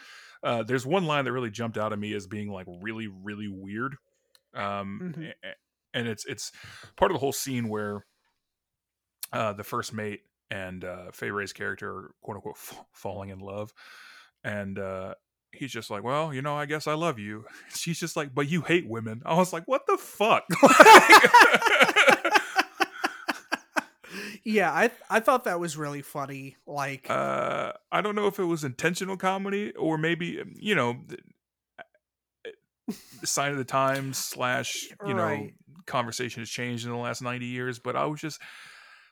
Uh, 0.43 0.63
there's 0.63 0.85
one 0.85 1.05
line 1.05 1.25
that 1.25 1.33
really 1.33 1.51
jumped 1.51 1.79
out 1.79 1.93
at 1.93 1.99
me 1.99 2.15
as 2.15 2.27
being 2.27 2.51
like 2.51 2.67
really, 2.83 3.07
really 3.07 3.49
weird, 3.49 3.97
um, 4.55 5.15
mm-hmm. 5.17 5.31
and 5.95 6.09
it's 6.09 6.25
it's 6.27 6.53
part 6.97 7.11
of 7.11 7.15
the 7.15 7.21
whole 7.21 7.33
scene 7.33 7.69
where 7.69 8.05
uh, 9.33 9.53
the 9.53 9.65
first 9.65 9.93
mate 9.93 10.21
and 10.51 10.85
uh, 10.85 11.11
Fay 11.13 11.31
Wray's 11.31 11.53
character 11.53 12.11
quote 12.23 12.37
unquote 12.37 12.57
f- 12.57 12.85
falling 12.93 13.31
in 13.31 13.39
love, 13.39 13.73
and 14.45 14.79
uh, 14.79 15.15
he's 15.53 15.73
just 15.73 15.91
like, 15.91 16.03
well, 16.03 16.33
you 16.33 16.43
know, 16.43 16.57
I 16.57 16.67
guess 16.67 16.87
I 16.87 16.95
love 16.95 17.19
you. 17.19 17.45
She's 17.75 17.99
just 17.99 18.17
like, 18.17 18.35
but 18.35 18.49
you 18.49 18.63
hate 18.63 18.89
women. 18.89 19.23
I 19.25 19.35
was 19.35 19.53
like, 19.53 19.65
what 19.67 19.87
the 19.87 19.99
fuck? 19.99 20.45
yeah, 24.45 24.73
I 24.73 24.91
I 25.11 25.21
thought 25.21 25.45
that 25.45 25.61
was 25.61 25.77
really 25.77 26.03
funny. 26.03 26.57
Like, 26.67 27.11
uh, 27.11 27.73
I 27.91 28.01
don't 28.01 28.15
know 28.15 28.27
if 28.27 28.39
it 28.39 28.45
was 28.45 28.65
intentional 28.65 29.17
comedy 29.17 29.73
or 29.75 29.99
maybe 29.99 30.41
um, 30.41 30.55
you 30.57 30.75
know, 30.75 30.97
the, 31.07 31.19
the 33.21 33.27
sign 33.27 33.53
of 33.53 33.59
the 33.59 33.65
times 33.65 34.19
slash 34.19 34.89
you 35.07 35.15
right. 35.15 35.41
know 35.41 35.49
conversation 35.87 36.43
has 36.43 36.51
changed 36.51 36.85
in 36.85 36.93
the 36.93 36.99
last 36.99 37.23
ninety 37.23 37.47
years. 37.47 37.79
But 37.79 37.97
I 37.97 38.07
was 38.07 38.21
just 38.21 38.41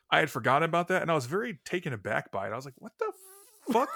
I 0.09 0.19
had 0.19 0.29
forgotten 0.29 0.63
about 0.63 0.87
that, 0.87 1.01
and 1.01 1.11
I 1.11 1.15
was 1.15 1.25
very 1.25 1.59
taken 1.65 1.93
aback 1.93 2.31
by 2.31 2.47
it. 2.47 2.53
I 2.53 2.55
was 2.55 2.65
like, 2.65 2.75
what 2.77 2.93
the 2.99 3.11
fuck? 3.71 3.89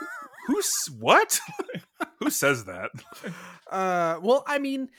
Who's 0.47 0.71
what? 0.99 1.39
Who 2.19 2.29
says 2.29 2.65
that? 2.65 2.91
uh, 3.71 4.19
well, 4.21 4.43
I 4.47 4.59
mean, 4.59 4.89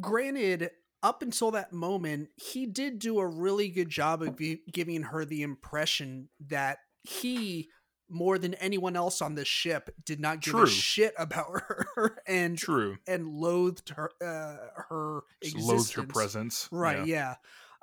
granted, 0.00 0.70
up 1.02 1.22
until 1.22 1.50
that 1.52 1.72
moment, 1.72 2.28
he 2.36 2.66
did 2.66 2.98
do 2.98 3.18
a 3.18 3.26
really 3.26 3.68
good 3.68 3.88
job 3.88 4.22
of 4.22 4.38
giving 4.72 5.02
her 5.02 5.24
the 5.24 5.42
impression 5.42 6.28
that 6.48 6.78
he, 7.02 7.68
more 8.08 8.38
than 8.38 8.54
anyone 8.54 8.96
else 8.96 9.20
on 9.20 9.34
the 9.34 9.44
ship, 9.44 9.90
did 10.04 10.20
not 10.20 10.40
give 10.40 10.52
True. 10.52 10.62
a 10.62 10.68
shit 10.68 11.14
about 11.18 11.50
her 11.96 12.16
and 12.26 12.56
True 12.56 12.96
and 13.06 13.26
loathed 13.26 13.90
her 13.90 14.10
uh, 14.24 14.56
her 14.88 15.22
existence. 15.42 15.68
loathed 15.68 15.92
her 15.94 16.02
presence. 16.04 16.68
Right? 16.70 17.06
Yeah. 17.06 17.34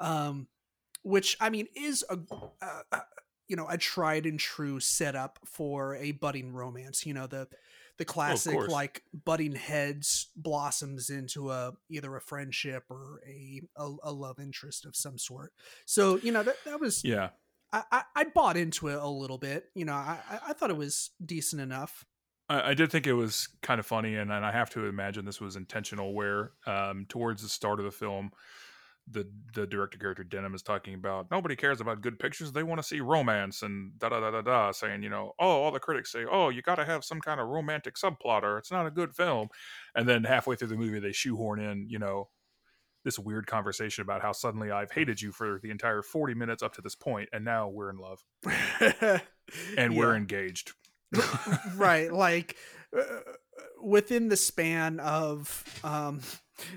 yeah. 0.02 0.28
Um, 0.28 0.47
which 1.03 1.38
I 1.39 1.49
mean 1.49 1.67
is 1.75 2.03
a. 2.09 2.17
Uh, 2.62 2.81
uh, 2.91 2.99
you 3.47 3.55
know, 3.55 3.67
a 3.67 3.79
tried 3.79 4.27
and 4.27 4.39
true 4.39 4.79
setup 4.79 5.39
for 5.43 5.95
a 5.95 6.12
budding 6.12 6.53
romance. 6.53 7.03
You 7.03 7.15
know, 7.15 7.25
the 7.25 7.47
the 7.99 8.05
oh, 8.05 8.12
classic 8.12 8.55
oh, 8.55 8.71
like 8.71 9.03
butting 9.25 9.53
heads 9.53 10.29
blossoms 10.35 11.09
into 11.09 11.51
a 11.51 11.73
either 11.89 12.15
a 12.15 12.21
friendship 12.21 12.85
or 12.89 13.19
a, 13.27 13.62
a, 13.75 13.91
a 14.03 14.12
love 14.12 14.39
interest 14.39 14.85
of 14.85 14.95
some 14.95 15.17
sort. 15.17 15.51
So 15.85 16.17
you 16.17 16.31
know 16.31 16.41
that 16.43 16.55
that 16.65 16.79
was 16.79 17.03
yeah. 17.03 17.29
I, 17.71 17.83
I, 17.91 18.03
I 18.15 18.23
bought 18.23 18.57
into 18.57 18.88
it 18.88 18.95
a 18.95 19.07
little 19.07 19.38
bit. 19.38 19.65
You 19.75 19.85
know, 19.85 19.93
I 19.93 20.17
I 20.47 20.53
thought 20.53 20.71
it 20.71 20.77
was 20.77 21.12
decent 21.23 21.62
enough. 21.62 22.05
I, 22.47 22.71
I 22.71 22.73
did 22.73 22.91
think 22.91 23.05
it 23.05 23.13
was 23.13 23.49
kind 23.62 23.79
of 23.79 23.85
funny, 23.85 24.15
and, 24.15 24.31
and 24.31 24.43
I 24.45 24.51
have 24.51 24.71
to 24.71 24.85
imagine 24.85 25.25
this 25.25 25.41
was 25.41 25.55
intentional. 25.55 26.13
Where 26.13 26.51
um, 26.65 27.05
towards 27.09 27.43
the 27.43 27.49
start 27.49 27.79
of 27.79 27.85
the 27.85 27.91
film, 27.91 28.31
the 29.12 29.28
the 29.55 29.66
director 29.66 29.97
character 29.97 30.24
Denham 30.24 30.53
is 30.53 30.62
talking 30.62 30.93
about 30.93 31.32
nobody 31.32 31.55
cares 31.55 31.82
about 31.82 32.01
good 32.01 32.20
pictures. 32.20 32.51
They 32.51 32.64
want 32.64 32.80
to 32.80 32.88
see 32.88 33.01
romance 33.01 33.62
and 33.62 33.97
da 33.97 34.10
da 34.10 34.20
da 34.20 34.32
da 34.32 34.41
da. 34.41 34.72
Saying 34.72 35.03
you 35.03 35.10
know, 35.10 35.34
oh, 35.39 35.47
all 35.47 35.72
the 35.72 35.80
critics 35.80 36.12
say, 36.12 36.26
oh, 36.30 36.49
you 36.49 36.62
got 36.62 36.76
to 36.76 36.86
have 36.86 37.03
some 37.03 37.22
kind 37.22 37.39
of 37.39 37.47
romantic 37.47 37.95
subplot 37.95 38.43
or 38.43 38.57
it's 38.57 38.72
not 38.72 38.86
a 38.86 38.91
good 38.91 39.16
film. 39.16 39.49
And 39.95 40.07
then 40.07 40.24
halfway 40.24 40.55
through 40.55 40.70
the 40.70 40.76
movie, 40.76 40.99
they 40.99 41.12
shoehorn 41.12 41.60
in, 41.60 41.88
you 41.89 41.99
know, 41.99 42.30
this 43.03 43.18
weird 43.18 43.47
conversation 43.47 44.01
about 44.01 44.22
how 44.22 44.32
suddenly 44.32 44.72
I've 44.72 44.91
hated 44.91 45.22
you 45.22 45.32
for 45.32 45.60
the 45.64 45.72
entire 45.72 46.01
forty 46.01 46.34
minutes 46.34 46.62
up 46.62 46.74
to 46.76 46.82
this 46.82 46.95
point, 46.95 47.30
and 47.34 47.43
now 47.43 47.70
we're 47.70 47.89
in 47.89 47.97
love 47.97 48.24
and 49.78 49.95
we're 49.95 50.16
engaged. 50.16 50.74
right, 51.76 52.12
like 52.12 52.55
uh, 52.97 53.03
within 53.82 54.28
the 54.30 54.38
span 54.38 54.99
of 54.99 55.64
um, 55.84 56.20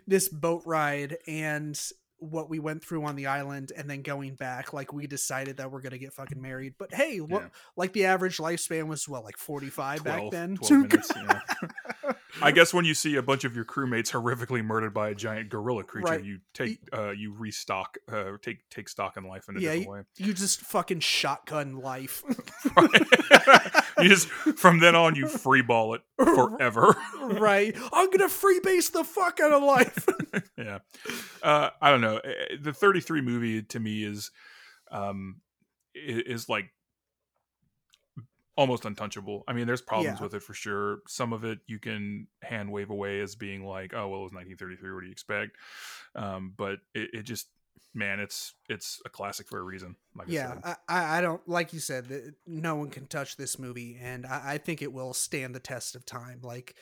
this 0.07 0.29
boat 0.29 0.63
ride 0.65 1.19
and 1.27 1.79
what 2.23 2.49
we 2.49 2.59
went 2.61 2.85
through 2.85 3.05
on 3.05 3.17
the 3.17 3.27
island 3.27 3.73
and 3.77 3.91
then 3.91 4.01
going 4.03 4.35
back 4.35 4.73
like 4.73 4.93
we 4.93 5.07
decided 5.07 5.57
that 5.57 5.71
we're 5.73 5.81
gonna 5.81 5.99
get 5.99 6.13
fucking 6.13 6.41
married 6.41 6.75
but 6.79 6.93
hey 6.95 7.21
what 7.21 7.43
Yeah. 7.43 7.49
like 7.77 7.93
the 7.93 8.05
average 8.05 8.39
lifespan 8.39 8.87
was 8.87 9.09
well 9.09 9.23
like 9.23 9.37
45 9.37 10.05
back 10.05 10.31
then 10.31 10.57
12 10.57 10.71
minutes, 10.83 11.11
yeah. 11.17 11.41
I 12.41 12.51
guess 12.51 12.73
when 12.75 12.85
you 12.85 12.95
see 12.95 13.17
a 13.17 13.23
bunch 13.23 13.45
of 13.45 13.55
your 13.55 13.65
crewmates 13.65 14.11
horrifically 14.13 14.65
murdered 14.65 14.93
by 14.95 15.11
a 15.11 15.15
giant 15.15 15.49
gorilla 15.51 15.85
creature, 15.85 16.13
Right. 16.13 16.25
you 16.25 16.39
take 16.55 16.79
uh, 16.93 17.11
you 17.11 17.33
restock 17.35 17.99
uh, 18.11 18.33
take 18.43 18.69
take 18.71 18.89
stock 18.89 19.17
in 19.17 19.25
life 19.25 19.49
in 19.49 19.57
a 19.57 19.61
Yeah, 19.61 19.71
different 19.77 19.89
way. 19.91 20.01
you 20.17 20.33
just 20.35 20.61
fucking 20.61 21.01
shotgun 21.01 21.77
life 21.79 22.23
you 24.01 24.09
just 24.09 24.29
from 24.29 24.79
then 24.81 24.95
on 24.95 25.15
you 25.15 25.27
freeball 25.27 25.95
it 25.97 26.03
forever. 26.19 26.97
right 27.21 27.77
i'm 27.93 28.11
gonna 28.11 28.29
freebase 28.29 28.91
the 28.93 29.05
fuck 29.05 29.41
out 29.41 29.53
of 29.53 29.63
life 29.63 30.07
yeah, 30.59 30.79
uh, 31.43 31.71
I 31.81 31.91
don't 31.91 32.01
know. 32.01 32.17
Eh, 32.19 32.57
The 32.61 32.73
33 32.73 33.21
movie 33.21 33.63
to 33.63 33.81
me 33.81 34.05
is 34.05 34.31
um 34.91 35.41
is 35.95 36.49
like 36.49 36.71
almost 38.57 38.85
untouchable. 38.85 39.45
I 39.49 39.53
mean, 39.53 39.67
there's 39.67 39.81
problems 39.83 40.19
Yeah. 40.19 40.25
with 40.25 40.35
it 40.35 40.43
for 40.43 40.55
sure. 40.55 40.99
Some 41.09 41.33
of 41.33 41.45
it 41.45 41.61
you 41.67 41.79
can 41.79 42.27
hand 42.43 42.71
wave 42.71 42.91
away 42.91 43.21
as 43.21 43.35
being 43.35 43.65
like, 43.65 43.95
oh 43.95 44.09
well, 44.09 44.21
it 44.21 44.25
was 44.25 44.33
1933. 44.33 44.93
What 44.93 45.01
do 45.01 45.07
you 45.07 45.13
expect? 45.13 45.57
Um, 46.15 46.53
but 46.57 46.81
it, 46.95 47.11
it 47.15 47.23
just 47.23 47.49
man, 47.95 48.21
it's 48.21 48.55
it's 48.69 49.01
a 49.05 49.09
classic 49.09 49.49
for 49.49 49.59
a 49.59 49.63
reason. 49.63 49.97
Like 50.17 50.29
I 50.29 50.33
yeah 50.33 50.49
said. 50.55 50.61
I, 50.65 50.77
I 50.89 51.19
I 51.19 51.21
don't 51.21 51.47
like 51.49 51.73
you 51.73 51.81
said 51.81 52.07
that 52.09 52.35
no 52.47 52.77
one 52.77 52.91
can 52.91 53.07
touch 53.07 53.37
this 53.37 53.59
movie 53.59 53.99
and 54.01 54.27
I, 54.27 54.43
I 54.55 54.59
think 54.59 54.83
it 54.83 54.93
will 54.93 55.15
stand 55.15 55.55
the 55.55 55.61
test 55.61 55.95
of 55.97 56.05
time 56.07 56.41
like 56.43 56.75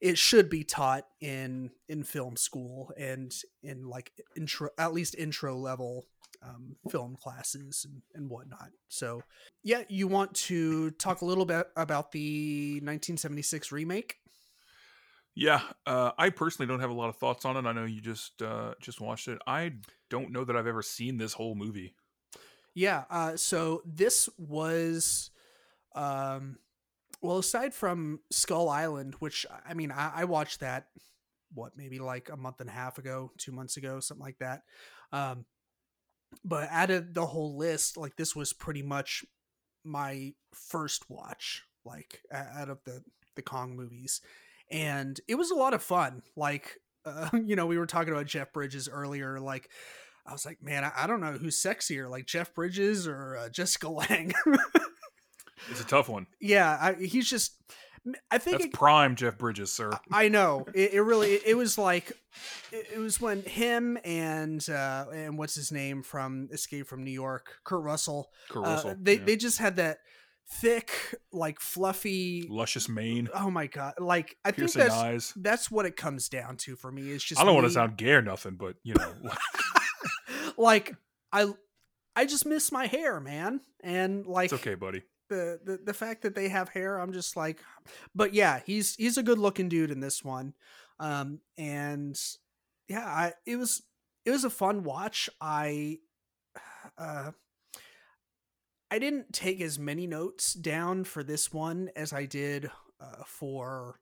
it 0.00 0.16
should 0.16 0.48
be 0.48 0.64
taught 0.64 1.06
in 1.20 1.70
in 1.88 2.04
film 2.04 2.36
school 2.36 2.92
and 2.96 3.34
in 3.62 3.88
like 3.88 4.12
intro 4.36 4.68
at 4.78 4.92
least 4.94 5.14
intro 5.16 5.56
level 5.56 6.06
um, 6.42 6.76
film 6.90 7.16
classes 7.16 7.84
and, 7.88 8.02
and 8.14 8.30
whatnot 8.30 8.70
so 8.88 9.22
yeah 9.62 9.82
you 9.88 10.06
want 10.06 10.32
to 10.34 10.90
talk 10.92 11.20
a 11.20 11.24
little 11.24 11.44
bit 11.44 11.66
about 11.76 12.12
the 12.12 12.74
1976 12.74 13.72
remake 13.72 14.16
Yeah, 15.34 15.60
uh, 15.86 16.10
I 16.18 16.30
personally 16.30 16.66
don't 16.66 16.80
have 16.80 16.90
a 16.90 16.94
lot 16.94 17.10
of 17.10 17.16
thoughts 17.16 17.44
on 17.44 17.56
it. 17.56 17.64
I 17.64 17.72
know 17.72 17.84
you 17.84 18.00
just 18.00 18.42
uh, 18.42 18.74
just 18.80 19.00
watched 19.00 19.28
it. 19.28 19.38
I 19.46 19.74
don't 20.10 20.32
know 20.32 20.42
that 20.44 20.56
I've 20.56 20.66
ever 20.66 20.82
seen 20.82 21.16
this 21.16 21.32
whole 21.32 21.54
movie. 21.54 21.94
Yeah. 22.74 23.04
Uh, 23.08 23.36
so 23.36 23.82
this 23.84 24.28
was, 24.36 25.30
um, 25.94 26.58
well, 27.20 27.38
aside 27.38 27.72
from 27.72 28.20
Skull 28.30 28.68
Island, 28.68 29.14
which 29.20 29.46
I 29.64 29.74
mean, 29.74 29.92
I, 29.92 30.10
I 30.16 30.24
watched 30.24 30.60
that, 30.60 30.86
what, 31.54 31.72
maybe 31.76 31.98
like 32.00 32.30
a 32.32 32.36
month 32.36 32.60
and 32.60 32.68
a 32.68 32.72
half 32.72 32.98
ago, 32.98 33.30
two 33.38 33.52
months 33.52 33.76
ago, 33.76 34.00
something 34.00 34.24
like 34.24 34.38
that. 34.38 34.62
Um, 35.12 35.44
but 36.44 36.68
out 36.70 36.90
of 36.90 37.14
the 37.14 37.26
whole 37.26 37.56
list, 37.56 37.96
like 37.96 38.16
this 38.16 38.34
was 38.34 38.52
pretty 38.52 38.82
much 38.82 39.24
my 39.84 40.32
first 40.54 41.08
watch, 41.08 41.64
like 41.84 42.20
out 42.32 42.68
of 42.68 42.78
the 42.84 43.02
the 43.36 43.42
Kong 43.42 43.76
movies, 43.76 44.20
and 44.70 45.20
it 45.28 45.36
was 45.36 45.50
a 45.50 45.56
lot 45.56 45.74
of 45.74 45.82
fun. 45.82 46.22
Like, 46.36 46.78
uh, 47.04 47.30
you 47.44 47.56
know, 47.56 47.66
we 47.66 47.78
were 47.78 47.86
talking 47.86 48.12
about 48.12 48.26
Jeff 48.26 48.52
Bridges 48.52 48.88
earlier, 48.88 49.40
like. 49.40 49.70
I 50.26 50.32
was 50.32 50.44
like, 50.44 50.62
man, 50.62 50.84
I, 50.84 50.92
I 50.94 51.06
don't 51.06 51.22
know 51.22 51.32
who's 51.32 51.56
sexier, 51.56 52.06
like 52.06 52.26
Jeff 52.26 52.54
Bridges 52.54 53.08
or 53.08 53.38
uh, 53.38 53.48
Jessica 53.48 53.88
Lange. 53.88 54.34
It's 55.70 55.80
a 55.80 55.86
tough 55.86 56.10
one. 56.10 56.26
yeah, 56.38 56.76
I, 56.78 56.92
he's 57.02 57.28
just. 57.30 57.54
I 58.30 58.38
think 58.38 58.58
That's 58.58 58.66
it, 58.66 58.72
prime 58.72 59.16
Jeff 59.16 59.38
Bridges, 59.38 59.72
sir. 59.72 59.90
I 60.12 60.28
know 60.28 60.66
it, 60.74 60.94
it 60.94 61.02
really. 61.02 61.34
It, 61.34 61.56
was 61.56 61.78
like, 61.78 62.12
it, 62.72 62.86
it 62.94 62.98
was 62.98 63.20
when 63.20 63.42
him 63.42 63.98
and 64.04 64.66
uh 64.68 65.06
and 65.12 65.38
what's 65.38 65.54
his 65.54 65.72
name 65.72 66.02
from 66.02 66.48
Escape 66.52 66.86
from 66.86 67.04
New 67.04 67.10
York, 67.10 67.56
Kurt 67.64 67.82
Russell. 67.82 68.30
Kurt 68.48 68.66
uh, 68.66 68.70
Russell. 68.70 68.94
they 69.00 69.14
yeah. 69.14 69.24
they 69.24 69.36
just 69.36 69.58
had 69.58 69.76
that 69.76 69.98
thick, 70.50 70.90
like 71.32 71.60
fluffy. 71.60 72.46
luscious 72.50 72.88
mane, 72.88 73.28
Oh 73.34 73.50
my 73.50 73.66
god! 73.66 73.94
Like 73.98 74.36
I 74.44 74.50
think 74.50 74.72
that's 74.72 74.94
eyes. 74.94 75.32
that's 75.36 75.70
what 75.70 75.86
it 75.86 75.96
comes 75.96 76.28
down 76.28 76.56
to 76.58 76.76
for 76.76 76.90
me. 76.90 77.10
Is 77.10 77.22
just 77.22 77.40
I 77.40 77.44
don't 77.44 77.54
want 77.54 77.66
to 77.66 77.72
sound 77.72 77.96
gay 77.96 78.12
or 78.12 78.22
nothing, 78.22 78.56
but 78.56 78.76
you 78.82 78.94
know, 78.94 79.12
like 80.56 80.94
I 81.32 81.52
I 82.16 82.26
just 82.26 82.46
miss 82.46 82.72
my 82.72 82.86
hair, 82.86 83.20
man, 83.20 83.60
and 83.82 84.26
like 84.26 84.52
it's 84.52 84.60
okay, 84.60 84.74
buddy. 84.74 85.02
The, 85.28 85.80
the 85.84 85.94
fact 85.94 86.22
that 86.22 86.34
they 86.34 86.48
have 86.48 86.68
hair, 86.68 86.98
I'm 86.98 87.12
just 87.12 87.36
like, 87.36 87.60
but 88.14 88.34
yeah, 88.34 88.60
he's 88.64 88.94
he's 88.96 89.18
a 89.18 89.22
good 89.22 89.38
looking 89.38 89.68
dude 89.68 89.90
in 89.90 90.00
this 90.00 90.24
one, 90.24 90.54
um, 90.98 91.40
and 91.56 92.18
yeah, 92.88 93.06
I 93.06 93.32
it 93.46 93.56
was 93.56 93.82
it 94.24 94.30
was 94.30 94.44
a 94.44 94.50
fun 94.50 94.84
watch. 94.84 95.28
I 95.40 95.98
uh, 96.98 97.32
I 98.90 98.98
didn't 98.98 99.32
take 99.32 99.60
as 99.60 99.78
many 99.78 100.06
notes 100.06 100.54
down 100.54 101.04
for 101.04 101.22
this 101.22 101.52
one 101.52 101.90
as 101.94 102.12
I 102.12 102.24
did 102.24 102.70
uh, 103.00 103.22
for 103.26 104.00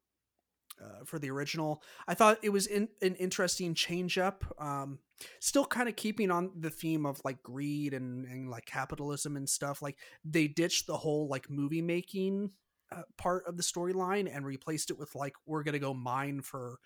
uh, 0.83 1.05
for 1.05 1.19
the 1.19 1.31
original. 1.31 1.83
I 2.07 2.15
thought 2.15 2.39
it 2.43 2.51
was 2.51 2.67
in, 2.67 2.89
an 3.03 3.15
interesting 3.17 3.75
change 3.75 4.19
up. 4.19 4.45
Um, 4.59 4.99
still 5.41 5.65
kind 5.65 5.89
of 5.89 5.97
keeping 5.97 6.31
on 6.31 6.51
the 6.59 6.71
theme 6.71 7.07
of 7.07 7.21
like 7.25 7.43
greed 7.43 7.95
and, 7.95 8.27
and 8.27 8.51
like 8.51 8.67
capitalism 8.67 9.37
and 9.37 9.49
stuff. 9.49 9.83
Like 9.83 9.97
they 10.25 10.49
ditched 10.49 10.87
the 10.87 10.97
whole 10.97 11.29
like 11.29 11.51
movie 11.51 11.83
making 11.83 12.51
uh, 12.93 13.03
part 13.17 13.45
of 13.47 13.57
the 13.57 13.63
storyline 13.63 14.31
and 14.35 14.47
replaced 14.47 14.91
it 14.91 14.99
with 14.99 15.15
like 15.15 15.35
we're 15.47 15.63
gonna 15.63 15.79
go 15.79 15.95
mine 15.95 16.43
for 16.43 16.79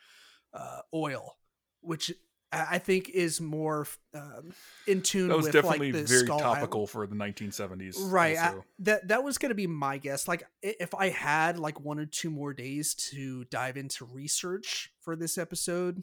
uh, 0.54 0.80
oil, 0.94 1.36
which 1.80 2.12
I 2.52 2.78
think 2.78 3.08
is 3.08 3.40
more 3.40 3.86
um, 4.12 4.52
in 4.86 5.02
tune 5.02 5.28
That 5.28 5.36
was 5.36 5.44
with 5.46 5.52
definitely 5.52 5.92
like 5.92 6.02
the 6.02 6.08
very 6.08 6.26
Skull 6.26 6.40
Island- 6.40 6.54
topical 6.56 6.86
for 6.86 7.06
the 7.06 7.14
1970s. 7.14 7.94
right 8.10 8.36
I- 8.36 8.54
that 8.80 9.08
that 9.08 9.22
was 9.22 9.38
going 9.38 9.50
to 9.50 9.54
be 9.54 9.66
my 9.68 9.98
guess 9.98 10.26
like 10.26 10.42
if 10.62 10.94
i 10.94 11.10
had 11.10 11.58
like 11.58 11.78
one 11.80 11.98
or 12.00 12.06
two 12.06 12.30
more 12.30 12.52
days 12.52 12.94
to 13.12 13.44
dive 13.44 13.76
into 13.76 14.04
research 14.04 14.90
for 15.00 15.14
this 15.14 15.38
episode 15.38 16.02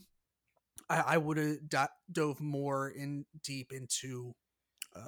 i, 0.90 1.00
I 1.02 1.18
would 1.18 1.38
have 1.38 1.68
do- 1.68 1.94
dove 2.12 2.40
more 2.40 2.88
in 2.90 3.26
deep 3.44 3.74
into 3.74 4.34
uh 4.96 5.02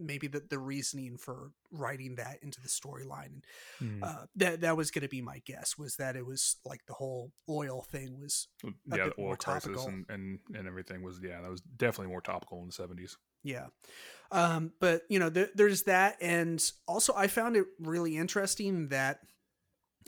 maybe 0.00 0.26
the, 0.26 0.42
the 0.48 0.58
reasoning 0.58 1.16
for 1.16 1.52
writing 1.70 2.16
that 2.16 2.38
into 2.42 2.60
the 2.60 2.68
storyline 2.68 3.26
and 3.26 3.44
Hmm. 3.78 4.02
uh 4.02 4.24
that 4.36 4.60
that 4.62 4.76
was 4.76 4.90
going 4.90 5.02
to 5.02 5.08
be 5.08 5.20
my 5.20 5.40
guess 5.46 5.76
was 5.78 5.96
that 5.96 6.16
it 6.16 6.26
was 6.26 6.56
like 6.64 6.80
the 6.86 6.94
whole 6.94 7.32
oil 7.48 7.82
thing 7.82 8.18
was 8.20 8.48
a 8.64 8.96
yeah, 8.96 9.04
the 9.06 9.22
oil 9.22 9.36
crisis 9.36 9.84
and, 9.84 10.06
and 10.08 10.38
and 10.54 10.66
everything 10.66 11.02
was 11.02 11.20
yeah, 11.22 11.40
that 11.40 11.50
was 11.50 11.60
definitely 11.60 12.10
more 12.10 12.20
topical 12.20 12.60
in 12.62 12.66
the 12.66 12.72
70s. 12.72 13.16
Yeah. 13.42 13.66
Um, 14.32 14.72
but 14.80 15.02
you 15.08 15.18
know, 15.18 15.28
there, 15.30 15.48
there's 15.54 15.84
that. 15.84 16.16
And 16.20 16.62
also 16.86 17.14
I 17.16 17.26
found 17.26 17.56
it 17.56 17.66
really 17.78 18.16
interesting 18.16 18.88
that 18.88 19.20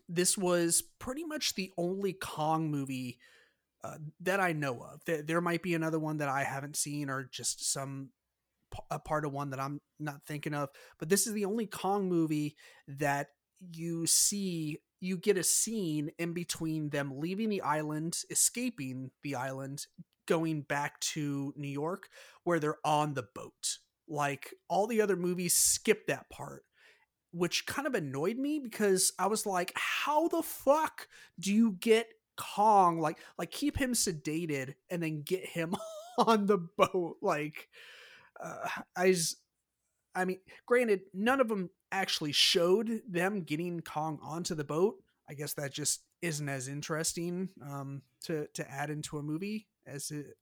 this 0.09 0.37
was 0.37 0.83
pretty 0.99 1.25
much 1.25 1.55
the 1.55 1.73
only 1.79 2.13
Kong 2.13 2.71
movie 2.71 3.19
uh, 3.85 3.97
that 4.21 4.39
I 4.39 4.53
know 4.53 4.81
of. 4.83 5.05
There, 5.07 5.23
there 5.23 5.41
might 5.41 5.63
be 5.63 5.75
another 5.75 5.99
one 5.99 6.19
that 6.19 6.29
I 6.29 6.45
haven't 6.45 6.77
seen 6.77 7.09
or 7.11 7.25
just 7.25 7.73
some 7.73 8.11
a 8.91 8.99
part 8.99 9.25
of 9.25 9.33
one 9.33 9.51
that 9.51 9.61
I'm 9.61 9.81
not 9.99 10.23
thinking 10.27 10.55
of, 10.55 10.71
but 10.99 11.09
this 11.09 11.27
is 11.27 11.33
the 11.33 11.45
only 11.45 11.67
Kong 11.67 12.09
movie 12.09 12.57
that 12.89 13.29
you 13.73 14.07
see 14.07 14.79
you 15.01 15.17
get 15.17 15.37
a 15.37 15.43
scene 15.43 16.11
in 16.19 16.33
between 16.33 16.91
them 16.91 17.19
leaving 17.19 17.49
the 17.49 17.63
island, 17.63 18.19
escaping 18.31 19.11
the 19.25 19.35
island, 19.35 19.87
going 20.27 20.63
back 20.63 21.01
to 21.01 21.53
New 21.57 21.69
York 21.69 22.09
where 22.45 22.61
they're 22.61 22.79
on 22.85 23.15
the 23.15 23.27
boat. 23.35 23.79
Like 24.09 24.55
all 24.69 24.87
the 24.87 25.01
other 25.01 25.17
movies 25.17 25.55
skip 25.55 26.07
that 26.07 26.31
part, 26.31 26.65
which 27.33 27.67
kind 27.67 27.87
of 27.87 27.95
annoyed 27.95 28.37
me 28.37 28.61
because 28.61 29.13
I 29.19 29.27
was 29.27 29.47
like, 29.47 29.73
how 29.75 30.29
the 30.29 30.43
fuck 30.43 31.09
do 31.39 31.53
you 31.53 31.73
get 31.73 32.09
Kong 32.37 32.99
like 32.99 33.19
like 33.39 33.51
keep 33.51 33.77
him 33.77 33.93
sedated 33.93 34.75
and 34.91 35.03
then 35.03 35.23
get 35.23 35.45
him 35.45 35.77
on 36.19 36.47
the 36.47 36.59
boat 36.59 37.17
like 37.21 37.69
uh, 38.43 38.69
I 38.97 39.13
just 39.13 39.37
I 40.15 40.25
mean 40.25 40.41
granted 40.67 41.01
none 41.15 41.41
of 41.41 41.49
them 41.49 41.71
actually 41.91 42.33
showed 42.33 43.03
them 43.09 43.43
getting 43.43 43.81
Kong 43.81 44.19
onto 44.23 44.55
the 44.55 44.65
boat 44.65 44.97
I 45.29 45.35
guess 45.35 45.55
that 45.55 45.73
just 45.73 46.03
isn't 46.21 46.49
as 46.49 46.69
interesting 46.69 47.49
um 47.65 48.03
to 48.25 48.47
to 48.55 48.71
add 48.71 48.91
into 48.91 49.19
a 49.19 49.23
movie 49.23 49.67
as 49.87 50.11
it 50.11 50.37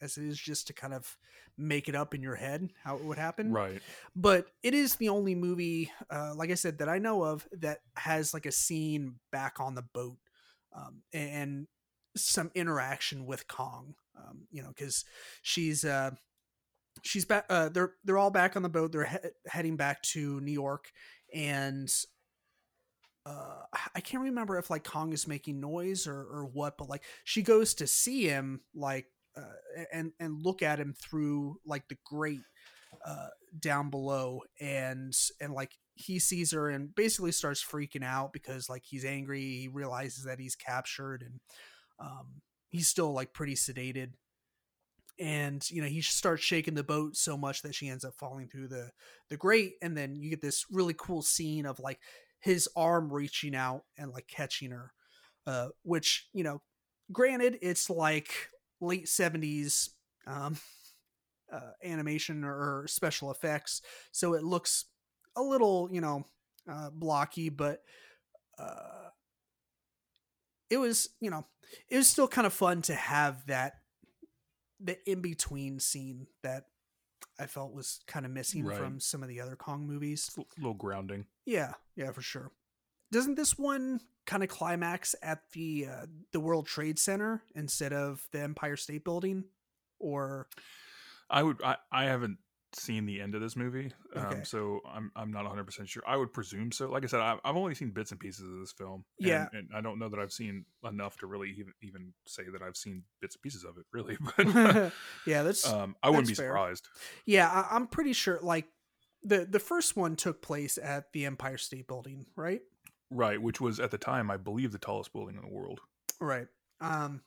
as 0.00 0.16
it 0.18 0.24
is 0.24 0.38
just 0.38 0.66
to 0.66 0.72
kind 0.74 0.92
of 0.94 1.16
make 1.56 1.88
it 1.88 1.94
up 1.94 2.14
in 2.14 2.22
your 2.22 2.34
head 2.36 2.68
how 2.84 2.96
it 2.96 3.02
would 3.02 3.18
happen 3.18 3.50
Right. 3.50 3.80
but 4.14 4.46
it 4.62 4.74
is 4.74 4.96
the 4.96 5.08
only 5.08 5.34
movie 5.34 5.90
uh, 6.10 6.34
like 6.36 6.50
i 6.50 6.54
said 6.54 6.78
that 6.78 6.88
i 6.88 6.98
know 6.98 7.22
of 7.24 7.48
that 7.52 7.78
has 7.96 8.34
like 8.34 8.44
a 8.46 8.52
scene 8.52 9.14
back 9.32 9.58
on 9.58 9.74
the 9.74 9.82
boat 9.94 10.18
um, 10.74 11.02
and 11.14 11.66
some 12.14 12.50
interaction 12.54 13.24
with 13.26 13.48
kong 13.48 13.94
um, 14.16 14.46
you 14.50 14.62
know 14.62 14.68
because 14.68 15.04
she's 15.42 15.82
uh 15.84 16.10
she's 17.02 17.24
back 17.24 17.44
uh 17.50 17.68
they're 17.68 17.92
they're 18.04 18.18
all 18.18 18.30
back 18.30 18.56
on 18.56 18.62
the 18.62 18.68
boat 18.68 18.92
they're 18.92 19.04
he- 19.04 19.28
heading 19.46 19.76
back 19.76 20.02
to 20.02 20.40
new 20.40 20.52
york 20.52 20.90
and 21.34 21.88
uh 23.24 23.62
i 23.94 24.00
can't 24.00 24.22
remember 24.22 24.58
if 24.58 24.70
like 24.70 24.84
kong 24.84 25.12
is 25.12 25.26
making 25.26 25.60
noise 25.60 26.06
or 26.06 26.20
or 26.20 26.48
what 26.52 26.78
but 26.78 26.88
like 26.88 27.02
she 27.24 27.42
goes 27.42 27.74
to 27.74 27.86
see 27.86 28.26
him 28.26 28.60
like 28.74 29.06
uh, 29.36 29.84
and 29.92 30.12
and 30.18 30.42
look 30.42 30.62
at 30.62 30.80
him 30.80 30.94
through 30.94 31.58
like 31.66 31.86
the 31.88 31.98
grate 32.04 32.40
uh, 33.04 33.28
down 33.58 33.90
below, 33.90 34.40
and 34.60 35.14
and 35.40 35.52
like 35.52 35.72
he 35.94 36.18
sees 36.18 36.52
her 36.52 36.68
and 36.68 36.94
basically 36.94 37.32
starts 37.32 37.64
freaking 37.64 38.04
out 38.04 38.32
because 38.32 38.68
like 38.68 38.82
he's 38.84 39.04
angry. 39.04 39.40
He 39.40 39.68
realizes 39.68 40.24
that 40.24 40.38
he's 40.38 40.56
captured 40.56 41.22
and 41.22 41.40
um, 41.98 42.42
he's 42.68 42.88
still 42.88 43.12
like 43.12 43.32
pretty 43.32 43.54
sedated. 43.54 44.12
And 45.18 45.68
you 45.70 45.80
know 45.80 45.88
he 45.88 46.02
starts 46.02 46.42
shaking 46.42 46.74
the 46.74 46.84
boat 46.84 47.16
so 47.16 47.36
much 47.36 47.62
that 47.62 47.74
she 47.74 47.88
ends 47.88 48.04
up 48.04 48.14
falling 48.14 48.48
through 48.48 48.68
the 48.68 48.90
the 49.30 49.36
grate, 49.36 49.74
and 49.80 49.96
then 49.96 50.14
you 50.14 50.30
get 50.30 50.42
this 50.42 50.66
really 50.70 50.94
cool 50.96 51.22
scene 51.22 51.64
of 51.64 51.80
like 51.80 52.00
his 52.40 52.68
arm 52.76 53.12
reaching 53.12 53.54
out 53.54 53.84
and 53.96 54.12
like 54.12 54.28
catching 54.28 54.70
her, 54.70 54.92
uh, 55.46 55.68
which 55.82 56.28
you 56.34 56.44
know, 56.44 56.60
granted 57.12 57.58
it's 57.62 57.88
like 57.88 58.50
late 58.80 59.08
seventies 59.08 59.90
um, 60.26 60.58
uh, 61.52 61.70
animation 61.82 62.44
or 62.44 62.84
special 62.86 63.30
effects, 63.30 63.80
so 64.12 64.34
it 64.34 64.44
looks 64.44 64.84
a 65.36 65.42
little, 65.42 65.88
you 65.92 66.00
know, 66.00 66.24
uh, 66.70 66.90
blocky, 66.90 67.48
but 67.48 67.82
uh, 68.58 69.10
it 70.70 70.78
was, 70.78 71.10
you 71.20 71.30
know, 71.30 71.46
it 71.88 71.96
was 71.96 72.08
still 72.08 72.28
kind 72.28 72.46
of 72.46 72.52
fun 72.52 72.82
to 72.82 72.94
have 72.94 73.46
that 73.46 73.74
the 74.80 74.98
in 75.10 75.20
between 75.20 75.80
scene 75.80 76.26
that 76.42 76.64
I 77.38 77.46
felt 77.46 77.72
was 77.72 78.00
kind 78.06 78.26
of 78.26 78.32
missing 78.32 78.64
Right. 78.64 78.78
from 78.78 79.00
some 79.00 79.22
of 79.22 79.28
the 79.28 79.40
other 79.40 79.56
Kong 79.56 79.86
movies. 79.86 80.28
It's 80.36 80.56
a 80.56 80.60
little 80.60 80.74
grounding. 80.74 81.26
Yeah, 81.44 81.74
yeah, 81.94 82.10
for 82.12 82.22
sure. 82.22 82.50
Doesn't 83.12 83.36
this 83.36 83.56
one 83.58 84.00
kind 84.26 84.42
of 84.42 84.48
climax 84.48 85.14
at 85.22 85.50
the 85.52 85.86
uh, 85.86 86.06
the 86.32 86.40
World 86.40 86.66
Trade 86.66 86.98
Center 86.98 87.42
instead 87.54 87.92
of 87.92 88.26
the 88.32 88.40
Empire 88.40 88.76
State 88.76 89.04
Building? 89.04 89.44
Or 89.98 90.48
I 91.30 91.42
would. 91.42 91.62
I, 91.62 91.76
I 91.90 92.04
haven't 92.04 92.38
seen 92.78 93.06
the 93.06 93.20
end 93.20 93.34
of 93.34 93.40
this 93.40 93.56
movie, 93.56 93.92
Okay. 94.16 94.36
um, 94.38 94.44
so 94.44 94.80
I'm 94.86 95.10
I'm 95.16 95.30
not 95.32 95.42
100 95.44 95.64
percent 95.64 95.88
sure. 95.88 96.02
I 96.06 96.16
would 96.16 96.32
presume 96.32 96.70
so. 96.72 96.88
Like 96.90 97.04
I 97.04 97.06
said, 97.06 97.20
I've, 97.20 97.38
I've 97.44 97.56
only 97.56 97.74
seen 97.74 97.90
bits 97.90 98.10
and 98.10 98.20
pieces 98.20 98.44
of 98.44 98.58
this 98.60 98.72
film. 98.72 99.04
Yeah. 99.18 99.46
and, 99.52 99.68
I 99.74 99.80
don't 99.80 99.98
know 99.98 100.08
that 100.08 100.18
I've 100.20 100.32
seen 100.32 100.64
enough 100.84 101.16
to 101.18 101.26
really 101.26 101.50
even 101.50 101.72
even 101.82 102.12
say 102.26 102.44
that 102.52 102.62
I've 102.62 102.76
seen 102.76 103.02
bits 103.20 103.34
and 103.36 103.42
pieces 103.42 103.64
of 103.64 103.76
it. 103.78 103.84
Really, 103.92 104.16
but 104.36 104.92
yeah, 105.26 105.42
that's 105.42 105.66
um, 105.70 105.96
I 106.02 106.10
wouldn't 106.10 106.28
be 106.28 106.34
fair. 106.34 106.48
surprised. 106.48 106.88
Yeah, 107.24 107.48
I, 107.48 107.74
I'm 107.74 107.86
pretty 107.86 108.12
sure. 108.12 108.38
Like 108.42 108.66
the 109.22 109.44
the 109.44 109.60
first 109.60 109.96
one 109.96 110.16
took 110.16 110.42
place 110.42 110.78
at 110.82 111.12
the 111.12 111.26
Empire 111.26 111.58
State 111.58 111.86
Building, 111.88 112.26
right? 112.36 112.60
Right, 113.10 113.40
which 113.40 113.60
was 113.60 113.78
at 113.80 113.90
the 113.92 113.98
time, 113.98 114.30
I 114.30 114.36
believe, 114.36 114.72
the 114.72 114.78
tallest 114.78 115.12
building 115.12 115.36
in 115.36 115.42
the 115.42 115.54
world. 115.54 115.80
Right. 116.20 116.48
Um. 116.80 117.22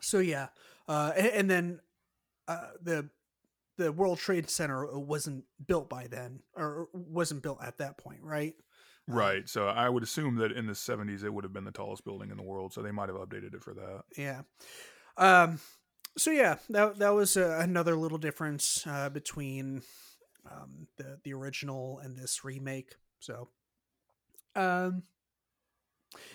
So 0.00 0.18
yeah, 0.18 0.48
uh, 0.88 1.12
a- 1.16 1.36
and, 1.38 1.50
then 1.50 1.80
uh, 2.46 2.68
the 2.80 3.10
the 3.78 3.92
World 3.92 4.18
Trade 4.18 4.50
Center 4.50 4.86
wasn't 4.98 5.44
built 5.66 5.88
by 5.88 6.08
then, 6.08 6.40
or 6.54 6.88
wasn't 6.92 7.42
built 7.42 7.58
at 7.62 7.78
that 7.78 7.96
point, 7.96 8.20
right? 8.22 8.54
Um, 9.08 9.16
Right. 9.16 9.48
So 9.48 9.68
I 9.68 9.88
would 9.88 10.02
assume 10.02 10.36
that 10.36 10.52
in 10.52 10.66
the 10.66 10.74
70s, 10.74 11.24
it 11.24 11.32
would 11.32 11.44
have 11.44 11.52
been 11.52 11.64
the 11.64 11.72
tallest 11.72 12.04
building 12.04 12.30
in 12.30 12.36
the 12.36 12.42
world. 12.42 12.74
So 12.74 12.82
they 12.82 12.90
might 12.90 13.08
have 13.08 13.16
updated 13.16 13.54
it 13.54 13.62
for 13.62 13.72
that. 13.74 14.02
Yeah. 14.16 14.42
Um. 15.16 15.60
So 16.18 16.30
yeah, 16.30 16.56
that 16.70 16.98
that 16.98 17.10
was 17.10 17.36
uh, 17.36 17.58
another 17.62 17.96
little 17.96 18.18
difference 18.18 18.84
uh, 18.86 19.08
between 19.08 19.82
um, 20.50 20.88
the 20.96 21.18
the 21.22 21.32
original 21.32 22.00
and 22.02 22.16
this 22.16 22.44
remake. 22.44 22.96
So, 23.20 23.48
um, 24.54 25.04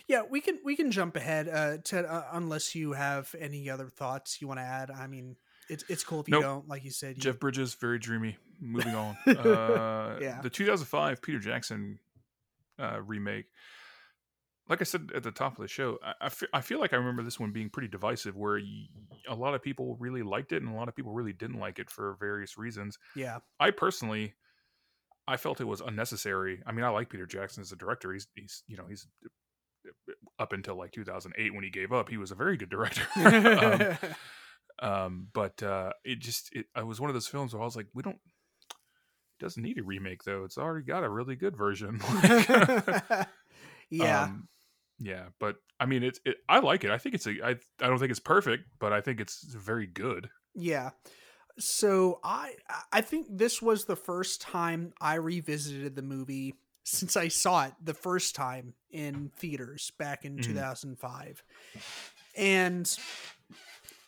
yeah, 0.07 0.23
we 0.29 0.41
can 0.41 0.59
we 0.63 0.75
can 0.75 0.91
jump 0.91 1.15
ahead, 1.15 1.49
uh, 1.49 1.77
Ted, 1.83 2.05
uh, 2.05 2.25
unless 2.31 2.75
you 2.75 2.93
have 2.93 3.35
any 3.39 3.69
other 3.69 3.89
thoughts 3.89 4.41
you 4.41 4.47
want 4.47 4.59
to 4.59 4.65
add. 4.65 4.89
I 4.91 5.07
mean, 5.07 5.35
it's 5.70 5.84
it's 5.89 6.03
cool 6.03 6.22
if 6.22 6.28
you 6.28 6.34
Nope. 6.34 6.43
don't, 6.43 6.68
like 6.68 6.84
you 6.84 6.91
said. 6.91 7.16
You, 7.18 7.22
Jeff 7.22 7.39
Bridges, 7.39 7.74
very 7.76 7.99
dreamy. 7.99 8.38
Moving 8.59 8.95
on. 8.95 9.18
Uh, 9.28 10.18
Yeah. 10.22 10.39
The 10.41 10.49
2005 10.49 11.22
Peter 11.22 11.39
Jackson 11.39 11.99
uh, 12.80 13.01
remake. 13.01 13.45
Like 14.70 14.80
I 14.80 14.86
said 14.86 15.11
at 15.14 15.24
the 15.24 15.32
top 15.32 15.57
of 15.57 15.61
the 15.61 15.68
show, 15.68 15.99
I, 16.03 16.14
I, 16.28 16.30
fe- 16.30 16.47
I 16.53 16.61
feel 16.61 16.80
like 16.80 16.93
I 16.93 16.95
remember 16.95 17.22
this 17.22 17.38
one 17.39 17.51
being 17.51 17.70
pretty 17.70 17.89
divisive, 17.89 18.36
where 18.38 18.55
y- 18.57 18.88
a 19.28 19.36
lot 19.36 19.53
of 19.55 19.61
people 19.61 19.97
really 19.99 20.24
liked 20.24 20.53
it 20.53 20.61
and 20.64 20.72
a 20.74 20.76
lot 20.76 20.88
of 20.88 20.95
people 20.95 21.11
really 21.11 21.34
didn't 21.34 21.59
like 21.59 21.80
it 21.80 21.89
for 21.89 22.16
various 22.20 22.57
reasons. 22.57 22.97
yeah, 23.16 23.39
I 23.59 23.72
personally, 23.72 24.36
I 25.28 25.36
felt 25.36 25.59
it 25.59 25.66
was 25.68 25.82
unnecessary. 25.82 26.61
I 26.66 26.72
mean, 26.72 26.86
I 26.86 26.89
like 26.89 27.09
Peter 27.09 27.26
Jackson 27.26 27.59
as 27.61 27.74
a 27.74 27.76
director. 27.76 28.14
He's 28.14 28.28
he's 28.36 28.64
you 28.68 28.78
know 28.78 28.86
he's 28.88 29.05
up 30.39 30.53
until 30.53 30.76
like 30.78 30.91
2008 30.93 31.53
when 31.53 31.64
he 31.66 31.70
gave 31.70 31.91
up, 31.91 32.07
he 32.09 32.16
was 32.18 32.32
a 32.32 32.36
very 32.36 32.55
good 32.55 32.70
director. 32.70 33.01
um, 33.18 34.11
um, 34.84 35.27
but 35.34 35.61
uh, 35.63 35.91
it 36.03 36.19
just 36.19 36.53
it, 36.53 36.67
it 36.75 36.86
was 36.86 36.99
one 36.99 37.09
of 37.09 37.13
those 37.13 37.27
films 37.27 37.53
where 37.53 37.61
I 37.61 37.65
was 37.65 37.75
like, 37.75 37.88
we 37.93 38.03
don't. 38.03 38.19
It 39.39 39.39
doesn't 39.45 39.63
need 39.63 39.79
a 39.79 39.84
remake 39.84 40.23
though. 40.23 40.43
It's 40.43 40.57
already 40.57 40.86
got 40.86 41.03
a 41.03 41.09
really 41.09 41.36
good 41.36 41.57
version. 41.57 41.99
yeah. 43.89 44.23
Um, 44.23 44.47
yeah, 44.99 45.25
but 45.39 45.57
I 45.79 45.86
mean, 45.86 46.03
it's 46.03 46.19
it, 46.25 46.38
I 46.47 46.59
like 46.59 46.84
it. 46.84 46.91
I 46.91 46.97
think 46.97 47.15
it's 47.15 47.27
a. 47.27 47.31
I 47.43 47.49
I 47.81 47.88
don't 47.88 47.97
think 47.99 48.11
it's 48.11 48.19
perfect, 48.19 48.65
but 48.79 48.93
I 48.93 49.01
think 49.01 49.19
it's 49.19 49.43
very 49.43 49.88
good. 49.88 50.29
Yeah. 50.55 50.91
So 51.59 52.19
I 52.23 52.53
I 52.91 53.01
think 53.01 53.27
this 53.29 53.61
was 53.61 53.86
the 53.86 53.95
first 53.95 54.41
time 54.41 54.93
I 55.01 55.15
revisited 55.15 55.95
the 55.95 56.01
movie 56.01 56.55
since 56.84 57.15
I 57.15 57.27
saw 57.29 57.65
it 57.65 57.73
the 57.81 57.93
first 57.93 58.36
time 58.36 58.73
in 58.91 59.31
theaters 59.38 59.91
back 59.97 60.25
in 60.25 60.38
Mhm. 60.38 60.43
2005. 60.43 61.43
And 62.36 62.97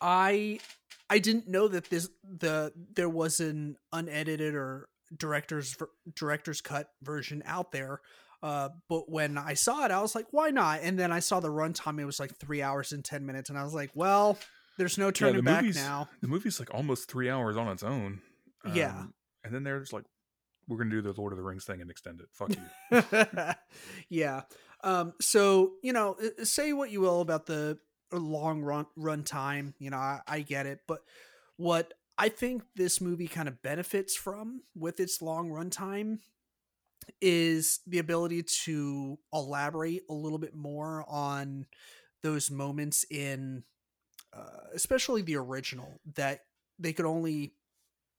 I 0.00 0.60
I 1.08 1.18
didn't 1.18 1.48
know 1.48 1.68
that 1.68 1.90
this 1.90 2.08
the 2.24 2.72
there 2.94 3.08
was 3.08 3.40
an 3.40 3.76
unedited 3.92 4.54
or 4.54 4.88
director's 5.16 5.76
director's 6.14 6.60
cut 6.60 6.88
version 7.02 7.42
out 7.46 7.72
there. 7.72 8.00
Uh, 8.42 8.68
but 8.88 9.10
when 9.10 9.38
I 9.38 9.54
saw 9.54 9.84
it, 9.84 9.90
I 9.90 10.00
was 10.02 10.14
like, 10.14 10.26
"Why 10.30 10.50
not?" 10.50 10.80
And 10.82 10.98
then 10.98 11.10
I 11.10 11.20
saw 11.20 11.40
the 11.40 11.48
runtime; 11.48 12.00
it 12.00 12.04
was 12.04 12.20
like 12.20 12.36
three 12.36 12.62
hours 12.62 12.92
and 12.92 13.04
ten 13.04 13.24
minutes, 13.24 13.50
and 13.50 13.58
I 13.58 13.64
was 13.64 13.74
like, 13.74 13.90
"Well, 13.94 14.38
there's 14.78 14.98
no 14.98 15.10
turning 15.10 15.42
back 15.42 15.64
now." 15.74 16.08
The 16.20 16.28
movie's 16.28 16.60
like 16.60 16.72
almost 16.74 17.10
three 17.10 17.30
hours 17.30 17.56
on 17.56 17.68
its 17.68 17.82
own. 17.82 18.20
Yeah. 18.74 18.90
Um, 18.90 19.14
and 19.44 19.54
then 19.54 19.62
they're 19.62 19.80
just 19.80 19.92
like, 19.92 20.04
we're 20.68 20.76
gonna 20.76 20.90
do 20.90 21.00
the 21.00 21.12
Lord 21.12 21.32
of 21.32 21.38
the 21.38 21.44
Rings 21.44 21.64
thing 21.64 21.80
and 21.80 21.90
extend 21.90 22.20
it. 22.20 22.26
Fuck 22.32 22.50
you. 22.50 23.52
yeah. 24.08 24.42
Um, 24.82 25.14
so 25.20 25.72
you 25.82 25.92
know, 25.92 26.16
uh, 26.22 26.44
say 26.44 26.72
what 26.72 26.90
you 26.90 27.00
will 27.00 27.20
about 27.20 27.46
the 27.46 27.78
long 28.12 28.62
run 28.62 28.86
run 28.96 29.24
time. 29.24 29.74
You 29.78 29.90
know, 29.90 29.96
I, 29.96 30.20
I 30.26 30.40
get 30.40 30.66
it, 30.66 30.80
but 30.86 31.00
what 31.56 31.94
I 32.18 32.28
think 32.28 32.62
this 32.74 33.00
movie 33.00 33.28
kind 33.28 33.48
of 33.48 33.62
benefits 33.62 34.16
from 34.16 34.62
with 34.74 35.00
its 35.00 35.20
long 35.20 35.50
run 35.50 35.70
time 35.70 36.20
is 37.20 37.80
the 37.86 37.98
ability 37.98 38.42
to 38.42 39.18
elaborate 39.32 40.02
a 40.08 40.14
little 40.14 40.38
bit 40.38 40.54
more 40.54 41.04
on 41.08 41.66
those 42.22 42.50
moments 42.50 43.04
in 43.10 43.62
uh, 44.32 44.66
especially 44.74 45.22
the 45.22 45.36
original 45.36 46.00
that 46.14 46.40
they 46.78 46.92
could 46.92 47.06
only 47.06 47.54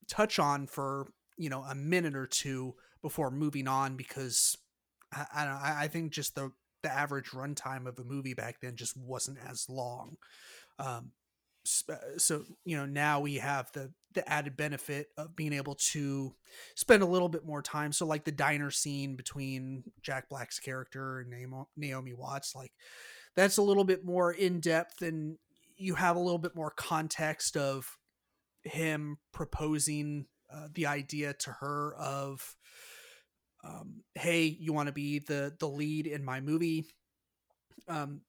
touch 0.08 0.40
on 0.40 0.68
for 0.68 1.08
you 1.38 1.50
know 1.50 1.64
a 1.64 1.76
minute 1.76 2.16
or 2.16 2.26
two 2.26 2.76
before 3.02 3.30
moving 3.30 3.68
on 3.68 3.96
because 3.96 4.58
I, 5.14 5.26
I 5.36 5.46
don't 5.46 5.54
know 5.54 5.60
I, 5.62 5.84
I 5.84 5.88
think 5.88 6.12
just 6.12 6.36
the 6.36 6.52
the 6.84 6.92
average 6.92 7.32
runtime 7.32 7.88
of 7.88 8.00
a 8.00 8.04
movie 8.04 8.34
back 8.34 8.58
then 8.62 8.76
just 8.76 8.96
wasn't 8.98 9.38
as 9.48 9.66
long. 9.70 10.18
Um 10.80 11.12
so 12.18 12.44
you 12.64 12.78
know 12.78 12.86
now 12.86 13.20
we 13.20 13.36
have 13.36 13.70
the 13.74 13.92
the 14.14 14.28
added 14.28 14.58
benefit 14.58 15.08
of 15.18 15.36
being 15.36 15.54
able 15.54 15.76
to 15.76 16.34
spend 16.76 17.04
a 17.04 17.08
little 17.08 17.30
bit 17.30 17.46
more 17.46 17.62
time. 17.62 17.92
So 17.92 18.06
like 18.06 18.26
the 18.26 18.32
diner 18.32 18.72
scene 18.72 19.16
between 19.16 19.84
jack 20.02 20.28
black's 20.28 20.60
character 20.60 21.20
and 21.20 21.68
Naomi, 21.76 22.14
watts 22.14 22.56
like 22.56 22.72
that's 23.36 23.58
a 23.58 23.62
little 23.62 23.84
bit 23.84 24.04
more 24.04 24.32
in 24.32 24.60
depth 24.60 25.04
and 25.04 25.38
you 25.78 25.94
have 25.96 26.16
a 26.16 26.20
little 26.20 26.40
bit 26.40 26.56
more 26.56 26.72
context 26.72 27.56
of 27.56 27.98
him 28.64 29.18
proposing 29.32 30.26
uh, 30.52 30.68
the 30.74 30.88
idea 30.88 31.34
to 31.34 31.52
her 31.52 31.94
of 31.96 32.56
um, 33.68 34.04
hey 34.16 34.46
you 34.46 34.74
want 34.74 34.88
to 34.88 34.94
be 34.94 35.20
the 35.20 35.56
the 35.60 35.68
lead 35.68 36.08
in 36.08 36.24
my 36.24 36.42
movie? 36.42 36.86
Um 37.88 38.22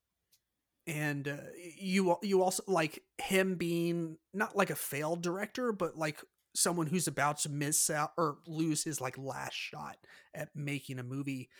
and 0.86 1.28
uh, 1.28 1.36
you 1.78 2.16
you 2.22 2.42
also 2.42 2.62
like 2.66 3.02
him 3.18 3.56
being 3.56 4.16
not 4.32 4.56
like 4.56 4.70
a 4.70 4.76
failed 4.76 5.22
director 5.22 5.72
but 5.72 5.96
like 5.96 6.22
someone 6.54 6.86
who's 6.86 7.06
about 7.06 7.38
to 7.38 7.48
miss 7.50 7.90
out 7.90 8.10
or 8.16 8.38
lose 8.46 8.82
his 8.82 9.00
like 9.00 9.18
last 9.18 9.54
shot 9.54 9.96
at 10.34 10.48
making 10.54 10.98
a 10.98 11.02
movie 11.02 11.50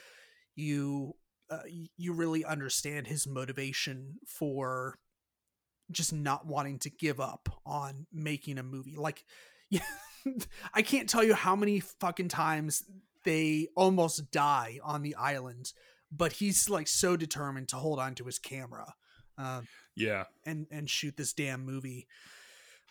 you 0.57 1.15
uh, 1.51 1.63
you 1.97 2.13
really 2.13 2.45
understand 2.45 3.07
his 3.07 3.27
motivation 3.27 4.17
for 4.27 4.99
just 5.91 6.13
not 6.13 6.47
wanting 6.47 6.79
to 6.81 6.91
give 6.91 7.21
up 7.21 7.49
on 7.65 8.07
making 8.13 8.59
a 8.59 8.63
movie. 8.63 8.97
Like 8.97 9.25
I 10.75 10.83
can't 10.83 11.09
tell 11.09 11.25
you 11.25 11.35
how 11.35 11.57
many 11.57 11.81
fucking 11.81 12.29
times 12.29 12.85
they 13.29 13.69
almost 13.77 14.31
die 14.31 14.79
on 14.83 15.03
the 15.03 15.15
island, 15.15 15.75
but 16.11 16.33
he's 16.33 16.71
like 16.71 16.89
so 16.89 17.15
determined 17.15 17.69
to 17.69 17.77
hold 17.77 17.99
on 17.99 18.15
to 18.15 18.25
his 18.25 18.39
camera 18.39 18.95
uh, 19.37 19.61
yeah. 19.95 20.25
and 20.47 20.67
and 20.71 20.89
shoot 20.89 21.15
this 21.19 21.35
damn 21.35 21.67
movie. 21.67 22.07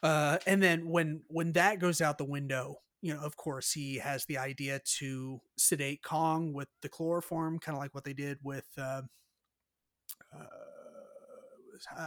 Uh, 0.04 0.38
and 0.46 0.62
then 0.62 0.88
when 0.88 1.22
when 1.28 1.54
that 1.54 1.80
goes 1.80 2.02
out 2.02 2.20
the 2.20 2.24
window, 2.24 2.76
you 3.02 3.16
know, 3.16 3.20
of 3.20 3.36
course, 3.36 3.72
he 3.72 3.96
has 3.96 4.26
the 4.26 4.38
idea 4.38 4.80
to 5.00 5.42
sedate 5.58 6.04
Kong 6.04 6.54
with 6.54 6.68
the 6.84 6.90
chloroform, 6.90 7.58
kind 7.58 7.76
of 7.76 7.82
like 7.82 7.96
what 7.96 8.04
they 8.04 8.14
did 8.14 8.38
with. 8.44 8.68
Uh, 8.78 9.02
uh, 10.32 10.46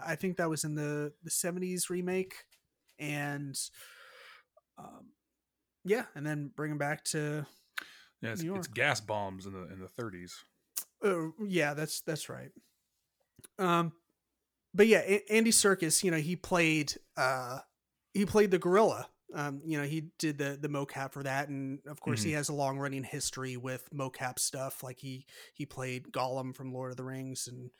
I 0.04 0.14
think 0.14 0.36
that 0.36 0.48
was 0.48 0.62
in 0.62 0.76
the 0.76 1.12
the 1.24 1.30
'70s 1.30 1.90
remake, 1.90 2.34
and 3.00 3.58
um, 4.78 5.08
yeah, 5.84 6.04
and 6.14 6.24
then 6.24 6.52
bring 6.54 6.70
him 6.70 6.78
back 6.78 7.02
to. 7.06 7.44
Yeah, 8.22 8.32
it's, 8.32 8.42
it's 8.42 8.66
gas 8.66 9.00
bombs 9.00 9.46
in 9.46 9.52
the 9.52 9.72
in 9.72 9.80
the 9.80 10.02
30s. 10.02 10.32
Uh, 11.04 11.32
yeah, 11.46 11.74
that's 11.74 12.00
that's 12.02 12.28
right. 12.28 12.50
Um, 13.58 13.92
but 14.74 14.86
yeah, 14.86 15.02
a- 15.06 15.32
Andy 15.32 15.50
Serkis, 15.50 16.04
you 16.04 16.10
know, 16.10 16.18
he 16.18 16.36
played 16.36 16.94
uh 17.16 17.60
he 18.12 18.26
played 18.26 18.50
the 18.50 18.58
gorilla. 18.58 19.08
Um, 19.32 19.62
you 19.64 19.78
know, 19.78 19.84
he 19.84 20.08
did 20.18 20.38
the 20.38 20.58
the 20.60 20.68
mocap 20.68 21.12
for 21.12 21.22
that, 21.22 21.48
and 21.48 21.78
of 21.86 22.00
course, 22.00 22.20
mm-hmm. 22.20 22.30
he 22.30 22.34
has 22.34 22.48
a 22.48 22.54
long 22.54 22.78
running 22.78 23.04
history 23.04 23.56
with 23.56 23.88
mocap 23.94 24.38
stuff. 24.38 24.82
Like 24.82 24.98
he 24.98 25.26
he 25.54 25.66
played 25.66 26.10
Gollum 26.10 26.54
from 26.54 26.72
Lord 26.72 26.90
of 26.90 26.96
the 26.96 27.04
Rings, 27.04 27.46
and 27.46 27.70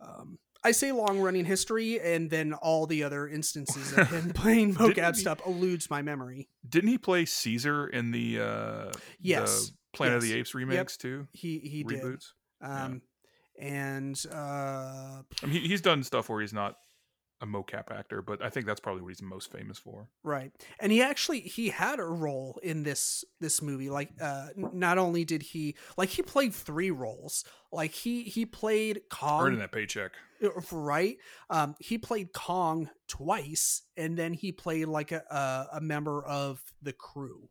um, 0.00 0.38
I 0.64 0.70
say 0.72 0.92
long 0.92 1.20
running 1.20 1.44
history, 1.44 2.00
and 2.00 2.30
then 2.30 2.52
all 2.52 2.86
the 2.86 3.02
other 3.02 3.28
instances 3.28 3.92
of 3.92 4.08
him 4.10 4.30
playing 4.34 4.74
mocap 4.74 5.16
stuff 5.16 5.40
eludes 5.46 5.90
my 5.90 6.02
memory. 6.02 6.48
Didn't 6.68 6.90
he 6.90 6.98
play 6.98 7.24
Caesar 7.24 7.86
in 7.88 8.12
the 8.12 8.40
uh, 8.40 8.92
yes 9.20 9.68
the 9.68 9.72
Planet 9.92 10.16
yes. 10.16 10.22
of 10.22 10.28
the 10.28 10.38
Apes 10.38 10.54
remakes 10.54 10.94
yep. 10.94 10.98
too? 10.98 11.28
He 11.32 11.58
he 11.58 11.84
reboots. 11.84 12.32
did. 12.60 12.68
Um, 12.68 13.02
yeah. 13.58 13.64
and 13.68 14.24
uh, 14.32 15.22
I 15.42 15.46
mean, 15.46 15.52
he, 15.52 15.68
he's 15.68 15.80
done 15.80 16.02
stuff 16.04 16.28
where 16.28 16.40
he's 16.40 16.52
not 16.52 16.76
a 17.42 17.46
mocap 17.46 17.90
actor, 17.90 18.22
but 18.22 18.40
I 18.40 18.48
think 18.48 18.66
that's 18.66 18.78
probably 18.78 19.02
what 19.02 19.08
he's 19.08 19.20
most 19.20 19.50
famous 19.50 19.76
for. 19.76 20.08
Right. 20.22 20.52
And 20.78 20.92
he 20.92 21.02
actually 21.02 21.40
he 21.40 21.70
had 21.70 21.98
a 21.98 22.04
role 22.04 22.60
in 22.62 22.84
this 22.84 23.24
this 23.40 23.60
movie. 23.60 23.90
Like 23.90 24.10
uh 24.20 24.48
not 24.56 24.96
only 24.96 25.24
did 25.24 25.42
he 25.42 25.76
like 25.98 26.08
he 26.08 26.22
played 26.22 26.54
three 26.54 26.92
roles. 26.92 27.44
Like 27.72 27.90
he 27.90 28.22
he 28.22 28.46
played 28.46 29.02
Kong 29.10 29.46
earning 29.46 29.58
that 29.58 29.72
paycheck. 29.72 30.12
Uh, 30.42 30.50
right? 30.70 31.16
Um 31.50 31.74
he 31.80 31.98
played 31.98 32.32
Kong 32.32 32.88
twice 33.08 33.82
and 33.96 34.16
then 34.16 34.32
he 34.34 34.52
played 34.52 34.86
like 34.86 35.10
a 35.10 35.22
a, 35.28 35.78
a 35.78 35.80
member 35.80 36.24
of 36.24 36.62
the 36.80 36.92
crew. 36.92 37.48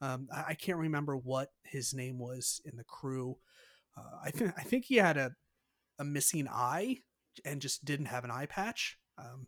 Um 0.00 0.28
I, 0.34 0.44
I, 0.48 0.54
can't 0.54 0.78
remember 0.78 1.16
what 1.16 1.50
his 1.64 1.92
name 1.92 2.18
was 2.18 2.62
in 2.64 2.78
the 2.78 2.84
crew. 2.84 3.36
Uh, 3.96 4.18
I 4.24 4.30
think 4.30 4.54
I 4.56 4.62
think 4.62 4.86
he 4.86 4.96
had 4.96 5.18
a 5.18 5.32
a 5.98 6.04
missing 6.04 6.48
eye 6.50 6.98
and 7.44 7.60
just 7.60 7.84
didn't 7.84 8.06
have 8.06 8.24
an 8.24 8.30
eye 8.30 8.46
patch. 8.46 8.96
Um, 9.18 9.46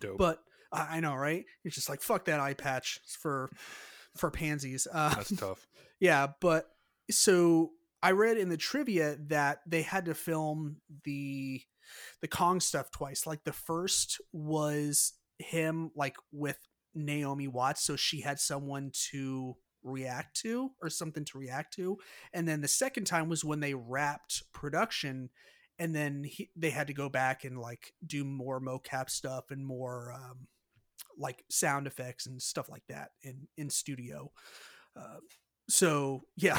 Dope. 0.00 0.18
But 0.18 0.38
I, 0.72 0.96
I 0.96 1.00
know, 1.00 1.14
right? 1.14 1.44
It's 1.64 1.74
just 1.74 1.88
like 1.88 2.02
fuck 2.02 2.24
that 2.26 2.40
eye 2.40 2.54
patch 2.54 3.00
for 3.20 3.50
for 4.16 4.30
pansies. 4.30 4.86
Uh, 4.92 5.14
That's 5.14 5.36
tough. 5.36 5.66
Yeah, 6.00 6.28
but 6.40 6.66
so 7.10 7.70
I 8.02 8.12
read 8.12 8.38
in 8.38 8.48
the 8.48 8.56
trivia 8.56 9.16
that 9.28 9.60
they 9.66 9.82
had 9.82 10.06
to 10.06 10.14
film 10.14 10.76
the 11.04 11.62
the 12.20 12.28
Kong 12.28 12.60
stuff 12.60 12.90
twice. 12.90 13.26
Like 13.26 13.44
the 13.44 13.52
first 13.52 14.20
was 14.32 15.12
him 15.38 15.90
like 15.94 16.16
with 16.32 16.58
Naomi 16.94 17.48
Watts, 17.48 17.82
so 17.82 17.96
she 17.96 18.20
had 18.20 18.38
someone 18.38 18.90
to 19.10 19.56
react 19.82 20.36
to 20.36 20.70
or 20.82 20.90
something 20.90 21.24
to 21.24 21.38
react 21.38 21.74
to. 21.74 21.98
And 22.32 22.46
then 22.46 22.60
the 22.60 22.68
second 22.68 23.04
time 23.04 23.28
was 23.28 23.44
when 23.44 23.60
they 23.60 23.74
wrapped 23.74 24.42
production 24.52 25.30
and 25.80 25.96
then 25.96 26.22
he, 26.24 26.50
they 26.54 26.70
had 26.70 26.88
to 26.88 26.92
go 26.92 27.08
back 27.08 27.44
and 27.44 27.58
like 27.58 27.94
do 28.06 28.22
more 28.22 28.60
mocap 28.60 29.08
stuff 29.08 29.50
and 29.50 29.66
more 29.66 30.12
um, 30.12 30.46
like 31.18 31.42
sound 31.48 31.86
effects 31.86 32.26
and 32.26 32.40
stuff 32.40 32.68
like 32.68 32.84
that 32.88 33.08
in 33.22 33.48
in 33.56 33.70
studio. 33.70 34.30
Uh, 34.94 35.16
so 35.68 36.20
yeah, 36.36 36.58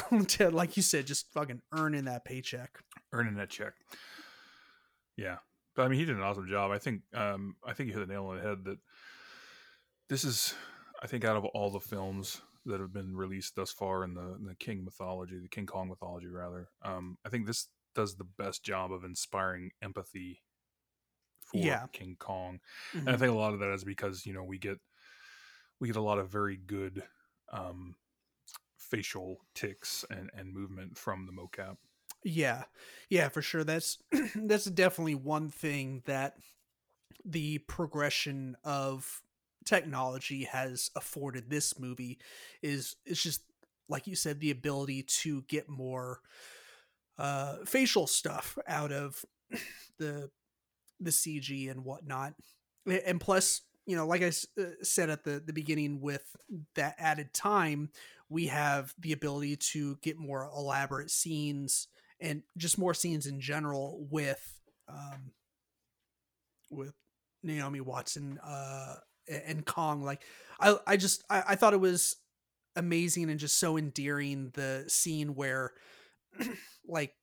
like 0.50 0.76
you 0.76 0.82
said, 0.82 1.06
just 1.06 1.32
fucking 1.32 1.62
earning 1.72 2.04
that 2.06 2.24
paycheck, 2.24 2.80
earning 3.12 3.36
that 3.36 3.48
check. 3.48 3.74
Yeah, 5.16 5.36
but 5.76 5.84
I 5.84 5.88
mean, 5.88 6.00
he 6.00 6.04
did 6.04 6.16
an 6.16 6.22
awesome 6.22 6.48
job. 6.48 6.72
I 6.72 6.78
think 6.78 7.02
um, 7.14 7.54
I 7.64 7.74
think 7.74 7.88
you 7.88 7.94
hit 7.96 8.06
the 8.06 8.12
nail 8.12 8.26
on 8.26 8.36
the 8.36 8.42
head 8.42 8.64
that 8.64 8.78
this 10.08 10.24
is, 10.24 10.52
I 11.00 11.06
think, 11.06 11.24
out 11.24 11.36
of 11.36 11.44
all 11.44 11.70
the 11.70 11.80
films 11.80 12.42
that 12.66 12.80
have 12.80 12.92
been 12.92 13.16
released 13.16 13.54
thus 13.54 13.70
far 13.70 14.02
in 14.02 14.14
the 14.14 14.34
in 14.34 14.46
the 14.46 14.56
King 14.56 14.84
mythology, 14.84 15.38
the 15.38 15.48
King 15.48 15.66
Kong 15.66 15.88
mythology, 15.88 16.26
rather. 16.26 16.70
Um, 16.84 17.18
I 17.24 17.28
think 17.28 17.46
this 17.46 17.68
does 17.94 18.16
the 18.16 18.24
best 18.24 18.64
job 18.64 18.92
of 18.92 19.04
inspiring 19.04 19.70
empathy 19.82 20.42
for 21.44 21.58
yeah. 21.58 21.86
King 21.92 22.16
Kong. 22.18 22.60
Mm-hmm. 22.90 22.98
And 22.98 23.08
I 23.08 23.12
mm-hmm. 23.12 23.20
think 23.20 23.32
a 23.32 23.38
lot 23.38 23.54
of 23.54 23.60
that 23.60 23.72
is 23.72 23.84
because, 23.84 24.26
you 24.26 24.32
know, 24.32 24.44
we 24.44 24.58
get 24.58 24.78
we 25.80 25.88
get 25.88 25.96
a 25.96 26.02
lot 26.02 26.18
of 26.18 26.28
very 26.28 26.56
good 26.56 27.02
um 27.52 27.96
facial 28.78 29.38
ticks 29.54 30.04
and, 30.10 30.30
and 30.36 30.52
movement 30.52 30.96
from 30.96 31.26
the 31.26 31.32
mocap. 31.32 31.76
Yeah. 32.24 32.64
Yeah, 33.08 33.28
for 33.28 33.42
sure. 33.42 33.64
That's 33.64 33.98
that's 34.34 34.64
definitely 34.66 35.14
one 35.14 35.48
thing 35.48 36.02
that 36.06 36.36
the 37.24 37.58
progression 37.58 38.56
of 38.64 39.22
technology 39.64 40.44
has 40.44 40.90
afforded 40.96 41.48
this 41.48 41.78
movie 41.78 42.18
is 42.62 42.96
it's 43.06 43.22
just 43.22 43.42
like 43.88 44.06
you 44.06 44.16
said 44.16 44.40
the 44.40 44.50
ability 44.50 45.02
to 45.02 45.42
get 45.42 45.68
more 45.68 46.20
uh, 47.18 47.56
facial 47.66 48.06
stuff 48.06 48.58
out 48.66 48.92
of 48.92 49.24
the 49.98 50.30
the 51.00 51.10
CG 51.10 51.70
and 51.70 51.84
whatnot, 51.84 52.34
and 52.86 53.20
plus, 53.20 53.62
you 53.86 53.96
know, 53.96 54.06
like 54.06 54.22
I 54.22 54.28
uh, 54.60 54.64
said 54.82 55.10
at 55.10 55.24
the 55.24 55.42
the 55.44 55.52
beginning, 55.52 56.00
with 56.00 56.24
that 56.74 56.96
added 56.98 57.32
time, 57.32 57.90
we 58.28 58.46
have 58.46 58.94
the 58.98 59.12
ability 59.12 59.56
to 59.56 59.98
get 60.02 60.18
more 60.18 60.48
elaborate 60.54 61.10
scenes 61.10 61.88
and 62.20 62.42
just 62.56 62.78
more 62.78 62.94
scenes 62.94 63.26
in 63.26 63.40
general 63.40 64.06
with 64.10 64.60
um, 64.88 65.32
with 66.70 66.94
Naomi 67.42 67.80
Watson 67.80 68.38
uh, 68.44 68.94
and 69.28 69.66
Kong. 69.66 70.02
Like, 70.02 70.22
I 70.60 70.76
I 70.86 70.96
just 70.96 71.24
I, 71.28 71.42
I 71.48 71.54
thought 71.56 71.74
it 71.74 71.80
was 71.80 72.16
amazing 72.76 73.28
and 73.28 73.38
just 73.38 73.58
so 73.58 73.76
endearing 73.76 74.50
the 74.54 74.84
scene 74.88 75.34
where 75.34 75.72
like 76.86 77.14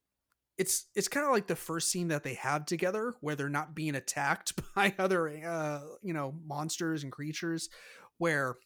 it's 0.57 0.87
it's 0.93 1.07
kind 1.07 1.25
of 1.25 1.31
like 1.31 1.47
the 1.47 1.55
first 1.55 1.89
scene 1.89 2.09
that 2.09 2.23
they 2.23 2.33
have 2.33 2.65
together 2.65 3.15
where 3.21 3.35
they're 3.35 3.49
not 3.49 3.73
being 3.73 3.95
attacked 3.95 4.53
by 4.75 4.93
other 4.99 5.29
uh 5.29 5.79
you 6.03 6.13
know 6.13 6.35
monsters 6.45 7.03
and 7.03 7.11
creatures 7.11 7.69
where 8.17 8.57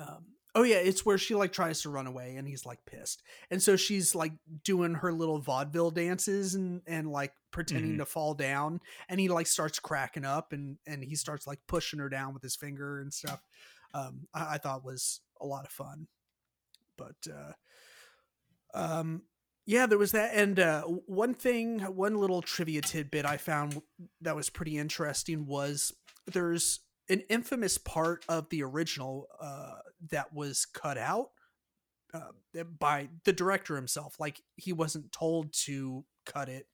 um 0.00 0.24
oh 0.54 0.64
yeah 0.64 0.76
it's 0.76 1.06
where 1.06 1.18
she 1.18 1.34
like 1.34 1.52
tries 1.52 1.82
to 1.82 1.90
run 1.90 2.06
away 2.06 2.34
and 2.36 2.46
he's 2.46 2.66
like 2.66 2.84
pissed. 2.84 3.22
And 3.50 3.62
so 3.62 3.76
she's 3.76 4.14
like 4.14 4.32
doing 4.64 4.94
her 4.94 5.12
little 5.12 5.38
vaudeville 5.38 5.92
dances 5.92 6.54
and 6.54 6.82
and 6.86 7.10
like 7.10 7.32
pretending 7.50 7.92
mm-hmm. 7.92 8.00
to 8.00 8.06
fall 8.06 8.34
down 8.34 8.80
and 9.08 9.20
he 9.20 9.28
like 9.28 9.46
starts 9.46 9.78
cracking 9.78 10.24
up 10.24 10.52
and 10.52 10.76
and 10.86 11.04
he 11.04 11.14
starts 11.14 11.46
like 11.46 11.60
pushing 11.66 12.00
her 12.00 12.08
down 12.08 12.34
with 12.34 12.42
his 12.42 12.56
finger 12.56 13.00
and 13.00 13.14
stuff. 13.14 13.42
Um 13.94 14.26
i, 14.34 14.54
I 14.54 14.58
thought 14.58 14.84
was 14.84 15.20
a 15.40 15.46
lot 15.46 15.66
of 15.66 15.70
fun. 15.70 16.08
But 16.96 17.16
uh 17.32 17.52
um 18.74 19.22
yeah, 19.70 19.86
there 19.86 19.98
was 19.98 20.10
that. 20.10 20.32
And 20.34 20.58
uh, 20.58 20.82
one 20.82 21.32
thing, 21.32 21.78
one 21.78 22.16
little 22.16 22.42
trivia 22.42 22.80
tidbit 22.80 23.24
I 23.24 23.36
found 23.36 23.80
that 24.20 24.34
was 24.34 24.50
pretty 24.50 24.76
interesting 24.76 25.46
was 25.46 25.92
there's 26.26 26.80
an 27.08 27.22
infamous 27.28 27.78
part 27.78 28.24
of 28.28 28.48
the 28.48 28.64
original 28.64 29.28
uh, 29.40 29.76
that 30.10 30.34
was 30.34 30.66
cut 30.66 30.98
out 30.98 31.28
uh, 32.12 32.64
by 32.80 33.10
the 33.24 33.32
director 33.32 33.76
himself. 33.76 34.16
Like 34.18 34.42
he 34.56 34.72
wasn't 34.72 35.12
told 35.12 35.52
to 35.66 36.04
cut 36.26 36.48
it. 36.48 36.66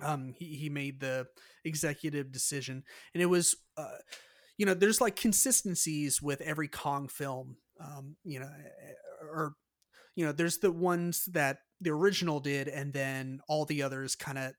Um, 0.00 0.32
he 0.38 0.56
he 0.56 0.70
made 0.70 1.00
the 1.00 1.26
executive 1.66 2.32
decision, 2.32 2.84
and 3.12 3.22
it 3.22 3.26
was, 3.26 3.56
uh, 3.76 3.98
you 4.56 4.64
know, 4.64 4.72
there's 4.72 5.02
like 5.02 5.16
consistencies 5.16 6.22
with 6.22 6.40
every 6.40 6.68
Kong 6.68 7.08
film. 7.08 7.58
Um, 7.78 8.16
you 8.24 8.40
know, 8.40 8.46
eh, 8.46 8.92
or 9.30 9.52
you 10.14 10.24
know, 10.24 10.32
there's 10.32 10.58
the 10.58 10.72
ones 10.72 11.26
that 11.32 11.58
the 11.80 11.90
original 11.90 12.40
did, 12.40 12.68
and 12.68 12.92
then 12.92 13.40
all 13.48 13.64
the 13.64 13.82
others 13.82 14.14
kind 14.14 14.38
of 14.38 14.52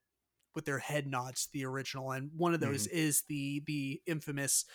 with 0.56 0.66
their 0.66 0.80
head 0.80 1.08
nods 1.08 1.46
to 1.46 1.54
the 1.54 1.66
original. 1.66 2.12
And 2.12 2.32
one 2.36 2.54
of 2.54 2.60
those 2.60 2.88
mm-hmm. 2.88 2.98
is 2.98 3.24
the 3.28 3.64
the 3.66 4.02
infamous 4.06 4.66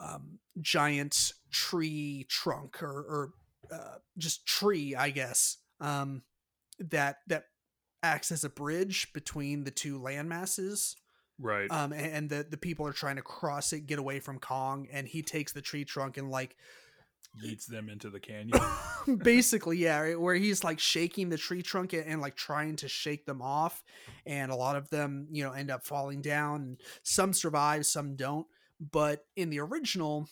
um, 0.00 0.38
giant 0.60 1.32
tree 1.50 2.26
trunk 2.28 2.82
or, 2.82 2.88
or 2.88 3.30
uh, 3.72 3.98
just 4.16 4.46
tree, 4.46 4.94
I 4.94 5.10
guess, 5.10 5.58
um, 5.80 6.22
that 6.78 7.16
that 7.26 7.44
acts 8.02 8.30
as 8.30 8.44
a 8.44 8.48
bridge 8.48 9.12
between 9.12 9.64
the 9.64 9.70
two 9.70 10.00
land 10.00 10.28
masses. 10.28 10.94
Right. 11.40 11.70
Um, 11.70 11.92
and, 11.92 12.06
and 12.12 12.30
the 12.30 12.46
the 12.48 12.56
people 12.56 12.86
are 12.86 12.92
trying 12.92 13.16
to 13.16 13.22
cross 13.22 13.72
it, 13.72 13.86
get 13.86 13.98
away 13.98 14.20
from 14.20 14.38
Kong, 14.38 14.88
and 14.92 15.08
he 15.08 15.22
takes 15.22 15.52
the 15.52 15.62
tree 15.62 15.84
trunk 15.84 16.16
and 16.16 16.30
like 16.30 16.56
yeets 17.44 17.66
them 17.66 17.88
into 17.88 18.10
the 18.10 18.20
canyon. 18.20 18.58
Basically, 19.22 19.78
yeah, 19.78 20.00
right, 20.00 20.20
where 20.20 20.34
he's 20.34 20.64
like 20.64 20.78
shaking 20.78 21.28
the 21.28 21.38
tree 21.38 21.62
trunk 21.62 21.92
and, 21.92 22.06
and, 22.06 22.20
like 22.20 22.36
trying 22.36 22.76
to 22.76 22.88
shake 22.88 23.26
them 23.26 23.42
off, 23.42 23.82
and 24.26 24.50
a 24.50 24.56
lot 24.56 24.76
of 24.76 24.88
them, 24.90 25.28
you 25.30 25.44
know, 25.44 25.52
end 25.52 25.70
up 25.70 25.84
falling 25.84 26.20
down. 26.20 26.76
Some 27.02 27.32
survive, 27.32 27.86
some 27.86 28.16
don't. 28.16 28.46
but 28.80 29.24
in 29.36 29.50
the 29.50 29.60
original 29.60 30.28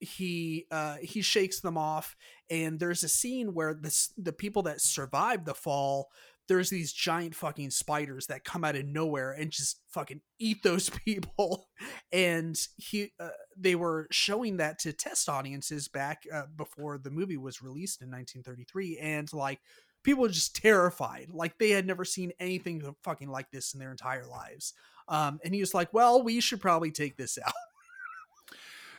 he 0.00 0.66
uh 0.70 0.96
he 0.96 1.22
shakes 1.22 1.60
them 1.60 1.78
off 1.78 2.16
and 2.50 2.78
there's 2.78 3.02
a 3.02 3.08
scene 3.08 3.54
where 3.54 3.74
the 3.74 4.08
the 4.18 4.32
people 4.32 4.62
that 4.62 4.80
survive 4.80 5.44
the 5.44 5.54
fall 5.54 6.10
there's 6.48 6.70
these 6.70 6.92
giant 6.92 7.34
fucking 7.34 7.70
spiders 7.70 8.26
that 8.26 8.44
come 8.44 8.64
out 8.64 8.76
of 8.76 8.86
nowhere 8.86 9.32
and 9.32 9.50
just 9.50 9.80
fucking 9.88 10.20
eat 10.38 10.62
those 10.62 10.90
people. 11.04 11.68
And 12.12 12.56
he 12.76 13.12
uh, 13.18 13.30
they 13.56 13.74
were 13.74 14.06
showing 14.10 14.58
that 14.58 14.78
to 14.80 14.92
test 14.92 15.28
audiences 15.28 15.88
back 15.88 16.22
uh, 16.32 16.44
before 16.56 16.98
the 16.98 17.10
movie 17.10 17.36
was 17.36 17.62
released 17.62 18.02
in 18.02 18.08
1933 18.10 18.98
and 18.98 19.32
like 19.32 19.60
people 20.02 20.22
were 20.22 20.28
just 20.28 20.56
terrified. 20.56 21.28
Like 21.30 21.58
they 21.58 21.70
had 21.70 21.86
never 21.86 22.04
seen 22.04 22.32
anything 22.38 22.94
fucking 23.02 23.28
like 23.28 23.50
this 23.50 23.74
in 23.74 23.80
their 23.80 23.90
entire 23.90 24.26
lives. 24.26 24.74
Um, 25.08 25.38
and 25.44 25.54
he 25.54 25.60
was 25.60 25.74
like 25.74 25.92
well 25.92 26.22
we 26.22 26.40
should 26.40 26.60
probably 26.60 26.90
take 26.90 27.16
this 27.16 27.38
out. 27.44 27.52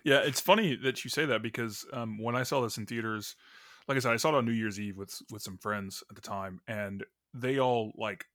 Yeah 0.04 0.20
it's 0.20 0.39
funny 0.39 0.76
that 0.76 1.04
you 1.04 1.10
say 1.10 1.26
that 1.26 1.41
because 1.41 1.84
um, 1.91 2.22
when 2.22 2.36
i 2.36 2.43
saw 2.43 2.62
this 2.62 2.78
in 2.78 2.86
theaters 2.86 3.36
like 3.88 3.98
I 3.98 4.00
said, 4.00 4.14
I 4.14 4.18
saw 4.18 4.30
it 4.30 4.36
on 4.36 4.46
New 4.46 4.52
Year's 4.52 4.80
Eve 4.80 4.98
with 4.98 5.22
with 5.32 5.41
some 5.41 5.58
friends 5.58 6.04
at 6.10 6.16
the 6.16 6.22
time, 6.22 6.60
and 6.68 7.04
they 7.36 7.60
all 7.60 7.92
like 7.98 8.26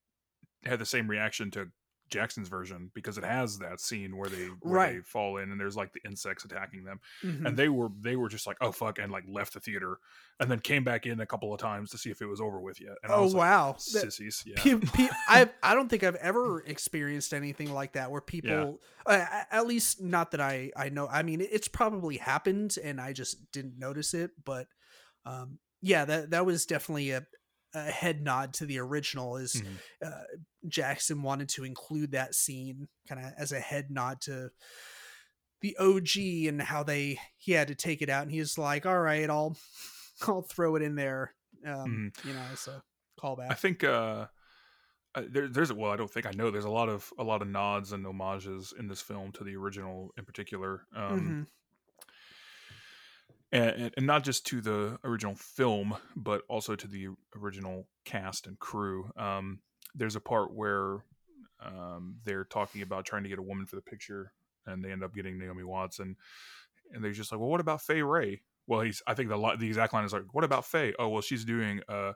had 0.65 0.79
the 0.79 0.87
same 0.87 1.09
reaction 1.09 1.51
to 1.53 1.69
Jackson's 2.11 2.49
version 2.49 2.91
because 2.93 3.17
it 3.19 3.25
has 3.25 3.59
that 3.61 3.79
scene 3.81 4.17
where 4.17 4.29
they 4.29 4.47
where 4.63 4.75
Right. 4.75 4.95
they 4.97 5.01
fall 5.03 5.37
in 5.37 5.53
and 5.53 5.61
there's 5.61 5.77
like 5.77 5.93
the 5.93 6.01
insects 6.05 6.45
attacking 6.45 6.83
them 6.83 6.99
Mhm. 7.23 7.47
and 7.47 7.57
they 7.57 7.69
were 7.69 7.89
they 8.01 8.17
were 8.17 8.29
just 8.29 8.49
like 8.49 8.57
oh 8.61 8.73
fuck 8.73 8.99
and 8.99 9.13
like 9.13 9.23
left 9.29 9.55
the 9.55 9.61
theater 9.61 9.99
and 10.41 10.51
then 10.51 10.59
came 10.59 10.83
back 10.83 11.07
in 11.07 11.21
a 11.21 11.27
couple 11.27 11.55
of 11.55 11.61
times 11.61 11.89
to 11.91 11.99
see 11.99 12.11
if 12.11 12.21
it 12.21 12.27
was 12.27 12.41
over 12.41 12.59
with 12.61 12.81
yet 12.81 12.97
and 13.05 13.13
I 13.13 13.15
oh 13.15 13.23
was 13.23 13.35
like, 13.35 13.41
wow 13.43 13.73
That- 13.75 13.81
sissies 13.81 14.43
yeah 14.45 14.57
I 15.29 15.49
I 15.63 15.75
don't 15.75 15.89
think 15.89 16.03
I've 16.03 16.17
ever 16.17 16.63
experienced 16.63 17.33
anything 17.33 17.73
like 17.73 17.93
that 17.93 18.11
where 18.11 18.21
people, 18.21 18.81
uh, 19.07 19.25
at 19.53 19.69
least 19.69 20.03
not 20.03 20.33
that 20.33 20.41
I 20.41 20.73
I 20.77 20.89
know. 20.89 21.07
I 21.07 21.23
mean, 21.23 21.41
it's 21.41 21.69
probably 21.69 22.17
happened 22.17 22.77
and 22.83 23.01
I 23.01 23.13
just 23.13 23.53
didn't 23.53 23.79
notice 23.79 24.15
it. 24.15 24.33
But 24.45 24.67
um, 25.25 25.59
yeah, 25.81 26.05
that 26.07 26.31
that 26.31 26.45
was 26.45 26.67
definitely 26.67 27.13
a, 27.13 27.25
a 27.75 27.83
head 27.91 28.23
nod 28.23 28.55
to 28.55 28.67
the 28.67 28.79
original. 28.79 29.37
Is 29.37 29.55
Mhm. 29.55 29.79
uh, 30.05 30.25
Jackson 30.69 31.23
wanted 31.23 31.49
to 31.51 31.65
include 31.65 32.13
that 32.13 32.35
scene 32.35 32.89
kind 33.09 33.25
of 33.25 33.33
as 33.37 33.53
a 33.53 33.61
head 33.61 33.91
nod 33.91 34.21
to 34.23 34.51
the 35.61 35.77
OG 35.79 36.47
and 36.49 36.61
how 36.63 36.83
they 36.83 37.19
he 37.37 37.53
had 37.53 37.69
to 37.69 37.75
take 37.75 38.03
it 38.03 38.09
out, 38.09 38.23
and 38.23 38.33
he's 38.33 38.57
like, 38.57 38.87
"All 38.87 39.01
right, 39.01 39.29
I'll 39.29 39.57
I'll 40.23 40.43
throw 40.43 40.77
it 40.77 40.83
in 40.83 40.95
there." 40.95 41.35
Um, 41.67 42.13
You 42.25 42.35
know, 42.35 42.49
as 42.51 42.67
a 42.67 42.83
callback. 43.21 43.51
I 43.51 43.55
think 43.55 43.85
uh 43.85 44.29
uh, 45.15 45.23
there, 45.29 45.49
there's 45.49 45.73
well, 45.73 45.91
I 45.91 45.97
don't 45.97 46.11
think 46.11 46.27
I 46.27 46.31
know. 46.31 46.51
There's 46.51 46.65
a 46.65 46.71
lot 46.71 46.89
of 46.89 47.13
a 47.19 47.25
lot 47.25 47.43
of 47.43 47.49
nods 47.49 47.93
and 47.93 48.07
homages 48.07 48.73
in 48.79 48.87
this 48.87 49.03
film 49.03 49.33
to 49.33 49.45
the 49.45 49.57
original, 49.57 50.13
in 50.17 50.25
particular. 50.25 50.87
Um, 50.95 51.21
Mhm. 51.21 51.47
And, 53.53 53.93
and- 53.97 54.07
not 54.07 54.25
just 54.25 54.47
to 54.47 54.61
the 54.61 54.99
original 55.05 55.35
film, 55.35 55.97
but 56.17 56.43
also 56.49 56.77
to 56.77 56.87
the 56.87 57.09
original 57.37 57.87
cast 58.05 58.47
and 58.47 58.59
crew. 58.59 59.11
Um, 59.17 59.61
there's 59.95 60.17
a 60.17 60.21
part 60.21 60.55
where 60.55 61.05
um, 61.65 62.17
they're 62.25 62.45
talking 62.45 62.83
about 62.83 63.05
trying 63.05 63.25
to 63.25 63.29
get 63.29 63.39
a 63.39 63.43
woman 63.43 63.67
for 63.67 63.77
the 63.77 63.83
picture, 63.83 64.33
and 64.67 64.85
they 64.85 64.93
end 64.93 65.03
up 65.03 65.15
getting 65.15 65.39
Naomi 65.39 65.65
Watts, 65.65 65.99
and 65.99 66.17
and 66.93 67.05
they're 67.05 67.13
just 67.13 67.31
like, 67.33 67.41
well, 67.41 67.51
what 67.51 67.61
about 67.61 67.83
Fay 67.83 68.03
Wray? 68.03 68.43
Well, 68.67 68.81
he's 68.81 69.03
I 69.07 69.15
think 69.15 69.29
the 69.29 69.57
the 69.59 69.67
exact 69.67 69.93
line 69.93 70.05
is 70.05 70.13
like, 70.13 70.33
what 70.33 70.45
about 70.45 70.65
Fay? 70.65 70.95
Oh, 70.99 71.09
well, 71.09 71.23
she's 71.23 71.45
doing 71.45 71.81
a 71.89 72.13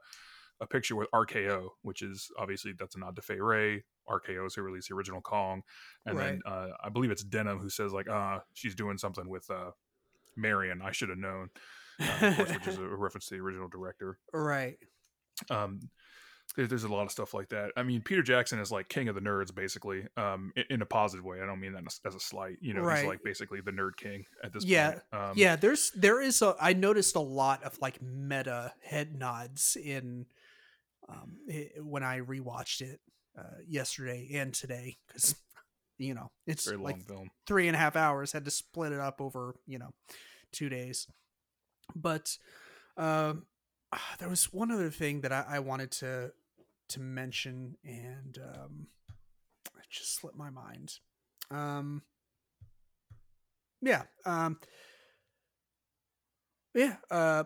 a 0.61 0.67
picture 0.67 0.95
with 0.97 1.11
RKO, 1.13 1.71
which 1.83 2.01
is 2.01 2.31
obviously 2.39 2.73
that's 2.79 2.95
a 2.95 3.01
nod 3.01 3.17
to 3.17 3.23
Fay 3.23 3.41
Wray. 3.41 3.85
RKO 4.09 4.47
is 4.47 4.55
who 4.55 4.63
released 4.63 4.89
the 4.89 4.95
original 4.95 5.21
Kong, 5.21 5.63
and 6.07 6.19
then 6.19 6.41
uh, 6.47 6.69
I 6.83 6.91
believe 6.91 7.11
it's 7.11 7.25
Denham 7.25 7.59
who 7.59 7.71
says 7.71 7.93
like, 7.93 8.09
uh, 8.09 8.39
she's 8.53 8.75
doing 8.75 8.99
something 8.99 9.29
with 9.29 9.51
uh, 9.51 9.71
Merian. 10.37 10.83
I 10.83 10.93
should 10.93 11.09
have 11.11 11.19
known, 11.19 11.51
uh, 12.01 12.35
course, 12.37 12.53
which 12.53 12.67
is 12.69 12.79
a 12.79 12.83
reference 12.83 13.27
to 13.27 13.35
the 13.35 13.41
original 13.41 13.69
director. 13.69 14.19
right. 14.33 14.77
Um, 15.51 15.81
there, 16.57 16.67
there's 16.67 16.85
a 16.85 16.89
lot 16.89 17.03
of 17.05 17.11
stuff 17.11 17.35
like 17.35 17.49
that. 17.49 17.73
I 17.77 17.83
mean, 17.83 18.03
Peter 18.03 18.23
Jackson 18.23 18.59
is 18.61 18.71
like 18.71 18.89
king 18.89 19.09
of 19.09 19.15
the 19.15 19.21
nerds, 19.21 19.53
basically, 19.53 20.07
um, 20.17 20.53
in, 20.57 20.65
in 20.71 20.83
a 20.83 20.87
positive 20.87 21.25
way. 21.25 21.41
I 21.41 21.47
don't 21.47 21.59
mean 21.59 21.73
that 21.73 21.83
as, 21.87 22.01
as 22.07 22.15
a 22.15 22.21
slight. 22.21 22.59
You 22.61 22.75
know, 22.75 22.83
Right. 22.83 22.99
he's 22.99 23.07
like 23.09 23.23
basically 23.25 23.61
the 23.61 23.73
nerd 23.73 23.97
king 23.97 24.25
at 24.45 24.53
this 24.53 24.65
Yeah, 24.65 24.91
point. 24.91 25.03
Um, 25.13 25.33
yeah, 25.37 25.57
there's 25.57 25.91
there 25.93 26.21
is 26.21 26.43
a 26.43 26.55
I 26.61 26.73
noticed 26.75 27.17
a 27.17 27.21
lot 27.21 27.65
of 27.65 27.81
like 27.81 28.01
meta 28.03 28.73
head 28.83 29.15
nods 29.19 29.77
in 29.83 30.27
um 31.09 31.37
i 31.51 31.71
when 31.81 32.03
I 32.03 32.21
rewatched 32.21 32.81
it 32.83 33.01
uh, 33.39 33.43
yesterday 33.67 34.31
and 34.35 34.55
today 34.55 34.97
because 35.09 35.35
you 35.99 36.15
know 36.15 36.31
it's 36.47 36.67
very 36.67 36.77
like 36.77 37.03
film. 37.07 37.31
three 37.47 37.69
and 37.69 37.77
a 37.77 37.79
half 37.79 37.97
hours 37.97 38.33
had 38.33 38.45
to 38.45 38.51
split 38.51 38.93
it 38.93 39.01
up 39.01 39.21
over 39.21 39.55
you 39.67 39.79
know 39.79 39.91
two 40.53 40.69
days. 40.69 41.07
But 41.95 42.37
um 42.97 43.47
ah, 43.93 44.15
there 44.19 44.29
was 44.29 44.53
one 44.53 44.71
other 44.71 44.91
thing 44.91 45.21
that 45.23 45.33
I, 45.33 45.45
I 45.49 45.59
wanted 45.61 45.91
to 45.93 46.33
to 46.91 47.01
mention 47.01 47.77
and 47.85 48.39
um 48.39 48.87
it 49.79 49.91
just 49.91 50.17
slipped 50.17 50.39
my 50.39 50.51
mind. 50.51 50.99
Um 51.51 52.03
yeah 53.85 54.03
um 54.25 54.59
yeah 56.75 56.97
uh 57.11 57.45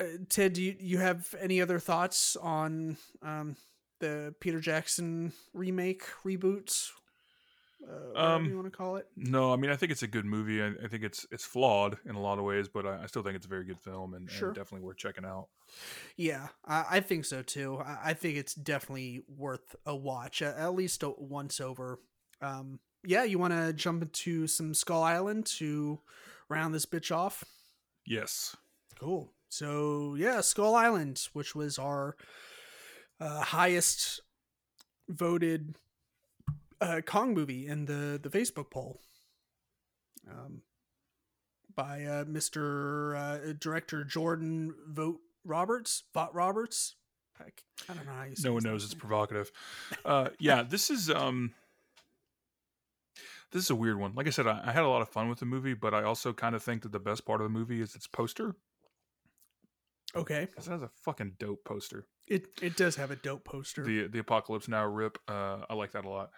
uh, 0.00 0.04
ted 0.28 0.54
do 0.54 0.62
you, 0.62 0.76
you 0.78 0.98
have 0.98 1.34
any 1.40 1.60
other 1.60 1.78
thoughts 1.78 2.36
on 2.36 2.96
um 3.22 3.56
the 4.00 4.34
peter 4.40 4.60
jackson 4.60 5.32
remake 5.54 6.02
reboot 6.24 6.90
uh, 7.88 8.18
Um, 8.18 8.46
you 8.46 8.56
want 8.56 8.70
to 8.70 8.76
call 8.76 8.96
it 8.96 9.06
No, 9.16 9.52
I 9.52 9.56
mean 9.56 9.70
I 9.70 9.76
think 9.76 9.92
it's 9.92 10.02
a 10.02 10.06
good 10.06 10.24
movie. 10.24 10.62
I, 10.62 10.72
I 10.84 10.88
think 10.88 11.02
it's 11.02 11.26
it's 11.30 11.44
flawed 11.44 11.98
in 12.06 12.14
a 12.14 12.20
lot 12.20 12.38
of 12.38 12.44
ways, 12.44 12.68
but 12.68 12.86
I, 12.86 13.02
I 13.02 13.06
still 13.06 13.22
think 13.22 13.36
it's 13.36 13.46
a 13.46 13.48
very 13.48 13.64
good 13.64 13.80
film 13.80 14.14
and, 14.14 14.28
and 14.28 14.54
definitely 14.54 14.86
worth 14.86 14.98
checking 14.98 15.24
out. 15.24 15.48
Yeah, 16.16 16.48
I, 16.64 16.84
I 16.90 17.00
think 17.00 17.24
so 17.24 17.42
too. 17.42 17.78
I, 17.84 17.98
I 18.10 18.14
think 18.14 18.36
it's 18.36 18.54
definitely 18.54 19.22
worth 19.28 19.74
a 19.86 19.96
watch, 19.96 20.42
at, 20.42 20.56
at 20.56 20.74
least 20.74 21.02
a 21.02 21.10
once 21.10 21.60
over. 21.60 22.00
Um, 22.40 22.80
yeah, 23.04 23.24
you 23.24 23.38
want 23.38 23.52
to 23.52 23.72
jump 23.72 24.02
into 24.02 24.46
some 24.46 24.74
Skull 24.74 25.02
Island 25.02 25.46
to 25.58 26.00
round 26.48 26.74
this 26.74 26.86
bitch 26.86 27.14
off? 27.14 27.44
Yes. 28.06 28.56
Cool. 29.00 29.32
So 29.48 30.14
yeah, 30.16 30.40
Skull 30.40 30.74
Island, 30.74 31.20
which 31.32 31.54
was 31.54 31.78
our 31.78 32.16
uh, 33.20 33.40
highest 33.40 34.20
voted 35.08 35.76
uh, 36.82 37.00
Kong 37.02 37.34
movie 37.34 37.66
in 37.66 37.86
the 37.86 38.18
the 38.22 38.28
Facebook 38.28 38.70
poll, 38.70 39.00
um, 40.30 40.62
by 41.74 42.04
uh, 42.04 42.24
Mr. 42.24 43.16
Uh, 43.16 43.52
Director 43.58 44.04
Jordan 44.04 44.74
Vogt 44.88 45.20
Roberts. 45.44 46.04
Vought 46.14 46.34
Roberts. 46.34 46.96
I, 47.40 47.44
don't 47.94 48.06
know 48.06 48.12
how 48.12 48.24
you. 48.24 48.34
No 48.44 48.52
one 48.52 48.62
knows 48.62 48.84
it's 48.84 48.94
provocative. 48.94 49.50
Uh, 50.04 50.28
yeah, 50.38 50.62
this 50.62 50.90
is 50.90 51.10
um, 51.10 51.52
this 53.50 53.64
is 53.64 53.70
a 53.70 53.74
weird 53.74 53.98
one. 53.98 54.12
Like 54.14 54.26
I 54.26 54.30
said, 54.30 54.46
I, 54.46 54.60
I 54.64 54.70
had 54.72 54.84
a 54.84 54.88
lot 54.88 55.02
of 55.02 55.08
fun 55.08 55.28
with 55.28 55.40
the 55.40 55.46
movie, 55.46 55.74
but 55.74 55.92
I 55.92 56.04
also 56.04 56.32
kind 56.32 56.54
of 56.54 56.62
think 56.62 56.82
that 56.82 56.92
the 56.92 57.00
best 57.00 57.24
part 57.24 57.40
of 57.40 57.44
the 57.44 57.50
movie 57.58 57.80
is 57.80 57.94
its 57.96 58.06
poster 58.06 58.54
Okay, 60.14 60.44
because 60.44 60.68
it 60.68 60.70
has 60.70 60.82
a 60.82 60.88
fucking 61.04 61.32
dope 61.38 61.64
poster. 61.64 62.06
it 62.28 62.46
it 62.60 62.76
does 62.76 62.96
have 62.96 63.10
a 63.10 63.16
dope 63.16 63.44
poster. 63.44 63.82
the 63.82 64.06
the 64.08 64.18
apocalypse 64.18 64.68
now 64.68 64.84
rip 64.86 65.18
uh 65.26 65.58
i 65.70 65.74
like 65.74 65.92
that 65.92 66.04
a 66.04 66.08
lot 66.08 66.30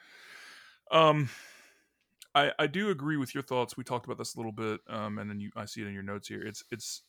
um 0.90 1.28
i 2.34 2.52
i 2.58 2.66
do 2.66 2.90
agree 2.90 3.16
with 3.16 3.34
your 3.34 3.42
thoughts. 3.42 3.76
We 3.76 3.84
talked 3.84 4.06
about 4.06 4.18
this 4.18 4.34
a 4.34 4.38
little 4.38 4.52
bit 4.52 4.80
um 4.88 5.18
and 5.18 5.28
then 5.28 5.40
you 5.40 5.50
i 5.56 5.64
see 5.64 5.82
it 5.82 5.86
in 5.86 5.94
your 5.94 6.02
notes 6.02 6.28
here. 6.28 6.42
It's 6.42 6.64
it's 6.70 7.02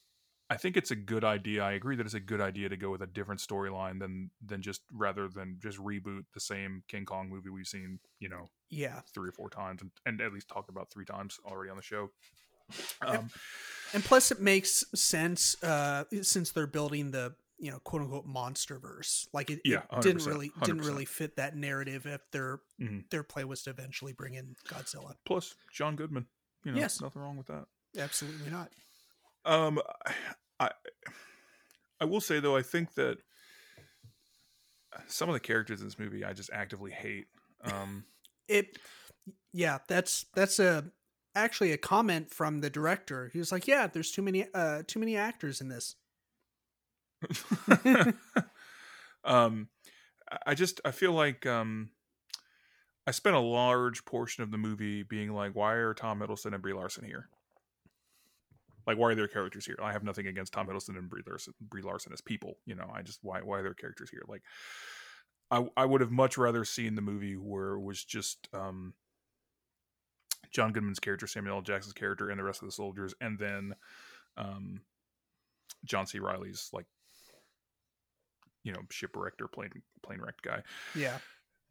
i 0.49 0.57
think 0.57 0.77
it's 0.77 0.91
a 0.91 0.95
good 0.95 1.23
idea. 1.23 1.63
I 1.63 1.73
agree 1.73 1.95
that 1.95 2.05
it's 2.05 2.15
a 2.15 2.19
good 2.19 2.41
idea 2.41 2.69
to 2.69 2.77
go 2.77 2.91
with 2.91 3.01
a 3.01 3.07
different 3.07 3.41
storyline 3.41 3.99
than 3.99 4.31
than 4.45 4.61
just 4.61 4.81
rather 4.91 5.27
than 5.27 5.57
just 5.61 5.77
reboot 5.79 6.25
the 6.33 6.39
same 6.39 6.83
king 6.87 7.05
kong 7.05 7.29
movie 7.29 7.49
we've 7.49 7.67
seen 7.67 7.99
you 8.19 8.29
know 8.29 8.49
yeah, 8.69 9.01
three 9.13 9.29
or 9.29 9.31
four 9.31 9.49
times 9.49 9.81
and, 9.81 9.91
and 10.05 10.21
at 10.21 10.33
least 10.33 10.47
talked 10.49 10.69
about 10.69 10.89
three 10.91 11.05
times 11.05 11.37
already 11.45 11.69
on 11.69 11.77
the 11.77 11.83
show. 11.83 12.09
Um 13.01 13.29
and 13.93 14.03
plus 14.03 14.31
it 14.31 14.41
makes 14.41 14.83
sense 14.95 15.61
uh 15.63 16.05
since 16.21 16.51
they're 16.51 16.67
building 16.67 17.11
the 17.11 17.35
you 17.57 17.71
know 17.71 17.79
quote 17.79 18.01
unquote 18.03 18.25
monster 18.25 18.79
verse 18.79 19.27
like 19.33 19.49
it, 19.49 19.61
Yeah, 19.63 19.83
it 19.83 19.89
didn't 19.99 20.23
100%, 20.23 20.23
really 20.23 20.53
didn't 20.61 20.81
really 20.81 21.05
fit 21.05 21.35
that 21.37 21.55
narrative 21.55 22.05
if 22.05 22.21
their 22.31 22.59
Mhm. 22.79 23.05
their 23.11 23.23
play 23.23 23.43
was 23.45 23.63
to 23.63 23.69
eventually 23.69 24.13
bring 24.13 24.33
in 24.35 24.55
godzilla 24.69 25.15
plus 25.25 25.55
john 25.71 25.95
goodman 25.95 26.27
you 26.63 26.71
know 26.71 26.85
Yes. 26.85 26.99
nothing 26.99 27.21
wrong 27.21 27.37
with 27.37 27.47
that 27.47 27.67
absolutely 27.97 28.49
not 28.49 28.73
Um, 29.45 29.79
I 30.59 30.71
I 31.99 32.05
will 32.05 32.21
say 32.21 32.39
though, 32.39 32.55
I 32.55 32.61
think 32.61 32.93
that 32.95 33.19
some 35.07 35.29
of 35.29 35.33
the 35.33 35.39
characters 35.39 35.81
in 35.81 35.87
this 35.87 35.99
movie 35.99 36.23
I 36.23 36.33
just 36.33 36.49
actively 36.53 36.91
hate. 36.91 37.27
Um, 37.61 38.05
it 38.47 38.77
yeah 39.53 39.79
that's 39.87 40.25
that's 40.35 40.59
a 40.59 40.91
actually 41.35 41.71
a 41.71 41.77
comment 41.77 42.31
from 42.31 42.61
the 42.61 42.69
director 42.69 43.29
he 43.29 43.39
was 43.39 43.51
like 43.51 43.67
yeah 43.67 43.87
there's 43.87 44.11
too 44.11 44.21
many 44.21 44.47
uh 44.53 44.83
too 44.87 44.99
many 44.99 45.17
actors 45.17 45.61
in 45.61 45.69
this 45.69 45.95
um, 49.23 49.69
I- 50.45 50.55
just 50.55 50.81
I 50.85 50.91
feel 50.91 51.11
like 51.11 51.45
um, 51.45 51.89
I 53.07 53.11
spent 53.11 53.35
a 53.35 53.39
large 53.39 54.05
portion 54.05 54.43
of 54.43 54.51
the 54.51 54.57
movie 54.57 55.03
being 55.03 55.33
like, 55.33 55.55
why 55.55 55.73
are 55.73 55.93
Tom 55.93 56.19
Hiddleston 56.19 56.53
and 56.53 56.61
Brie 56.61 56.73
Larson 56.73 57.05
here? 57.05 57.29
Like, 58.87 58.97
why 58.97 59.11
are 59.11 59.15
their 59.15 59.27
characters 59.27 59.65
here? 59.65 59.77
I 59.81 59.91
have 59.93 60.03
nothing 60.03 60.27
against 60.27 60.53
Tom 60.53 60.67
Hiddleston 60.67 60.97
and 60.97 61.09
Brie 61.09 61.23
Larson, 61.27 61.53
Brie 61.59 61.81
Larson 61.81 62.13
as 62.13 62.21
people. 62.21 62.57
You 62.65 62.75
know, 62.75 62.89
I 62.93 63.01
just 63.01 63.19
why 63.23 63.41
why 63.41 63.59
are 63.59 63.63
their 63.63 63.73
characters 63.73 64.09
here? 64.09 64.23
Like, 64.27 64.43
I 65.49 65.65
I 65.75 65.85
would 65.85 66.01
have 66.01 66.11
much 66.11 66.37
rather 66.37 66.63
seen 66.65 66.95
the 66.95 67.01
movie 67.01 67.35
where 67.35 67.73
it 67.73 67.81
was 67.81 68.03
just 68.03 68.47
um, 68.53 68.93
John 70.51 70.71
Goodman's 70.71 70.99
character, 70.99 71.27
Samuel 71.27 71.55
L. 71.57 71.61
Jackson's 71.61 71.93
character, 71.93 72.29
and 72.29 72.39
the 72.39 72.43
rest 72.43 72.61
of 72.61 72.67
the 72.67 72.71
soldiers, 72.71 73.13
and 73.19 73.39
then 73.39 73.73
um, 74.37 74.81
John 75.83 76.05
C. 76.05 76.19
Reilly's 76.19 76.69
like 76.71 76.85
you 78.65 78.73
know 78.73 78.81
shipwrecked 78.89 79.41
or 79.41 79.47
plane 79.47 79.69
plane 80.03 80.19
wrecked 80.19 80.41
guy. 80.41 80.63
Yeah. 80.93 81.19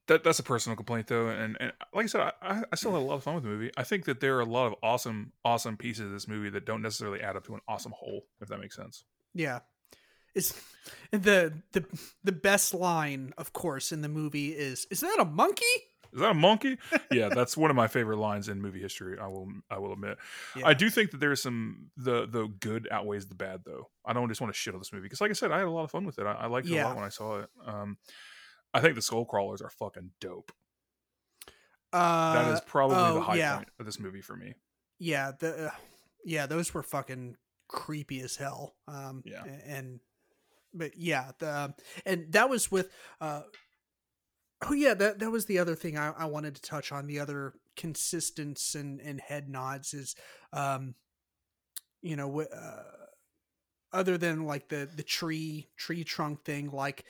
That 0.06 0.22
that's 0.22 0.38
a 0.38 0.42
personal 0.42 0.76
complaint 0.76 1.06
though, 1.06 1.28
and, 1.28 1.56
and 1.60 1.72
like 1.94 2.04
I 2.04 2.06
said, 2.06 2.32
I, 2.42 2.62
I 2.70 2.76
still 2.76 2.92
had 2.92 2.98
a 2.98 3.00
lot 3.00 3.14
of 3.14 3.22
fun 3.22 3.34
with 3.34 3.44
the 3.44 3.48
movie. 3.48 3.70
I 3.76 3.84
think 3.84 4.04
that 4.04 4.20
there 4.20 4.36
are 4.36 4.40
a 4.40 4.46
lot 4.46 4.66
of 4.66 4.74
awesome 4.82 5.32
awesome 5.44 5.78
pieces 5.78 6.06
of 6.06 6.12
this 6.12 6.28
movie 6.28 6.50
that 6.50 6.66
don't 6.66 6.82
necessarily 6.82 7.20
add 7.22 7.36
up 7.36 7.46
to 7.46 7.54
an 7.54 7.60
awesome 7.66 7.92
whole, 7.92 8.26
if 8.40 8.48
that 8.48 8.60
makes 8.60 8.76
sense. 8.76 9.04
Yeah. 9.34 9.60
It's 10.34 10.60
the 11.10 11.54
the 11.72 11.84
the 12.22 12.32
best 12.32 12.74
line, 12.74 13.32
of 13.38 13.52
course, 13.52 13.92
in 13.92 14.02
the 14.02 14.08
movie 14.08 14.50
is 14.50 14.86
is 14.90 15.00
that 15.00 15.16
a 15.18 15.24
monkey? 15.24 15.64
Is 16.14 16.20
that 16.20 16.30
a 16.30 16.34
monkey? 16.34 16.78
yeah, 17.10 17.28
that's 17.28 17.56
one 17.56 17.70
of 17.70 17.76
my 17.76 17.88
favorite 17.88 18.18
lines 18.18 18.48
in 18.48 18.62
movie 18.62 18.80
history. 18.80 19.18
I 19.18 19.26
will 19.26 19.48
I 19.68 19.78
will 19.78 19.92
admit. 19.92 20.16
Yeah. 20.56 20.66
I 20.68 20.72
do 20.74 20.88
think 20.88 21.10
that 21.10 21.18
there's 21.18 21.42
some 21.42 21.90
the 21.96 22.26
the 22.26 22.46
good 22.60 22.88
outweighs 22.90 23.26
the 23.26 23.34
bad 23.34 23.62
though. 23.64 23.88
I 24.06 24.12
don't 24.12 24.28
just 24.28 24.40
want 24.40 24.52
to 24.54 24.58
shit 24.58 24.74
on 24.74 24.80
this 24.80 24.92
movie 24.92 25.02
because, 25.02 25.20
like 25.20 25.30
I 25.30 25.34
said, 25.34 25.50
I 25.50 25.58
had 25.58 25.66
a 25.66 25.70
lot 25.70 25.84
of 25.84 25.90
fun 25.90 26.04
with 26.06 26.18
it. 26.18 26.26
I, 26.26 26.32
I 26.32 26.46
liked 26.46 26.68
it 26.68 26.76
a 26.78 26.84
lot 26.84 26.94
when 26.96 27.04
I 27.04 27.08
saw 27.08 27.40
it. 27.40 27.48
Um, 27.66 27.98
I 28.72 28.80
think 28.80 28.94
the 28.94 29.02
skull 29.02 29.24
crawlers 29.24 29.60
are 29.60 29.70
fucking 29.70 30.10
dope. 30.20 30.52
Uh, 31.92 32.32
That 32.34 32.52
is 32.54 32.60
probably 32.60 32.96
oh, 32.96 33.14
the 33.14 33.20
high 33.20 33.36
yeah. 33.36 33.56
point 33.56 33.68
of 33.78 33.86
this 33.86 34.00
movie 34.00 34.20
for 34.20 34.36
me. 34.36 34.54
yeah 34.98 35.32
the 35.38 35.66
uh, 35.66 35.70
yeah 36.24 36.46
those 36.46 36.74
were 36.74 36.82
fucking 36.82 37.36
creepy 37.68 38.20
as 38.20 38.36
hell 38.36 38.74
um 38.88 39.22
Yeah. 39.24 39.44
and 39.66 40.00
but 40.72 40.96
yeah 40.96 41.30
the 41.38 41.72
and 42.04 42.32
that 42.32 42.48
was 42.50 42.70
with 42.70 42.90
uh 43.20 43.42
oh 44.64 44.72
yeah 44.72 44.94
that 44.94 45.18
that 45.18 45.30
was 45.30 45.46
the 45.46 45.58
other 45.58 45.74
thing 45.74 45.96
i, 45.98 46.12
I 46.16 46.24
wanted 46.26 46.54
to 46.56 46.62
touch 46.62 46.92
on 46.92 47.06
the 47.06 47.20
other 47.20 47.54
consistence 47.76 48.74
and 48.74 49.00
and 49.00 49.20
head 49.20 49.48
nods 49.48 49.94
is 49.94 50.14
um 50.52 50.94
you 52.02 52.16
know 52.16 52.40
uh, 52.42 52.82
other 53.92 54.18
than 54.18 54.44
like 54.44 54.68
the 54.68 54.88
the 54.94 55.02
tree 55.02 55.68
tree 55.76 56.04
trunk 56.04 56.44
thing 56.44 56.70
like 56.70 57.04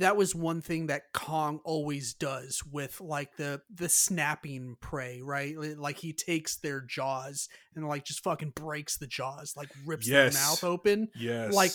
that 0.00 0.16
was 0.16 0.34
one 0.34 0.62
thing 0.62 0.86
that 0.86 1.12
Kong 1.12 1.60
always 1.62 2.14
does 2.14 2.64
with 2.64 3.02
like 3.02 3.36
the 3.36 3.60
the 3.72 3.88
snapping 3.90 4.78
prey, 4.80 5.20
right? 5.22 5.54
Like 5.58 5.98
he 5.98 6.14
takes 6.14 6.56
their 6.56 6.80
jaws 6.80 7.50
and 7.76 7.86
like 7.86 8.06
just 8.06 8.24
fucking 8.24 8.52
breaks 8.56 8.96
the 8.96 9.06
jaws, 9.06 9.52
like 9.58 9.68
rips 9.84 10.08
Yes. 10.08 10.32
their 10.32 10.42
mouth 10.42 10.64
open. 10.64 11.08
Yes, 11.14 11.54
Like 11.54 11.74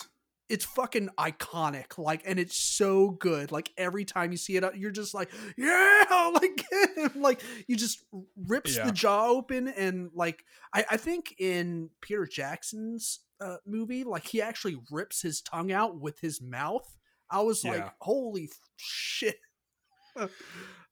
it's 0.49 0.65
fucking 0.65 1.09
iconic, 1.17 1.97
like, 1.97 2.21
and 2.25 2.39
it's 2.39 2.55
so 2.57 3.11
good. 3.11 3.51
Like 3.51 3.71
every 3.77 4.05
time 4.05 4.31
you 4.31 4.37
see 4.37 4.55
it, 4.57 4.75
you're 4.75 4.91
just 4.91 5.13
like, 5.13 5.31
yeah, 5.57 6.31
like, 6.33 6.65
like 7.15 7.41
you 7.67 7.75
just 7.75 8.03
rips 8.47 8.75
Yeah. 8.75 8.85
the 8.85 8.91
jaw 8.91 9.27
open, 9.27 9.67
and 9.67 10.11
like 10.13 10.43
I, 10.73 10.85
I 10.91 10.97
think 10.97 11.35
in 11.39 11.89
Peter 12.01 12.25
Jackson's 12.25 13.19
uh, 13.41 13.57
movie, 13.65 14.03
like 14.03 14.27
he 14.27 14.41
actually 14.41 14.77
rips 14.91 15.21
his 15.21 15.41
tongue 15.41 15.71
out 15.71 15.99
with 15.99 16.19
his 16.19 16.41
mouth. 16.41 16.95
I 17.29 17.41
was 17.41 17.63
like, 17.65 17.91
holy 17.99 18.51
shit. 18.75 19.37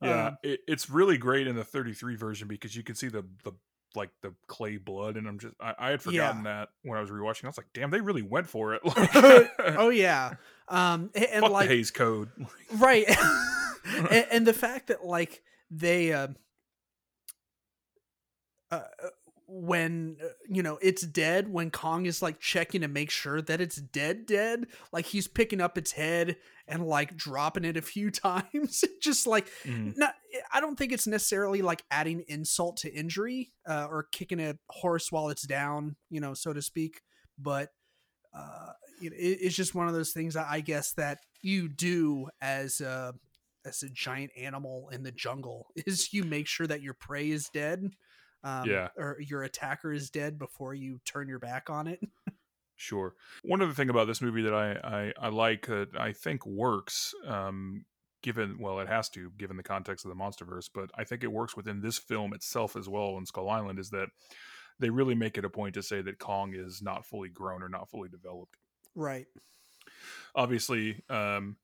yeah, 0.02 0.28
Um, 0.28 0.38
it, 0.44 0.62
it's 0.68 0.90
really 0.90 1.18
great 1.18 1.48
in 1.48 1.56
the 1.56 1.64
33 1.64 2.16
version 2.16 2.48
because 2.48 2.76
you 2.76 2.84
can 2.84 2.96
see 2.96 3.08
the 3.08 3.24
the 3.44 3.54
like 3.96 4.10
the 4.22 4.34
clay 4.48 4.78
blood, 4.78 5.18
and 5.18 5.28
I'm 5.28 5.40
just 5.40 5.56
I, 5.60 5.74
I 5.78 5.90
had 5.92 6.02
forgotten 6.02 6.44
that 6.44 6.70
when 6.84 6.98
I 6.98 7.02
was 7.02 7.10
rewatching. 7.10 7.46
I 7.46 7.48
was 7.48 7.58
like, 7.58 7.68
damn, 7.74 7.92
they 7.92 8.02
really 8.02 8.22
went 8.22 8.48
for 8.48 8.76
it. 8.76 8.82
Oh 9.76 9.90
yeah. 9.90 10.36
Um, 10.68 11.12
and, 11.14 11.44
like 11.44 11.70
Hays 11.70 11.92
Code. 11.92 12.30
right 12.78 13.06
and, 14.10 14.28
and 14.32 14.48
the 14.48 14.54
fact 14.54 14.88
that 14.88 15.06
like 15.06 15.44
they 15.70 16.14
uh, 16.14 16.28
uh 18.72 18.82
when 19.56 20.18
uh, 20.24 20.28
you 20.50 20.64
know 20.64 20.80
it's 20.82 21.04
dead 21.04 21.48
when 21.48 21.70
kong 21.70 22.08
is 22.08 22.24
like 22.24 22.40
checking 22.40 22.82
to 22.82 22.88
make 22.88 23.12
sure 23.12 23.40
that 23.40 23.62
it's 23.62 23.76
dead 23.76 24.26
dead 24.26 24.66
like 24.92 25.06
he's 25.06 25.28
picking 25.28 25.62
up 25.62 25.78
its 25.78 25.92
head 25.92 26.36
and 26.68 26.88
like 26.88 27.16
dropping 27.16 27.64
it 27.64 27.78
a 27.78 27.82
few 27.82 28.10
times 28.28 28.84
just 29.00 29.28
like 29.28 29.48
Mhm. 29.64 29.96
not 29.96 30.16
i 30.52 30.60
don't 30.60 30.76
think 30.76 30.92
it's 30.92 31.06
necessarily 31.06 31.62
like 31.62 31.84
adding 31.92 32.24
insult 32.28 32.78
to 32.78 32.92
injury 32.92 33.54
uh, 33.68 33.86
or 33.90 34.08
kicking 34.12 34.40
a 34.40 34.58
horse 34.70 35.12
while 35.12 35.30
it's 35.30 35.46
down 35.46 35.96
you 36.10 36.20
know 36.20 36.34
so 36.34 36.52
to 36.52 36.62
speak 36.62 37.02
but 37.38 37.70
uh 38.36 38.72
it, 39.02 39.14
it's 39.16 39.56
just 39.56 39.76
one 39.76 39.88
of 39.88 39.94
those 39.94 40.14
things 40.14 40.36
i 40.36 40.54
I 40.54 40.60
guess 40.62 40.94
that 40.94 41.20
you 41.44 41.68
do 41.70 42.30
as 42.42 42.82
a 42.82 43.14
as 43.66 43.84
a 43.84 43.90
giant 43.90 44.32
animal 44.38 44.90
in 44.92 45.04
the 45.04 45.12
jungle 45.12 45.68
is 45.76 46.12
you 46.12 46.24
make 46.24 46.48
sure 46.48 46.66
that 46.66 46.82
your 46.82 46.96
prey 46.96 47.30
is 47.30 47.50
dead 47.54 47.92
um, 48.44 48.70
Yeah. 48.70 48.90
or 48.98 49.18
your 49.20 49.44
attacker 49.44 49.92
is 49.94 50.10
dead 50.10 50.38
before 50.38 50.74
you 50.74 51.00
turn 51.06 51.28
your 51.28 51.40
back 51.40 51.70
on 51.70 51.88
it 51.88 52.02
Sure. 52.76 53.14
One 53.44 53.62
other 53.62 53.72
thing 53.74 53.90
about 53.90 54.08
this 54.08 54.22
movie 54.22 54.42
that 54.42 54.54
I 54.54 54.72
I, 55.20 55.28
I 55.28 55.30
like 55.30 55.68
that 55.68 55.90
I 55.98 56.12
think 56.12 56.46
works, 56.46 57.14
um, 57.26 57.86
given 58.24 58.58
well, 58.60 58.80
it 58.80 58.88
has 58.90 59.10
to 59.10 59.32
given 59.38 59.58
the 59.58 59.64
context 59.64 60.04
of 60.06 60.10
the 60.10 60.16
MonsterVerse, 60.16 60.70
but 60.74 60.90
I 60.98 61.04
think 61.04 61.24
it 61.24 61.32
works 61.32 61.56
within 61.56 61.82
this 61.82 61.98
film 62.00 62.34
itself 62.34 62.76
as 62.76 62.90
well. 62.90 63.18
In 63.18 63.26
Skull 63.26 63.48
Island, 63.50 63.80
is 63.80 63.92
that 63.92 64.08
they 64.80 64.90
really 64.90 65.14
make 65.16 65.38
it 65.38 65.46
a 65.46 65.50
point 65.50 65.76
to 65.76 65.84
say 65.84 66.02
that 66.02 66.18
Kong 66.18 66.54
is 66.56 66.82
not 66.82 67.06
fully 67.06 67.30
grown 67.30 67.62
or 67.62 67.70
not 67.70 67.90
fully 67.90 68.10
developed. 68.10 68.58
right 68.96 69.28
Obviously, 70.36 71.04
um, 71.10 71.58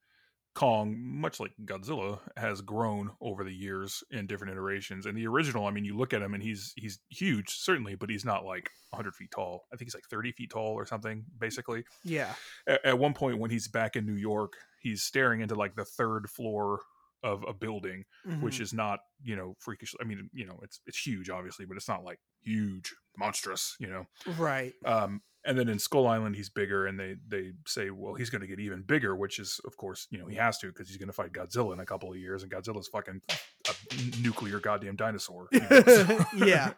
Kong, 0.59 0.97
much 0.99 1.39
like 1.39 1.53
Godzilla, 1.65 2.19
has 2.37 2.61
grown 2.61 3.11
over 3.21 3.43
the 3.45 3.53
years 3.55 4.03
in 4.11 4.27
different 4.27 4.51
iterations. 4.51 5.05
And 5.05 5.17
the 5.17 5.27
original, 5.27 5.65
I 5.67 5.71
mean, 5.71 5.85
you 5.85 5.95
look 5.97 6.13
at 6.13 6.21
him 6.21 6.33
and 6.33 6.43
he's 6.43 6.73
he's 6.77 6.99
huge, 7.09 7.49
certainly, 7.49 7.95
but 7.95 8.09
he's 8.09 8.25
not 8.25 8.45
like 8.45 8.69
100 8.91 9.15
feet 9.15 9.31
tall. 9.31 9.67
I 9.73 9.77
think 9.77 9.87
he's 9.87 9.95
like 9.95 10.05
30 10.09 10.33
feet 10.33 10.51
tall 10.51 10.73
or 10.73 10.85
something, 10.85 11.25
basically 11.39 11.85
yeah 12.03 12.35
at, 12.67 12.85
at 12.85 12.99
one 12.99 13.13
point 13.13 13.39
when 13.39 13.51
he's 13.51 13.67
back 13.67 13.95
in 13.95 14.05
New 14.05 14.15
York, 14.15 14.53
he's 14.81 15.03
staring 15.03 15.41
into 15.41 15.55
like 15.55 15.75
the 15.75 15.85
third 15.85 16.29
floor 16.29 16.81
of 17.23 17.43
a 17.47 17.53
building, 17.53 18.05
which 18.39 18.59
Mhm. 18.59 18.61
is 18.61 18.73
not, 18.73 19.01
you 19.21 19.35
know, 19.35 19.55
freakish. 19.59 19.93
I 20.01 20.05
mean, 20.05 20.29
you 20.33 20.45
know, 20.45 20.59
it's 20.63 20.79
it's 20.85 21.05
huge, 21.05 21.29
obviously, 21.29 21.65
but 21.65 21.77
it's 21.77 21.87
not 21.89 22.03
like 22.03 22.19
huge, 22.41 22.95
monstrous, 23.17 23.75
you 23.79 23.87
know. 23.87 24.05
right 24.25 24.75
Um, 24.85 25.21
and 25.49 25.57
then 25.57 25.67
in 25.67 25.79
Skull 25.79 26.05
Island, 26.05 26.35
he's 26.35 26.47
bigger, 26.47 26.85
and 26.85 26.99
they 26.99 27.15
they 27.27 27.53
say, 27.65 27.89
well, 27.89 28.13
he's 28.13 28.29
going 28.29 28.41
to 28.41 28.47
get 28.47 28.59
even 28.59 28.83
bigger, 28.83 29.15
which 29.15 29.39
is, 29.39 29.59
of 29.65 29.75
course, 29.77 30.05
you 30.11 30.19
know, 30.19 30.27
he 30.27 30.35
has 30.35 30.59
to 30.59 30.67
because 30.67 30.87
he's 30.87 30.97
going 30.97 31.07
to 31.07 31.13
fight 31.13 31.33
Godzilla 31.33 31.73
in 31.73 31.79
a 31.79 31.85
couple 31.87 32.11
of 32.11 32.17
years, 32.17 32.43
and 32.43 32.51
Godzilla's 32.51 32.87
fucking 32.87 33.19
a 33.67 34.21
nuclear 34.21 34.59
goddamn 34.59 34.95
dinosaur. 34.95 35.47
you 35.51 35.61
know, 35.61 35.81
so- 35.81 36.25
yeah 36.45 36.73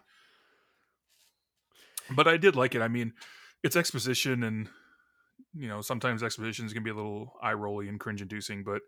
but 2.15 2.29
I 2.29 2.37
did 2.37 2.55
like 2.55 2.73
it. 2.73 2.81
I 2.81 2.87
mean, 2.87 3.11
it's 3.61 3.75
exposition, 3.75 4.41
and 4.41 4.69
you 5.53 5.67
know, 5.67 5.81
sometimes 5.81 6.23
expositions 6.23 6.71
can 6.71 6.83
be 6.83 6.91
a 6.91 6.95
little 6.95 7.33
eye 7.43 7.51
rolly 7.51 7.89
and 7.89 7.99
cringe 7.99 8.21
inducing, 8.21 8.63
but 8.63 8.83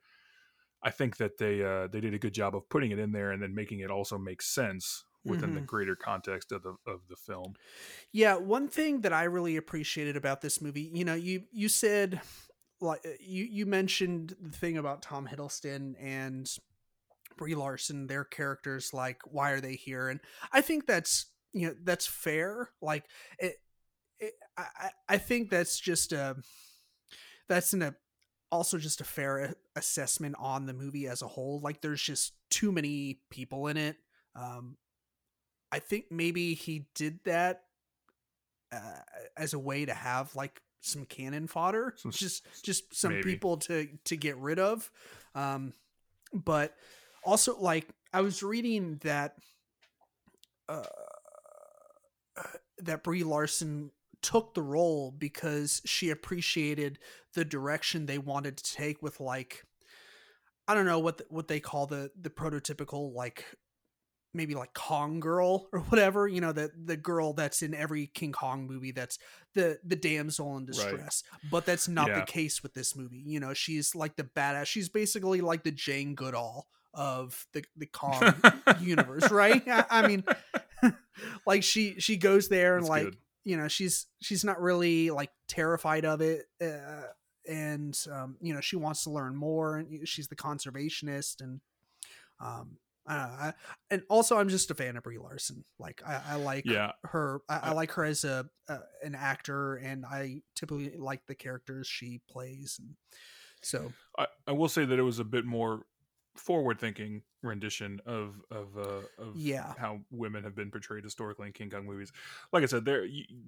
I 0.81 0.91
think 0.91 1.17
that 1.17 1.39
they 1.39 1.61
uh, 1.61 1.87
they 1.87 1.99
did 1.99 2.13
a 2.13 2.19
good 2.19 2.33
job 2.33 2.55
of 2.55 2.69
putting 2.69 2.91
it 2.91 2.99
in 2.99 3.11
there 3.11 3.31
and 3.31 3.43
then 3.43 3.53
making 3.53 3.81
it 3.81 3.91
also 3.91 4.17
make 4.17 4.41
sense 4.41 5.03
within 5.25 5.53
the 5.55 5.61
Mhm. 5.61 5.65
greater 5.65 5.95
context 5.95 6.51
of 6.51 6.63
the 6.63 6.75
of 6.85 7.07
the 7.07 7.15
film. 7.15 7.55
Yeah, 8.11 8.35
one 8.35 8.67
thing 8.67 9.01
that 9.01 9.13
I 9.13 9.23
really 9.23 9.55
appreciated 9.57 10.15
about 10.17 10.41
this 10.41 10.61
movie, 10.61 10.91
you 10.93 11.05
know, 11.05 11.15
you 11.15 11.47
you 11.51 11.69
said 11.69 12.21
like 12.81 13.05
uh, 13.05 13.09
you 13.19 13.45
you 13.45 13.65
mentioned 13.65 14.35
the 14.41 14.51
thing 14.57 14.77
about 14.77 15.01
Tom 15.01 15.27
Hiddleston 15.27 15.95
and 15.99 16.49
Brie 17.37 17.55
Larson, 17.55 18.07
their 18.07 18.23
characters, 18.25 18.93
like 18.93 19.21
why 19.25 19.51
are 19.51 19.61
they 19.61 19.75
here? 19.75 20.09
And 20.09 20.19
I 20.51 20.61
think 20.61 20.85
that's 20.85 21.27
you 21.53 21.67
know 21.67 21.75
that's 21.83 22.05
fair. 22.05 22.71
Like 22.81 23.05
it, 23.39 23.55
it 24.19 24.33
I 24.57 24.65
I- 24.75 24.91
I 25.09 25.17
think 25.17 25.49
that's 25.49 25.79
just 25.79 26.11
a 26.11 26.35
that's 27.47 27.73
an 27.73 27.81
a 27.81 27.95
also 28.51 28.77
just 28.77 29.01
a 29.01 29.05
fair 29.05 29.55
assessment 29.75 30.35
on 30.37 30.65
the 30.67 30.73
movie 30.73 31.07
as 31.07 31.21
a 31.21 31.27
whole. 31.27 31.59
Like 31.59 31.81
there's 31.81 32.01
just 32.01 32.33
too 32.49 32.71
many 32.71 33.19
people 33.31 33.67
in 33.67 33.77
it. 33.77 33.97
Um, 34.35 34.77
I 35.73 35.79
think 35.79 36.05
maybe 36.11 36.53
he 36.53 36.85
did 36.93 37.19
that 37.25 37.63
uh, 38.71 38.99
as 39.35 39.53
a 39.53 39.59
way 39.59 39.85
to 39.85 39.93
have 39.93 40.35
like 40.35 40.61
some 40.81 41.05
cannon 41.05 41.47
fodder, 41.47 41.95
Some 41.97 42.11
just 42.11 42.45
just 42.61 42.93
some 42.95 43.13
maybe. 43.13 43.23
people 43.23 43.57
to 43.57 43.87
to 44.05 44.15
get 44.15 44.37
rid 44.37 44.59
of. 44.59 44.91
Um, 45.33 45.73
but 46.31 46.75
also, 47.23 47.57
like 47.59 47.87
I 48.13 48.21
was 48.21 48.43
reading 48.43 48.99
that 49.01 49.33
uh, 50.69 50.83
that 52.77 53.03
Brie 53.03 53.23
Larson 53.23 53.89
took 54.21 54.53
the 54.53 54.61
role 54.61 55.09
because 55.09 55.81
she 55.85 56.11
appreciated 56.11 56.99
the 57.33 57.43
direction 57.43 58.05
they 58.05 58.19
wanted 58.19 58.57
to 58.57 58.75
take 58.75 59.01
with 59.01 59.19
like 59.19 59.65
I 60.67 60.75
don't 60.75 60.85
know 60.85 60.99
what 60.99 61.17
the, 61.17 61.25
what 61.29 61.47
they 61.47 61.59
call 61.59 61.87
the 61.87 62.11
the 62.19 62.29
prototypical 62.29 63.11
like 63.11 63.45
maybe 64.33 64.55
like 64.55 64.73
Kong 64.73 65.19
Girl 65.19 65.67
or 65.71 65.79
whatever, 65.81 66.27
you 66.27 66.41
know, 66.41 66.51
the 66.51 66.71
the 66.85 66.97
girl 66.97 67.33
that's 67.33 67.61
in 67.61 67.73
every 67.73 68.07
King 68.07 68.31
Kong 68.31 68.67
movie 68.67 68.91
that's 68.91 69.19
the 69.53 69.79
the 69.83 69.95
damsel 69.95 70.57
in 70.57 70.65
distress. 70.65 71.23
Right. 71.31 71.51
But 71.51 71.65
that's 71.65 71.87
not 71.87 72.07
yeah. 72.07 72.19
the 72.19 72.25
case 72.25 72.63
with 72.63 72.73
this 72.73 72.95
movie. 72.95 73.23
You 73.25 73.39
know, 73.39 73.53
she's 73.53 73.95
like 73.95 74.15
the 74.15 74.23
badass. 74.23 74.65
She's 74.65 74.89
basically 74.89 75.41
like 75.41 75.63
the 75.63 75.71
Jane 75.71 76.15
Goodall 76.15 76.67
of 76.93 77.45
the 77.53 77.63
the 77.75 77.85
Kong 77.85 78.33
universe, 78.81 79.31
right? 79.31 79.61
I, 79.67 79.85
I 79.89 80.07
mean 80.07 80.23
like 81.45 81.63
she 81.63 81.99
she 81.99 82.17
goes 82.17 82.49
there 82.49 82.75
and 82.75 82.85
that's 82.85 82.89
like 82.89 83.03
good. 83.05 83.17
you 83.43 83.57
know, 83.57 83.67
she's 83.67 84.07
she's 84.21 84.43
not 84.43 84.61
really 84.61 85.09
like 85.09 85.31
terrified 85.47 86.05
of 86.05 86.21
it. 86.21 86.45
Uh, 86.61 87.03
and 87.47 87.97
um, 88.11 88.37
you 88.41 88.53
know, 88.53 88.61
she 88.61 88.75
wants 88.75 89.03
to 89.03 89.09
learn 89.09 89.35
more 89.35 89.77
and 89.77 90.07
she's 90.07 90.27
the 90.27 90.35
conservationist 90.35 91.41
and 91.41 91.61
um 92.39 92.77
I, 93.05 93.15
I, 93.15 93.53
and 93.91 94.03
also 94.09 94.37
I'm 94.37 94.49
just 94.49 94.71
a 94.71 94.75
fan 94.75 94.97
of 94.97 95.03
Brie 95.03 95.17
Larson. 95.17 95.65
Like 95.79 96.01
I, 96.05 96.21
I 96.29 96.35
like 96.35 96.65
yeah. 96.65 96.91
her. 97.05 97.41
I, 97.49 97.59
I, 97.63 97.71
like 97.73 97.91
her 97.91 98.05
as 98.05 98.23
a, 98.23 98.49
a, 98.67 98.79
an 99.03 99.15
actor, 99.15 99.75
and 99.75 100.05
I 100.05 100.41
typically 100.55 100.93
like 100.97 101.25
the 101.27 101.35
characters 101.35 101.87
she 101.87 102.21
plays. 102.29 102.79
And 102.79 102.95
so 103.61 103.91
I, 104.17 104.27
I 104.47 104.51
will 104.51 104.69
say 104.69 104.85
that 104.85 104.97
it 104.97 105.03
was 105.03 105.19
a 105.19 105.25
bit 105.25 105.45
more 105.45 105.85
forward 106.35 106.79
thinking 106.79 107.21
rendition 107.43 107.99
of 108.05 108.41
of 108.49 108.77
uh, 108.77 109.01
of 109.21 109.35
yeah 109.35 109.73
how 109.77 109.99
women 110.11 110.43
have 110.43 110.55
been 110.55 110.71
portrayed 110.71 111.03
historically 111.03 111.47
in 111.47 111.53
King 111.53 111.69
Kong 111.69 111.85
movies. 111.85 112.11
Like 112.51 112.63
I 112.63 112.67
said, 112.67 112.85
there 112.85 113.05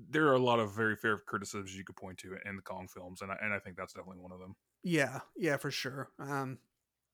there 0.10 0.28
are 0.28 0.36
a 0.36 0.40
lot 0.40 0.60
of 0.60 0.74
very 0.74 0.96
fair 0.96 1.18
criticisms 1.18 1.76
you 1.76 1.84
could 1.84 1.96
point 1.96 2.18
to 2.20 2.36
in 2.46 2.56
the 2.56 2.62
Kong 2.62 2.88
films, 2.88 3.22
and 3.22 3.32
I, 3.32 3.38
and 3.42 3.54
I 3.54 3.60
think 3.60 3.78
that's 3.78 3.94
definitely 3.94 4.22
one 4.22 4.32
of 4.32 4.40
them. 4.40 4.56
Yeah, 4.84 5.22
yeah, 5.36 5.58
for 5.58 5.72
sure. 5.72 6.10
Um, 6.20 6.60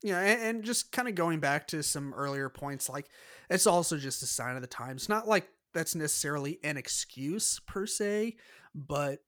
yeah, 0.03 0.19
and, 0.19 0.41
and 0.41 0.63
just 0.63 0.91
kind 0.91 1.07
of 1.07 1.15
going 1.15 1.39
back 1.39 1.67
to 1.67 1.83
some 1.83 2.13
earlier 2.13 2.49
points, 2.49 2.89
like 2.89 3.07
it's 3.49 3.67
also 3.67 3.97
just 3.97 4.23
a 4.23 4.27
sign 4.27 4.55
of 4.55 4.61
the 4.61 4.67
times. 4.67 5.09
Not 5.09 5.27
like 5.27 5.47
that's 5.73 5.95
necessarily 5.95 6.59
an 6.63 6.77
excuse 6.77 7.59
per 7.67 7.85
se, 7.85 8.35
but 8.73 9.19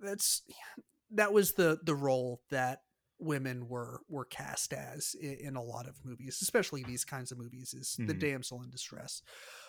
that's 0.00 0.42
that 1.10 1.32
was 1.32 1.52
the 1.52 1.78
the 1.82 1.94
role 1.94 2.42
that 2.50 2.82
women 3.18 3.68
were 3.68 4.00
were 4.08 4.24
cast 4.24 4.72
as 4.72 5.14
in, 5.20 5.34
in, 5.34 5.56
a 5.56 5.62
lot 5.62 5.86
of 5.86 6.04
movies 6.04 6.38
especially 6.42 6.82
these 6.82 7.04
kinds 7.04 7.30
of 7.30 7.38
movies 7.38 7.72
is 7.72 7.90
mm-hmm. 7.90 8.06
the 8.06 8.14
damsel 8.14 8.60
in 8.62 8.70
distress 8.70 9.22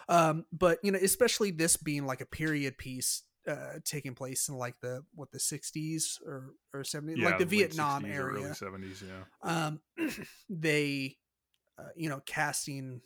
um 0.10 0.46
but 0.52 0.80
you 0.84 0.92
know 0.92 1.00
especially 1.02 1.52
this 1.52 1.78
being 1.78 2.06
like 2.06 2.22
a 2.22 2.26
period 2.26 2.78
piece 2.78 3.22
uh, 3.48 3.80
taking 3.84 4.16
place 4.16 4.50
in 4.50 4.56
like 4.56 4.76
the 4.82 5.04
what 5.14 5.32
the 5.32 5.38
60s 5.38 6.22
or 6.26 6.54
or 6.74 6.84
70s 6.84 7.18
yeah, 7.18 7.26
like 7.26 7.40
the 7.40 7.46
Vietnam 7.46 8.06
area 8.06 8.20
early 8.20 8.44
70s 8.44 9.04
yeah. 9.04 9.68
Um 9.68 9.80
they 10.50 11.18
uh, 11.78 11.90
you 11.96 12.10
know 12.10 12.22
casting 12.26 13.02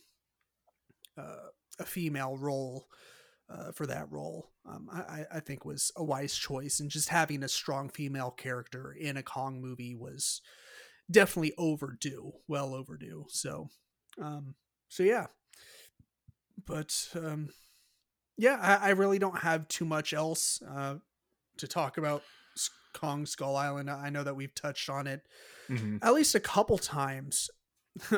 uh, 1.17 1.49
a 1.79 1.85
female 1.85 2.37
role 2.37 2.87
uh, 3.49 3.71
for 3.71 3.87
that 3.87 4.11
role 4.11 4.51
um, 4.65 4.87
I, 4.91 5.25
I 5.33 5.39
think 5.39 5.65
was 5.65 5.91
a 5.95 6.03
wise 6.03 6.35
choice 6.35 6.79
and 6.79 6.89
just 6.89 7.09
having 7.09 7.43
a 7.43 7.49
strong 7.49 7.89
female 7.89 8.31
character 8.31 8.95
in 8.97 9.17
a 9.17 9.23
Kong 9.23 9.59
movie 9.59 9.95
was 9.95 10.41
definitely 11.09 11.53
overdue 11.57 12.31
well 12.47 12.75
overdue 12.75 13.25
so 13.29 13.67
um 14.21 14.55
so 14.89 15.03
yeah. 15.03 15.27
But 16.65 17.07
um 17.15 17.49
yeah, 18.39 18.57
I, 18.61 18.87
I, 18.87 18.89
really 18.91 19.19
don't 19.19 19.39
have 19.39 19.67
too 19.67 19.83
much 19.83 20.13
else 20.13 20.61
uh, 20.67 20.95
to 21.57 21.67
talk 21.67 21.97
about 21.97 22.23
Kong 22.93 23.25
Skull 23.25 23.57
Island. 23.57 23.89
I 23.89 24.09
know 24.09 24.23
that 24.23 24.35
we've 24.35 24.55
touched 24.55 24.89
on 24.89 25.07
it 25.07 25.21
mm-hmm. 25.69 25.97
at 26.01 26.13
least 26.13 26.35
a 26.35 26.39
couple 26.39 26.77
times 26.77 27.49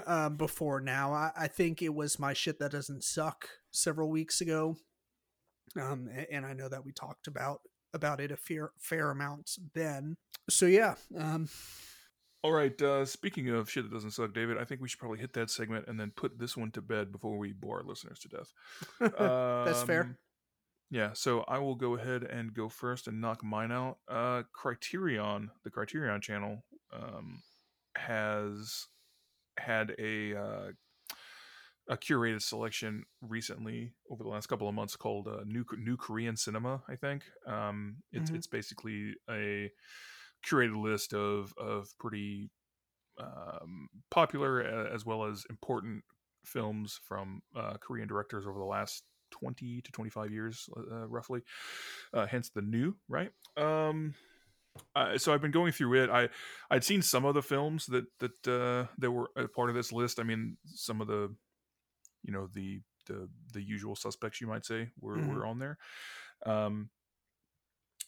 uh, 0.05 0.29
before 0.37 0.79
now. 0.79 1.11
I, 1.11 1.31
I, 1.35 1.47
think 1.47 1.81
it 1.81 1.93
was 1.93 2.19
my 2.19 2.33
shit 2.33 2.59
that 2.59 2.71
doesn't 2.71 3.03
suck 3.03 3.49
several 3.71 4.11
weeks 4.11 4.41
ago, 4.41 4.77
um, 5.79 6.07
and 6.31 6.45
I 6.45 6.53
know 6.53 6.69
that 6.69 6.85
we 6.85 6.91
talked 6.91 7.27
about 7.27 7.61
about 7.93 8.21
it 8.21 8.31
a 8.31 8.37
fair 8.37 8.71
fair 8.79 9.09
amount 9.09 9.51
then. 9.73 10.17
So 10.49 10.67
yeah. 10.67 10.95
Um, 11.17 11.49
all 12.43 12.51
right. 12.51 12.79
Uh, 12.81 13.05
speaking 13.05 13.49
of 13.49 13.69
shit 13.69 13.83
that 13.83 13.93
doesn't 13.93 14.11
suck, 14.11 14.33
David, 14.33 14.57
I 14.57 14.63
think 14.63 14.81
we 14.81 14.89
should 14.89 14.99
probably 14.99 15.19
hit 15.19 15.33
that 15.33 15.49
segment 15.49 15.85
and 15.87 15.99
then 15.99 16.11
put 16.15 16.39
this 16.39 16.57
one 16.57 16.71
to 16.71 16.81
bed 16.81 17.11
before 17.11 17.37
we 17.37 17.53
bore 17.53 17.79
our 17.79 17.83
listeners 17.83 18.19
to 18.19 18.29
death. 18.29 18.53
That's 18.99 19.81
um, 19.81 19.87
fair. 19.87 20.17
Yeah. 20.89 21.11
So 21.13 21.41
I 21.47 21.59
will 21.59 21.75
go 21.75 21.95
ahead 21.95 22.23
and 22.23 22.53
go 22.53 22.67
first 22.67 23.07
and 23.07 23.21
knock 23.21 23.43
mine 23.43 23.71
out. 23.71 23.97
Uh, 24.07 24.43
Criterion, 24.53 25.51
the 25.63 25.69
Criterion 25.69 26.19
channel, 26.19 26.63
um, 26.91 27.43
has 27.95 28.87
had 29.57 29.93
a 29.99 30.35
uh, 30.35 30.71
a 31.87 31.97
curated 31.97 32.41
selection 32.41 33.03
recently 33.21 33.93
over 34.09 34.23
the 34.23 34.29
last 34.29 34.47
couple 34.47 34.67
of 34.67 34.73
months 34.73 34.95
called 34.95 35.27
uh, 35.27 35.41
New 35.45 35.65
New 35.77 35.97
Korean 35.97 36.35
Cinema. 36.35 36.81
I 36.87 36.95
think 36.95 37.23
um, 37.45 37.97
it's 38.11 38.29
mm-hmm. 38.29 38.37
it's 38.37 38.47
basically 38.47 39.13
a 39.29 39.71
curated 40.47 40.81
list 40.81 41.13
of 41.13 41.53
of 41.57 41.87
pretty 41.99 42.49
um, 43.19 43.89
popular 44.09 44.61
as 44.61 45.05
well 45.05 45.25
as 45.25 45.45
important 45.49 46.03
films 46.45 46.99
from 47.07 47.41
uh, 47.55 47.73
Korean 47.79 48.07
directors 48.07 48.45
over 48.47 48.57
the 48.57 48.65
last 48.65 49.03
20 49.31 49.81
to 49.81 49.91
25 49.91 50.31
years, 50.31 50.69
uh, 50.77 51.07
roughly. 51.07 51.41
Uh, 52.13 52.25
hence 52.25 52.49
the 52.49 52.61
new, 52.61 52.95
right? 53.07 53.31
Um, 53.57 54.13
uh, 54.95 55.17
so 55.17 55.33
I've 55.33 55.41
been 55.41 55.51
going 55.51 55.71
through 55.71 56.03
it. 56.03 56.09
I 56.09 56.29
I'd 56.69 56.83
seen 56.83 57.01
some 57.01 57.25
of 57.25 57.35
the 57.35 57.41
films 57.41 57.87
that 57.87 58.05
that 58.19 58.47
uh, 58.47 58.87
that 58.99 59.11
were 59.11 59.29
a 59.35 59.47
part 59.47 59.69
of 59.69 59.75
this 59.75 59.91
list. 59.91 60.19
I 60.19 60.23
mean, 60.23 60.57
some 60.65 61.01
of 61.01 61.07
the, 61.07 61.33
you 62.23 62.31
know, 62.31 62.47
the 62.53 62.81
the 63.07 63.27
the 63.53 63.61
usual 63.61 63.95
suspects 63.95 64.39
you 64.39 64.47
might 64.47 64.65
say 64.65 64.89
were 64.99 65.17
mm-hmm. 65.17 65.33
were 65.33 65.45
on 65.45 65.59
there. 65.59 65.77
Um, 66.45 66.89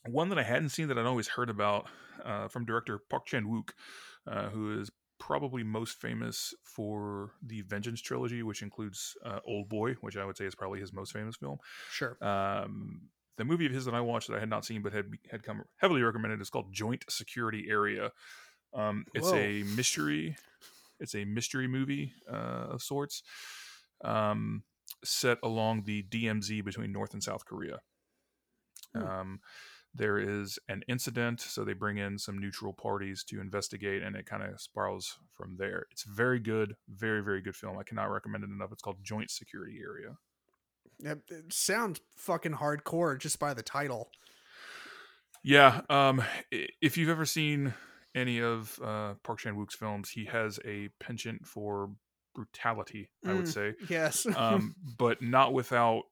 one 0.06 0.30
that 0.30 0.40
I 0.40 0.44
hadn't 0.44 0.70
seen 0.70 0.88
that 0.90 0.98
I'd 0.98 1.06
always 1.06 1.28
heard 1.28 1.50
about 1.50 1.88
uh, 2.24 2.48
from 2.48 2.66
director 2.66 3.00
Park 3.10 3.26
Chan 3.26 3.46
Wook, 3.46 3.72
uh, 4.28 4.50
who 4.50 4.80
is 4.80 4.92
probably 5.20 5.64
most 5.64 6.02
famous 6.02 6.54
for 6.64 7.32
the 7.42 7.62
Vengeance 7.62 8.02
trilogy, 8.02 8.44
which 8.44 8.62
includes 8.62 9.16
uh, 9.26 9.40
Old 9.48 9.70
Boy, 9.70 9.94
which 10.02 10.18
I 10.18 10.26
would 10.26 10.38
say 10.38 10.46
is 10.46 10.56
probably 10.56 10.80
his 10.80 10.92
most 10.92 11.14
famous 11.14 11.38
film. 11.38 11.58
Sure. 11.92 12.18
Um, 12.22 13.04
the 13.38 13.46
movie 13.46 13.66
of 13.66 13.72
his 13.72 13.86
that 13.86 13.94
I 13.94 14.02
watched 14.02 14.28
that 14.28 14.36
I 14.36 14.40
had 14.40 14.50
not 14.50 14.66
seen 14.66 14.82
but 14.82 14.94
had 14.94 15.06
had 15.32 15.44
come 15.44 15.64
heavily 15.78 16.02
recommended 16.02 16.42
is 16.42 16.50
called 16.50 16.74
Joint 16.74 17.06
Security 17.10 17.68
Area. 17.70 18.12
Um, 18.74 19.06
it's 19.14 19.30
Whoa. 19.30 19.38
a 19.38 19.64
mystery. 19.64 20.36
It's 21.00 21.16
a 21.16 21.26
mystery 21.26 21.68
movie 21.68 22.14
uh, 22.32 22.68
of 22.72 22.82
sorts, 22.82 23.24
um, 24.04 24.64
set 25.04 25.38
along 25.42 25.84
the 25.84 26.04
DMZ 26.04 26.64
between 26.64 26.92
North 26.92 27.14
and 27.14 27.24
South 27.24 27.46
Korea. 27.46 27.80
Hmm. 28.96 29.04
There 29.96 30.18
is 30.18 30.58
an 30.70 30.84
incident 30.88 31.40
so 31.40 31.64
they 31.64 31.74
bring 31.74 31.98
in 31.98 32.18
some 32.18 32.40
neutral 32.40 32.74
parties 32.74 33.24
to 33.26 33.40
investigate 33.40 34.02
and 34.02 34.16
it 34.16 34.26
kind 34.26 34.42
of 34.44 34.60
spirals 34.60 35.20
from 35.32 35.56
there. 35.58 35.86
It's 35.92 36.04
very 36.04 36.40
good 36.40 36.76
very 36.90 37.22
very 37.22 37.42
good 37.42 37.56
film. 37.56 37.78
I 37.78 37.84
cannot 37.84 38.10
recommend 38.12 38.44
it 38.44 38.50
enough. 38.50 38.72
It's 38.72 38.82
called 38.82 38.98
joint 39.04 39.30
security 39.30 39.80
area. 39.80 40.18
It 41.00 41.54
sounds 41.54 42.02
fucking 42.16 42.54
hardcore 42.54 43.20
just 43.20 43.40
by 43.40 43.54
the 43.54 43.64
title. 43.64 44.10
Yeah 45.44 45.82
um 45.90 46.24
if 46.82 46.98
you've 46.98 47.10
ever 47.10 47.26
seen 47.26 47.74
any 48.16 48.42
of 48.42 48.80
uh 48.84 49.14
park 49.24 49.40
chan-wook's 49.40 49.76
films 49.76 50.10
he 50.10 50.26
has 50.26 50.60
a 50.66 50.90
penchant 51.00 51.46
for 51.46 51.90
brutality 52.34 53.10
i 53.28 53.34
would 53.34 53.46
mm, 53.46 53.48
say. 53.48 53.74
yes. 53.90 54.26
Um 54.36 54.76
but 54.98 55.22
not 55.22 55.54
without 55.54 56.04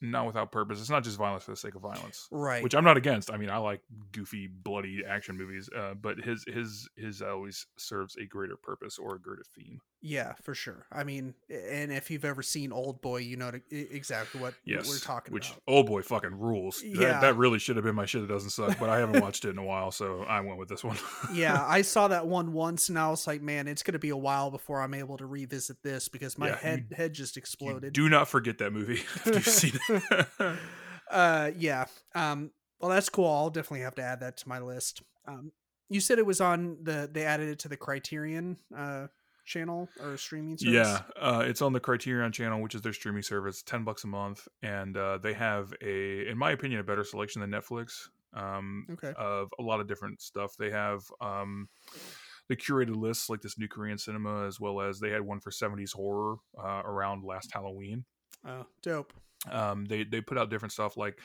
not 0.00 0.26
without 0.26 0.52
purpose. 0.52 0.80
It's 0.80 0.90
not 0.90 1.04
just 1.04 1.16
violence 1.16 1.44
for 1.44 1.50
the 1.50 1.56
sake 1.56 1.74
of 1.74 1.82
violence, 1.82 2.28
right? 2.30 2.62
Which 2.62 2.74
I'm 2.74 2.84
not 2.84 2.96
against. 2.96 3.32
I 3.32 3.36
mean, 3.36 3.50
I 3.50 3.58
like 3.58 3.80
goofy, 4.12 4.46
bloody 4.46 5.02
action 5.06 5.36
movies, 5.36 5.68
uh, 5.76 5.94
but 5.94 6.18
his 6.18 6.44
his 6.46 6.88
his 6.96 7.22
always 7.22 7.66
serves 7.76 8.16
a 8.16 8.26
greater 8.26 8.56
purpose 8.56 8.98
or 8.98 9.16
a 9.16 9.20
greater 9.20 9.44
theme. 9.54 9.80
Yeah, 10.00 10.34
for 10.42 10.54
sure. 10.54 10.86
I 10.92 11.02
mean, 11.02 11.34
and 11.50 11.92
if 11.92 12.10
you've 12.10 12.24
ever 12.24 12.42
seen 12.42 12.72
Old 12.72 13.00
Boy, 13.00 13.18
you 13.18 13.36
know 13.36 13.50
exactly 13.70 14.40
what 14.40 14.54
yes, 14.64 14.88
we're 14.88 14.98
talking 14.98 15.34
which, 15.34 15.48
about. 15.48 15.56
Which 15.66 15.74
Old 15.74 15.86
Boy 15.86 16.02
fucking 16.02 16.38
rules. 16.38 16.82
Yeah, 16.84 17.00
that, 17.00 17.20
that 17.22 17.36
really 17.36 17.58
should 17.58 17.76
have 17.76 17.84
been 17.84 17.96
my 17.96 18.06
shit. 18.06 18.22
It 18.22 18.28
doesn't 18.28 18.50
suck, 18.50 18.78
but 18.78 18.90
I 18.90 18.98
haven't 18.98 19.20
watched 19.20 19.44
it 19.44 19.50
in 19.50 19.58
a 19.58 19.64
while, 19.64 19.90
so 19.90 20.22
I 20.22 20.40
went 20.40 20.58
with 20.58 20.68
this 20.68 20.84
one. 20.84 20.96
yeah, 21.32 21.64
I 21.66 21.82
saw 21.82 22.08
that 22.08 22.26
one 22.26 22.52
once, 22.52 22.88
and 22.88 22.98
I 22.98 23.10
was 23.10 23.26
like, 23.26 23.42
man, 23.42 23.66
it's 23.66 23.82
gonna 23.82 23.98
be 23.98 24.10
a 24.10 24.16
while 24.16 24.50
before 24.50 24.82
I'm 24.82 24.94
able 24.94 25.16
to 25.16 25.26
revisit 25.26 25.82
this 25.82 26.08
because 26.08 26.38
my 26.38 26.48
yeah, 26.48 26.58
head 26.58 26.86
you, 26.90 26.96
head 26.96 27.12
just 27.12 27.36
exploded. 27.36 27.92
do 27.92 28.08
not 28.08 28.28
forget 28.28 28.58
that 28.58 28.72
movie 28.72 29.02
you've 29.26 29.46
seen 29.46 29.78
it. 29.88 30.26
uh, 31.10 31.50
yeah. 31.58 31.86
Um, 32.14 32.52
well, 32.80 32.90
that's 32.90 33.08
cool. 33.08 33.28
I'll 33.28 33.50
definitely 33.50 33.80
have 33.80 33.96
to 33.96 34.02
add 34.02 34.20
that 34.20 34.36
to 34.38 34.48
my 34.48 34.60
list. 34.60 35.02
Um, 35.26 35.50
you 35.88 36.00
said 36.00 36.18
it 36.18 36.26
was 36.26 36.40
on 36.40 36.78
the 36.82 37.08
they 37.12 37.24
added 37.24 37.48
it 37.48 37.58
to 37.60 37.68
the 37.68 37.76
Criterion 37.76 38.58
uh 38.76 39.08
channel 39.48 39.88
or 40.00 40.16
streaming 40.16 40.56
service? 40.56 40.74
Yeah, 40.74 41.00
uh, 41.20 41.40
it's 41.40 41.62
on 41.62 41.72
the 41.72 41.80
Criterion 41.80 42.30
channel, 42.30 42.60
which 42.60 42.74
is 42.74 42.82
their 42.82 42.92
streaming 42.92 43.22
service. 43.22 43.62
Ten 43.62 43.82
bucks 43.82 44.04
a 44.04 44.06
month, 44.06 44.46
and 44.62 44.96
uh, 44.96 45.18
they 45.18 45.32
have 45.32 45.72
a, 45.82 46.28
in 46.28 46.38
my 46.38 46.52
opinion, 46.52 46.80
a 46.80 46.84
better 46.84 47.04
selection 47.04 47.40
than 47.40 47.50
Netflix. 47.50 48.08
Um, 48.34 48.86
okay. 48.92 49.12
Of 49.16 49.52
a 49.58 49.62
lot 49.62 49.80
of 49.80 49.88
different 49.88 50.20
stuff. 50.20 50.54
They 50.58 50.70
have 50.70 51.02
um, 51.20 51.68
the 52.48 52.56
curated 52.56 52.96
lists 52.96 53.30
like 53.30 53.40
this 53.40 53.58
new 53.58 53.68
Korean 53.68 53.98
cinema, 53.98 54.46
as 54.46 54.60
well 54.60 54.80
as 54.80 55.00
they 55.00 55.10
had 55.10 55.22
one 55.22 55.40
for 55.40 55.50
70s 55.50 55.92
horror 55.92 56.36
uh, 56.62 56.82
around 56.84 57.24
last 57.24 57.50
Halloween. 57.52 58.04
Oh, 58.46 58.66
dope. 58.82 59.12
Um, 59.50 59.84
they 59.84 60.04
they 60.04 60.20
put 60.20 60.38
out 60.38 60.50
different 60.50 60.72
stuff 60.72 60.96
like 60.96 61.20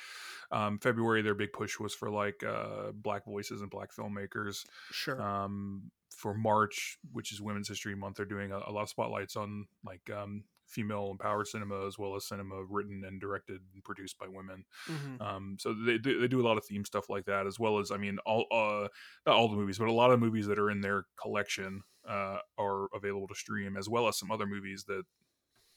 um, 0.52 0.78
February. 0.80 1.22
Their 1.22 1.36
big 1.36 1.54
push 1.54 1.80
was 1.80 1.94
for 1.94 2.10
like 2.10 2.44
uh, 2.44 2.92
black 2.94 3.26
voices 3.26 3.62
and 3.62 3.70
black 3.70 3.90
filmmakers. 3.94 4.66
Sure. 4.92 5.22
Um, 5.22 5.92
for 6.10 6.34
March, 6.36 7.00
which 7.12 7.32
is 7.32 7.42
Women's 7.42 7.68
History 7.68 7.96
Month, 7.96 8.18
they're 8.18 8.26
doing 8.26 8.52
a, 8.52 8.60
a 8.68 8.72
lot 8.72 8.84
of 8.84 8.90
spotlights 8.90 9.36
on 9.36 9.66
like 9.84 10.10
um, 10.16 10.44
female 10.68 11.10
empowered 11.12 11.48
cinema 11.48 11.86
as 11.88 11.98
well 11.98 12.16
as 12.16 12.28
cinema 12.28 12.64
written 12.70 13.04
and 13.06 13.20
directed 13.20 13.62
and 13.74 13.84
produced 13.84 14.18
by 14.18 14.28
women. 14.28 14.64
Mhm. 14.88 15.22
Um, 15.22 15.58
so 15.60 15.74
they 15.74 15.98
do, 15.98 16.20
they 16.20 16.28
do 16.28 16.42
a 16.42 16.48
lot 16.48 16.58
of 16.58 16.66
theme 16.66 16.86
stuff 16.86 17.10
like 17.10 17.26
that, 17.26 17.48
as 17.48 17.60
well 17.60 17.80
as 17.80 17.92
I 17.92 17.98
mean, 17.98 18.20
all 18.26 18.46
uh, 18.52 18.88
not 19.26 19.36
all 19.36 19.50
the 19.50 19.58
movies, 19.58 19.80
but 19.80 19.88
a 19.88 19.92
lot 19.92 20.12
of 20.12 20.20
movies 20.20 20.48
that 20.48 20.60
are 20.60 20.70
in 20.70 20.82
their 20.82 21.06
collection 21.20 21.84
uh, 22.08 22.40
are 22.58 22.88
available 22.94 23.28
to 23.28 23.36
stream, 23.36 23.76
as 23.76 23.90
well 23.90 24.08
as 24.08 24.18
some 24.18 24.32
other 24.32 24.46
movies 24.46 24.86
that 24.86 25.04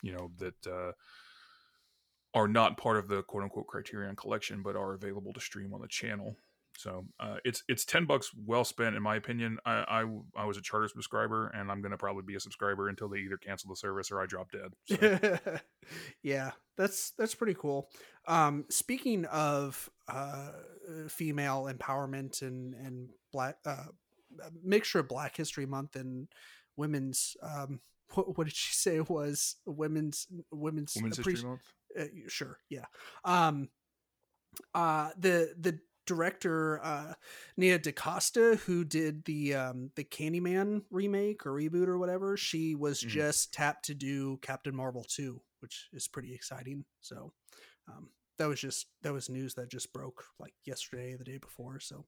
you 0.03 0.12
know 0.12 0.30
that 0.39 0.66
uh, 0.66 0.93
are 2.37 2.47
not 2.47 2.76
part 2.76 2.99
of 2.99 3.09
the 3.09 3.22
quote 3.22 3.43
unquote 3.43 3.66
Criterion 3.66 4.14
collection, 4.14 4.62
but 4.62 4.76
are 4.76 4.93
available 4.93 5.32
to 5.32 5.41
stream 5.41 5.72
on 5.72 5.80
the 5.80 5.89
channel. 5.89 6.37
So 6.76 7.07
uh, 7.18 7.37
it's 7.43 7.64
it's 7.68 7.87
ten 7.87 8.05
bucks 8.05 8.30
well 8.45 8.62
spent 8.62 8.95
in 8.95 9.03
my 9.03 9.16
opinion. 9.16 9.57
I, 9.64 9.72
I 9.89 10.43
I 10.43 10.45
was 10.45 10.59
a 10.59 10.61
charter 10.61 10.87
subscriber, 10.89 11.49
and 11.49 11.72
I'm 11.72 11.80
gonna 11.80 11.97
probably 11.97 12.24
be 12.24 12.34
a 12.34 12.41
subscriber 12.41 12.91
until 12.91 13.09
they 13.09 13.20
either 13.20 13.39
cancel 13.39 13.70
the 13.70 13.76
service 13.76 14.12
or 14.12 14.20
I 14.20 14.26
drop 14.26 14.49
dead. 14.53 14.74
So. 14.84 15.39
yeah, 16.22 16.51
that's 16.76 17.12
that's 17.12 17.34
pretty 17.34 17.55
cool. 17.55 17.89
Um, 18.28 18.66
speaking 18.68 19.24
of 19.24 19.89
uh, 20.07 20.51
female 21.09 21.70
empowerment 21.72 22.43
and 22.43 22.74
and 22.74 23.09
black 23.32 23.57
uh, 23.64 23.84
mixture 24.62 24.99
of 24.99 25.09
Black 25.09 25.34
History 25.34 25.64
Month 25.64 25.97
and 25.97 26.28
women's 26.76 27.34
um, 27.43 27.80
what, 28.14 28.37
what 28.37 28.45
did 28.45 28.55
she 28.55 28.74
say 28.74 28.97
it 28.97 29.09
was 29.09 29.57
women's 29.64 30.26
women's 30.51 30.95
Women's 30.95 31.18
appreci- 31.18 31.30
History 31.30 31.49
Month. 31.49 31.62
Uh, 31.99 32.05
sure 32.28 32.59
yeah. 32.68 32.84
Um 33.24 33.68
uh 34.74 35.11
the 35.18 35.55
the 35.59 35.78
director 36.07 36.80
uh 36.84 37.12
nia 37.57 37.78
dacosta 37.78 38.57
who 38.61 38.84
did 38.84 39.24
the 39.24 39.55
um 39.55 39.91
the 39.97 40.05
candyman 40.05 40.82
remake 40.91 41.45
or 41.45 41.51
reboot 41.53 41.89
or 41.89 41.99
whatever 41.99 42.37
she 42.37 42.74
was 42.76 43.03
Mhm. 43.03 43.09
just 43.09 43.53
tapped 43.53 43.84
to 43.87 43.95
do 43.95 44.39
captain 44.41 44.74
marvel 44.74 45.05
2 45.05 45.41
which 45.61 45.89
is 45.93 46.07
pretty 46.07 46.32
exciting. 46.34 46.84
So 47.01 47.32
um 47.89 48.11
that 48.39 48.47
was 48.47 48.61
just 48.61 48.87
that 49.03 49.12
was 49.12 49.28
news 49.28 49.55
that 49.55 49.68
just 49.70 49.93
broke 49.93 50.22
like 50.39 50.53
yesterday 50.64 51.16
the 51.16 51.24
day 51.24 51.39
before 51.39 51.80
so 51.80 52.05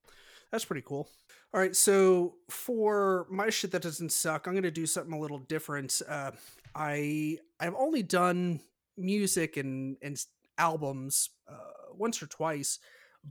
that's 0.51 0.65
pretty 0.65 0.83
cool. 0.85 1.09
All 1.53 1.59
right 1.59 1.75
so 1.75 2.35
for 2.49 3.27
my 3.29 3.49
shit 3.49 3.71
that 3.71 3.81
doesn't 3.81 4.11
suck 4.13 4.47
i'm 4.47 4.53
gonna 4.55 4.71
do 4.71 4.85
something 4.85 5.13
a 5.13 5.19
little 5.19 5.39
different. 5.39 6.01
Uh 6.07 6.31
i 6.73 7.37
i've 7.59 7.75
only 7.75 8.01
done 8.03 8.61
music 8.99 9.57
and 9.57 9.97
and 10.01 10.23
albums 10.57 11.29
uh, 11.49 11.93
once 11.93 12.21
or 12.21 12.27
twice, 12.27 12.79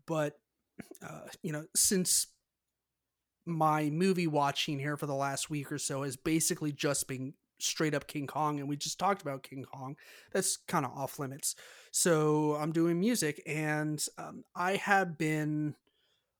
but 0.06 0.38
uh, 1.02 1.28
you 1.42 1.52
know, 1.52 1.64
since 1.74 2.28
my 3.46 3.88
movie 3.90 4.26
watching 4.26 4.78
here 4.78 4.96
for 4.96 5.06
the 5.06 5.14
last 5.14 5.48
week 5.48 5.72
or 5.72 5.78
so 5.78 6.02
has 6.02 6.16
basically 6.16 6.72
just 6.72 7.08
been 7.08 7.32
straight 7.60 7.94
up 7.94 8.06
King 8.06 8.26
Kong, 8.26 8.60
and 8.60 8.68
we 8.68 8.76
just 8.76 8.98
talked 8.98 9.22
about 9.22 9.42
King 9.42 9.64
Kong. 9.64 9.96
That's 10.32 10.56
kind 10.56 10.84
of 10.84 10.92
off 10.92 11.18
limits. 11.18 11.54
So 11.90 12.56
I'm 12.56 12.72
doing 12.72 13.00
music, 13.00 13.42
and 13.46 14.04
um, 14.16 14.44
I 14.54 14.76
have 14.76 15.18
been 15.18 15.74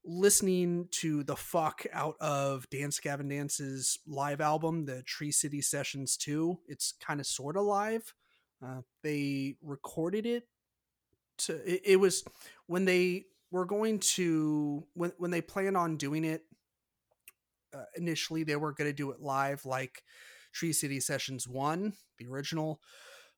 listening 0.05 0.89
to 0.91 1.23
the 1.25 1.37
fuck 1.37 1.85
out 1.93 2.17
of 2.21 2.69
Dance 2.71 3.01
Gavin 3.01 3.29
Dance's 3.29 3.99
live 4.07 4.41
album, 4.41 4.85
the 4.85 5.03
Tree 5.03 5.33
City 5.33 5.61
Sessions 5.61 6.17
2. 6.17 6.59
It's 6.69 6.95
kind 7.01 7.21
of 7.21 7.27
sort 7.27 7.57
of 7.57 7.65
live. 7.65 8.15
Uh, 8.65 8.83
they 9.03 9.57
recorded 9.63 10.27
it 10.27 10.45
to 11.39 11.55
it, 11.65 11.83
it 11.85 11.97
was 12.01 12.25
when 12.67 12.85
they 12.85 13.25
were 13.51 13.65
going 13.65 14.01
to 14.01 14.85
when 14.95 15.13
when 15.19 15.31
they 15.31 15.41
planned 15.41 15.77
on 15.77 15.97
doing 15.97 16.25
it 16.25 16.43
uh, 17.75 17.85
initially 17.97 18.43
they 18.43 18.57
were 18.57 18.73
going 18.73 18.89
to 18.91 18.95
do 18.95 19.11
it 19.11 19.21
live 19.21 19.65
like 19.65 20.03
Tree 20.53 20.73
City 20.73 21.01
Sessions 21.01 21.47
1, 21.47 21.93
the 22.19 22.27
original, 22.27 22.81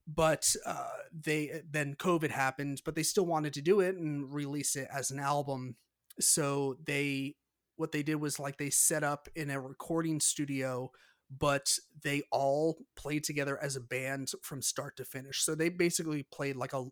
but 0.06 0.54
uh, 0.64 0.88
they 1.12 1.62
then 1.68 1.94
COVID 1.94 2.30
happened, 2.30 2.82
but 2.84 2.94
they 2.94 3.02
still 3.02 3.26
wanted 3.26 3.52
to 3.54 3.62
do 3.62 3.80
it 3.80 3.96
and 3.96 4.32
release 4.32 4.76
it 4.76 4.88
as 4.92 5.10
an 5.10 5.18
album. 5.18 5.76
So 6.18 6.76
they 6.84 7.36
what 7.76 7.92
they 7.92 8.02
did 8.02 8.16
was 8.16 8.38
like 8.38 8.58
they 8.58 8.70
set 8.70 9.02
up 9.02 9.28
in 9.34 9.50
a 9.50 9.60
recording 9.60 10.20
studio 10.20 10.90
but 11.30 11.72
they 12.02 12.22
all 12.32 12.78
played 12.96 13.24
together 13.24 13.58
as 13.62 13.76
a 13.76 13.80
band 13.80 14.32
from 14.42 14.62
start 14.62 14.96
to 14.96 15.04
finish. 15.04 15.42
So 15.42 15.54
they 15.54 15.68
basically 15.68 16.24
played 16.24 16.56
like 16.56 16.72
a 16.72 16.86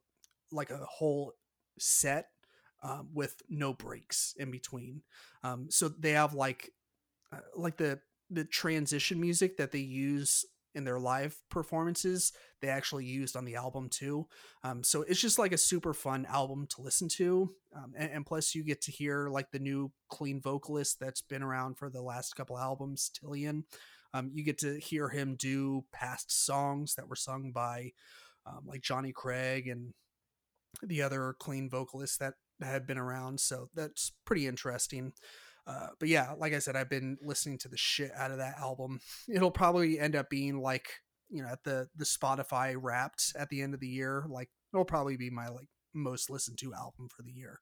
like 0.52 0.70
a 0.70 0.78
whole 0.78 1.32
set 1.78 2.28
um, 2.82 3.08
with 3.12 3.42
no 3.48 3.72
breaks 3.72 4.34
in 4.38 4.50
between. 4.50 5.02
Um, 5.42 5.66
so 5.70 5.88
they 5.88 6.12
have 6.12 6.34
like 6.34 6.70
uh, 7.32 7.40
like 7.56 7.76
the 7.76 8.00
the 8.30 8.44
transition 8.44 9.20
music 9.20 9.56
that 9.56 9.72
they 9.72 9.78
use 9.78 10.44
in 10.74 10.84
their 10.84 11.00
live 11.00 11.34
performances 11.50 12.32
they 12.60 12.68
actually 12.68 13.04
used 13.04 13.36
on 13.36 13.44
the 13.46 13.56
album 13.56 13.88
too 13.88 14.26
um, 14.62 14.84
so 14.84 15.02
it's 15.02 15.20
just 15.20 15.38
like 15.38 15.52
a 15.52 15.58
super 15.58 15.94
fun 15.94 16.26
album 16.26 16.66
to 16.68 16.82
listen 16.82 17.08
to 17.08 17.50
um, 17.74 17.94
and, 17.96 18.10
and 18.12 18.26
plus 18.26 18.54
you 18.54 18.62
get 18.62 18.80
to 18.82 18.92
hear 18.92 19.28
like 19.30 19.50
the 19.50 19.58
new 19.58 19.90
clean 20.10 20.40
vocalist 20.40 21.00
that's 21.00 21.22
been 21.22 21.42
around 21.42 21.78
for 21.78 21.88
the 21.88 22.02
last 22.02 22.36
couple 22.36 22.58
albums 22.58 23.10
Tilian 23.18 23.64
um, 24.18 24.30
you 24.34 24.44
get 24.44 24.58
to 24.58 24.78
hear 24.78 25.08
him 25.08 25.36
do 25.36 25.84
past 25.92 26.44
songs 26.44 26.94
that 26.94 27.08
were 27.08 27.16
sung 27.16 27.52
by 27.52 27.92
um, 28.46 28.60
like 28.66 28.82
Jonny 28.82 29.12
Craig 29.12 29.68
and 29.68 29.94
the 30.82 31.02
other 31.02 31.34
clean 31.38 31.68
vocalists 31.70 32.18
that 32.18 32.34
have 32.60 32.86
been 32.86 32.98
around 32.98 33.40
so 33.40 33.68
that's 33.74 34.12
pretty 34.24 34.46
interesting 34.46 35.12
uh, 35.68 35.88
but 36.00 36.08
yeah, 36.08 36.32
like 36.38 36.54
I 36.54 36.60
said, 36.60 36.76
I've 36.76 36.88
been 36.88 37.18
listening 37.22 37.58
to 37.58 37.68
the 37.68 37.76
shit 37.76 38.10
out 38.16 38.30
of 38.30 38.38
that 38.38 38.58
album. 38.58 39.00
It'll 39.28 39.50
probably 39.50 40.00
end 40.00 40.16
up 40.16 40.30
being 40.30 40.62
like 40.62 40.88
you 41.28 41.42
know 41.42 41.48
at 41.50 41.62
the 41.62 41.88
the 41.94 42.06
Spotify 42.06 42.74
Wrapped 42.80 43.34
at 43.38 43.50
the 43.50 43.60
end 43.60 43.74
of 43.74 43.80
the 43.80 43.86
year. 43.86 44.24
Like 44.28 44.48
it'll 44.72 44.86
probably 44.86 45.18
be 45.18 45.28
my 45.28 45.48
like 45.48 45.68
most 45.94 46.30
listened 46.30 46.56
to 46.60 46.72
album 46.72 47.08
for 47.14 47.22
the 47.22 47.32
year. 47.32 47.60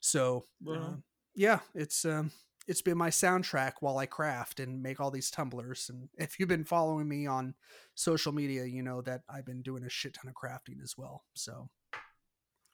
So 0.00 0.46
uh, 0.66 0.94
yeah, 1.34 1.58
it's 1.74 2.06
um 2.06 2.32
it's 2.68 2.82
been 2.82 2.96
my 2.98 3.10
soundtrack 3.10 3.72
while 3.80 3.98
I 3.98 4.06
craft 4.06 4.60
and 4.60 4.82
make 4.82 5.00
all 5.00 5.10
these 5.10 5.30
tumblers. 5.30 5.88
And 5.90 6.08
if 6.18 6.38
you've 6.38 6.48
been 6.48 6.64
following 6.64 7.08
me 7.08 7.26
on 7.26 7.54
social 7.94 8.32
media, 8.32 8.64
you 8.64 8.82
know 8.82 9.02
that 9.02 9.22
I've 9.28 9.46
been 9.46 9.62
doing 9.62 9.84
a 9.84 9.90
shit 9.90 10.14
ton 10.14 10.28
of 10.28 10.34
crafting 10.34 10.82
as 10.82 10.94
well. 10.96 11.24
So 11.34 11.68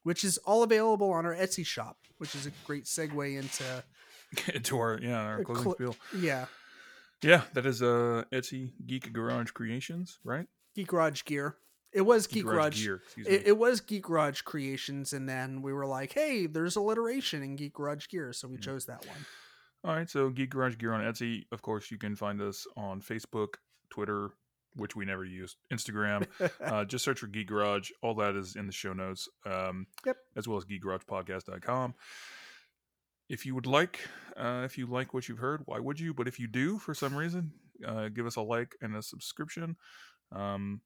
which 0.05 0.25
is 0.25 0.39
all 0.39 0.63
available 0.63 1.11
on 1.13 1.27
our 1.27 1.35
Etsy 1.35 1.67
shop, 1.67 1.99
which 2.19 2.35
is 2.35 2.47
a 2.47 2.51
great 2.65 2.85
segue 2.85 3.39
into 3.39 3.85
into 4.55 4.79
our 4.79 4.99
yeah 5.03 5.21
our 5.23 5.45
closing 5.45 5.63
cl- 5.65 5.75
spiel. 5.75 5.97
yeah 6.21 6.47
Yeah, 7.23 7.43
that 7.55 7.67
is 7.67 7.83
uh 7.83 8.25
Etsy 8.33 8.73
Geek 8.87 9.13
Garage 9.13 9.51
Creations, 9.51 10.19
right? 10.25 10.47
Geek 10.75 10.89
Garage 10.89 11.25
Gear. 11.25 11.57
It 11.93 12.03
was 12.03 12.27
Geek, 12.27 12.45
Garage. 12.45 12.83
Gear. 12.85 13.01
It, 13.17 13.47
it 13.47 13.57
was 13.59 13.81
Geek 13.81 14.03
Garage 14.03 14.43
Creations, 14.43 15.15
and 15.15 15.27
then 15.27 15.63
we 15.63 15.73
were 15.73 15.87
like, 15.87 16.13
"Hey, 16.13 16.47
there's 16.47 16.77
alliteration 16.77 17.43
in 17.43 17.57
Geek 17.57 17.73
Garage 17.73 18.09
Gear," 18.09 18.33
so 18.35 18.47
we 18.47 18.59
Mm. 18.59 18.63
chose 18.63 18.85
that 18.87 19.07
one. 19.07 19.25
All 19.85 19.95
right, 19.95 20.11
so 20.11 20.29
Geek 20.31 20.51
Garage 20.51 20.77
Gear 20.77 20.93
on 20.93 21.01
Etsy. 21.01 21.45
Of 21.53 21.63
course, 21.63 21.91
you 21.91 21.99
can 21.99 22.17
find 22.17 22.41
us 22.41 22.67
on 22.77 23.01
Facebook, 23.01 23.55
Twitter, 23.91 24.31
which 24.75 24.97
we 24.97 25.05
never 25.05 25.25
use, 25.25 25.57
Instagram. 25.73 26.27
uh, 26.65 26.85
just 26.85 27.05
search 27.05 27.21
for 27.21 27.29
Geek 27.29 27.47
Garage. 27.49 27.91
All 28.03 28.15
that 28.17 28.35
is 28.37 28.57
in 28.57 28.67
the 28.67 28.73
show 28.73 28.93
notes, 28.93 29.29
um, 29.47 29.87
Yep. 30.05 30.17
as 30.37 30.49
well 30.49 30.59
as 30.59 30.65
geekgaragepodcast.com. 30.65 31.95
If 33.29 33.47
you 33.47 33.55
would 33.55 33.67
like, 33.67 34.01
uh, 34.37 34.63
if 34.65 34.79
you 34.79 34.87
like 34.87 35.15
what 35.15 35.29
you've 35.29 35.39
heard, 35.39 35.63
why 35.67 35.79
would 35.79 36.01
you? 36.01 36.13
But 36.13 36.27
if 36.29 36.41
you 36.41 36.49
do, 36.49 36.79
for 36.79 36.95
some 36.95 37.15
reason, 37.15 37.53
uh, 37.87 38.09
give 38.09 38.27
us 38.27 38.37
a 38.37 38.43
like 38.43 38.75
and 38.81 38.97
a 38.97 39.03
subscription. 39.03 39.77
Um, 40.33 40.81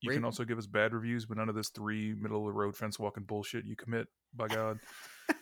you 0.00 0.10
can 0.10 0.24
also 0.24 0.44
give 0.44 0.58
us 0.58 0.66
bad 0.66 0.94
reviews, 0.94 1.26
but 1.26 1.36
none 1.36 1.48
of 1.48 1.54
this 1.54 1.68
three 1.68 2.12
middle 2.14 2.38
of 2.38 2.46
the 2.46 2.58
road 2.58 2.74
fence 2.76 2.98
walking 2.98 3.22
bullshit 3.22 3.64
you 3.66 3.76
commit. 3.76 4.08
By 4.34 4.48
God. 4.48 4.80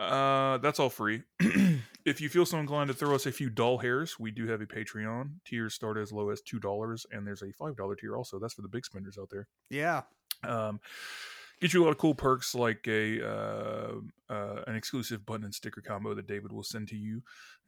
Uh, 0.00 0.58
that's 0.58 0.78
all 0.78 0.90
free. 0.90 1.24
if 2.08 2.20
you 2.20 2.28
feel 2.28 2.46
so 2.46 2.58
inclined 2.58 2.88
to 2.88 2.94
throw 2.94 3.14
us 3.14 3.26
a 3.26 3.32
few 3.32 3.50
doll 3.50 3.78
hairs, 3.78 4.18
we 4.18 4.30
do 4.30 4.46
have 4.48 4.60
a 4.60 4.66
Patreon. 4.66 5.30
Tiers 5.44 5.74
start 5.74 5.98
as 5.98 6.12
low 6.12 6.30
as 6.30 6.40
two 6.40 6.58
dollars, 6.58 7.06
and 7.12 7.26
there's 7.26 7.42
a 7.42 7.52
five 7.52 7.76
dollar 7.76 7.94
tier 7.94 8.16
also. 8.16 8.38
That's 8.38 8.54
for 8.54 8.62
the 8.62 8.68
big 8.68 8.84
spenders 8.84 9.18
out 9.20 9.28
there. 9.30 9.46
yeah, 9.70 10.02
Um, 10.42 10.80
get 11.60 11.72
you 11.72 11.82
a 11.82 11.84
lot 11.84 11.90
of 11.90 11.98
cool 11.98 12.14
perks 12.14 12.54
like 12.54 12.86
a 12.86 13.26
uh, 13.26 13.92
uh, 14.28 14.62
an 14.66 14.76
exclusive 14.76 15.26
button 15.26 15.44
and 15.44 15.54
sticker 15.54 15.80
combo 15.80 16.14
that 16.14 16.26
David 16.26 16.52
will 16.52 16.62
send 16.62 16.88
to 16.88 16.96
you, 16.96 17.22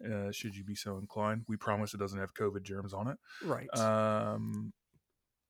uh, 0.04 0.30
should 0.30 0.56
you 0.56 0.64
be 0.64 0.74
so 0.74 0.98
inclined. 0.98 1.44
We 1.48 1.56
promise 1.56 1.94
it 1.94 1.98
doesn't 1.98 2.18
have 2.18 2.34
COVID 2.34 2.62
germs 2.62 2.94
on 2.94 3.08
it 3.08 3.18
right. 3.44 3.68
um, 3.78 4.72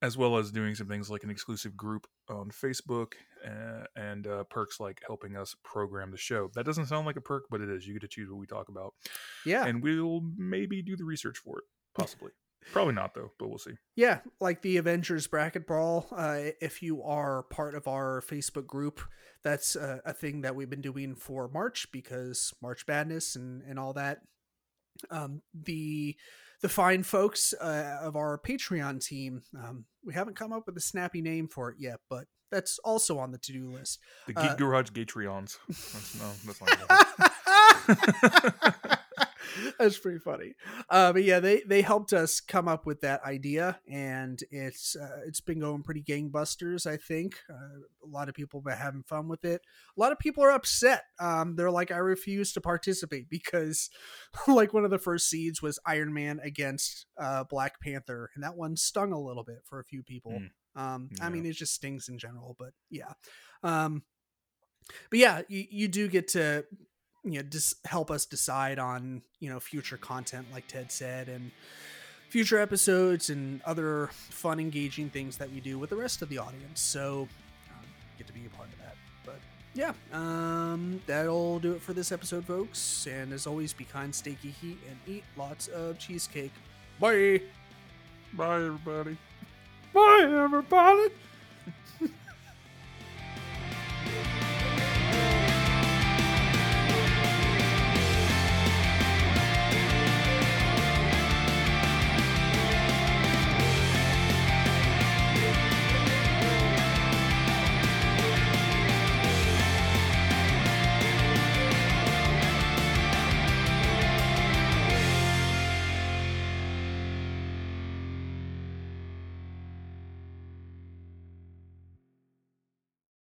as 0.03 0.17
well 0.17 0.37
as 0.37 0.51
doing 0.51 0.75
some 0.75 0.87
things 0.87 1.11
like 1.11 1.25
an 1.25 1.31
exclusive 1.31 1.77
group 1.77 2.07
on 2.29 2.51
Facebook 2.51 3.13
uh, 3.47 3.85
and 3.97 4.27
uh, 4.27 4.45
perks 4.45 4.81
like 4.81 5.01
helping 5.07 5.37
us 5.37 5.55
program 5.63 6.11
the 6.11 6.17
show. 6.17 6.51
That 6.55 6.65
doesn't 6.65 6.87
sound 6.87 7.07
like 7.07 7.17
a 7.17 7.21
perk, 7.21 7.45
but 7.51 7.61
it 7.61 7.69
is. 7.69 7.87
You 7.87 7.95
get 7.95 8.03
to 8.03 8.09
choose 8.09 8.31
what 8.31 8.39
we 8.39 8.47
talk 8.47 8.69
about, 8.69 8.95
yeah, 9.45 9.65
and 9.65 9.83
we'll 9.83 10.23
maybe 10.37 10.83
do 10.83 10.97
the 10.97 11.05
research 11.05 11.39
for 11.39 11.59
it. 11.59 11.65
Possibly. 11.95 12.31
Probably 12.73 12.95
not 12.95 13.15
though, 13.15 13.33
but 13.39 13.49
we'll 13.49 13.59
see. 13.59 13.73
Yeah, 13.97 14.21
like 14.39 14.63
the 14.63 14.77
Avengers 14.77 15.27
bracket 15.27 15.67
brawl. 15.67 16.07
Uh, 16.15 16.51
if 16.61 16.83
you 16.83 17.03
are 17.03 17.45
part 17.45 17.75
of 17.75 17.89
our 17.89 18.21
Facebook 18.21 18.67
group, 18.67 19.01
that's 19.43 19.77
a, 19.77 20.03
a 20.05 20.13
thing 20.13 20.43
that 20.43 20.55
we've 20.55 20.69
been 20.69 20.83
doing 20.83 21.15
for 21.15 21.49
March 21.49 21.89
because 21.91 22.53
March 22.61 22.85
Madness 22.87 23.35
and 23.35 23.63
and 23.63 23.79
all 23.79 23.95
that. 23.95 24.21
Um, 25.11 25.41
the 25.55 26.17
the 26.63 26.69
fine 26.69 27.03
folks 27.03 27.55
uh, 27.61 27.99
of 28.03 28.17
our 28.17 28.39
Patreon 28.39 29.05
team. 29.05 29.43
Um, 29.57 29.85
we 30.05 30.15
haven't 30.15 30.37
come 30.37 30.53
up 30.53 30.65
with 30.67 30.77
a 30.77 30.81
snappy 30.81 31.23
name 31.23 31.49
for 31.49 31.71
it 31.71 31.77
yet, 31.79 32.01
but 32.09 32.27
that's 32.51 32.79
also 32.81 33.19
on 33.19 33.31
the 33.31 33.39
to 33.39 33.53
do 33.53 33.71
list. 33.71 33.99
The 34.27 34.35
Geek 34.35 34.51
uh, 34.51 34.55
Garage 34.57 34.91
Gatreons. 34.91 35.57
That's, 35.69 36.21
no, 36.21 36.33
that's 36.47 36.61
not. 38.79 38.97
That's 39.79 39.99
pretty 39.99 40.19
funny. 40.19 40.55
Uh, 40.89 41.13
but 41.13 41.25
yeah, 41.25 41.41
they 41.41 41.63
they 41.67 41.83
helped 41.83 42.13
us 42.13 42.41
come 42.41 42.69
up 42.69 42.87
with 42.87 43.01
that 43.03 43.23
idea, 43.25 43.79
and 43.89 44.41
it's 44.51 44.97
uh, 44.97 45.21
it's 45.27 45.41
been 45.41 45.61
going 45.61 45.83
pretty 45.83 46.03
gangbusters. 46.03 46.87
I 46.87 46.97
think 46.97 47.37
uh, 47.49 47.81
a 48.05 48.09
lot 48.09 48.29
of 48.29 48.35
people 48.35 48.61
have 48.61 48.65
been 48.65 48.85
having 48.85 49.03
fun 49.03 49.29
with 49.29 49.45
it. 49.45 49.63
A 49.97 50.01
lot 50.01 50.13
of 50.13 50.19
people 50.19 50.45
are 50.45 50.51
upset. 50.51 51.05
Um, 51.19 51.57
they're 51.57 51.71
like, 51.71 51.91
I 51.91 51.99
refuse 51.99 52.53
to 52.53 52.61
participate 52.61 53.29
because, 53.31 53.91
like, 54.47 54.73
one 54.73 54.85
of 54.85 54.91
the 54.91 54.99
first 54.99 55.29
seeds 55.29 55.63
was 55.63 55.79
Iron 55.87 56.13
Man 56.13 56.41
against 56.43 57.07
uh, 57.19 57.45
Black 57.45 57.81
Panther, 57.81 58.31
and 58.35 58.45
that 58.45 58.57
one 58.57 58.77
stung 58.77 59.13
a 59.13 59.21
little 59.21 59.45
bit 59.45 59.61
for 59.65 59.81
a 59.81 59.85
few 59.85 60.03
people. 60.03 60.33
Mm. 60.33 60.51
Um, 60.77 61.09
yeah. 61.17 61.27
I 61.27 61.31
mean, 61.31 61.47
it 61.47 61.57
just 61.57 61.75
stings 61.75 62.09
in 62.09 62.19
general, 62.19 62.57
but 62.59 62.71
yeah. 62.91 63.13
Um, 63.63 64.03
but 65.11 65.19
yeah, 65.19 65.43
you, 65.49 65.65
you 65.71 65.89
do 65.89 66.09
get 66.09 66.29
to 66.29 66.65
you 67.25 67.33
know 67.33 67.43
just 67.43 67.75
help 67.87 68.11
us 68.11 68.25
decide 68.25 68.79
on 68.79 69.23
you 69.41 69.51
know 69.51 69.61
future 69.61 69.97
content 69.97 70.47
like 70.53 70.67
ted 70.67 70.91
said 70.91 71.29
and 71.29 71.51
future 72.31 72.59
episodes 72.59 73.29
and 73.29 73.61
other 73.63 74.09
fun 74.13 74.61
engaging 74.61 75.11
things 75.11 75.37
that 75.37 75.51
we 75.53 75.61
do 75.61 75.79
with 75.79 75.91
the 75.91 75.97
rest 75.97 76.23
of 76.23 76.29
the 76.29 76.39
audience. 76.39 76.81
So 76.81 77.29
um, 77.71 77.85
get 78.17 78.27
to 78.29 78.33
be 78.33 78.47
a 78.47 78.57
part 78.57 78.69
of 78.69 78.79
that. 78.79 78.95
But 79.27 79.41
yeah 79.75 79.93
um 80.13 81.01
that'll 81.07 81.59
do 81.61 81.73
it 81.73 81.83
for 81.83 81.93
this 81.93 82.13
episode 82.13 82.45
folks. 82.45 83.07
And 83.11 83.33
as 83.33 83.47
always 83.47 83.73
be 83.73 83.85
kind 83.85 84.15
stay 84.15 84.37
geeky 84.43 84.77
and 84.89 84.97
eat 85.07 85.25
lots 85.37 85.69
of 85.69 85.99
cheesecake. 85.99 86.53
Bye. 87.01 87.43
Bye 88.35 88.63
everybody. 88.63 89.19
Bye 89.93 90.27
everybody 90.45 91.11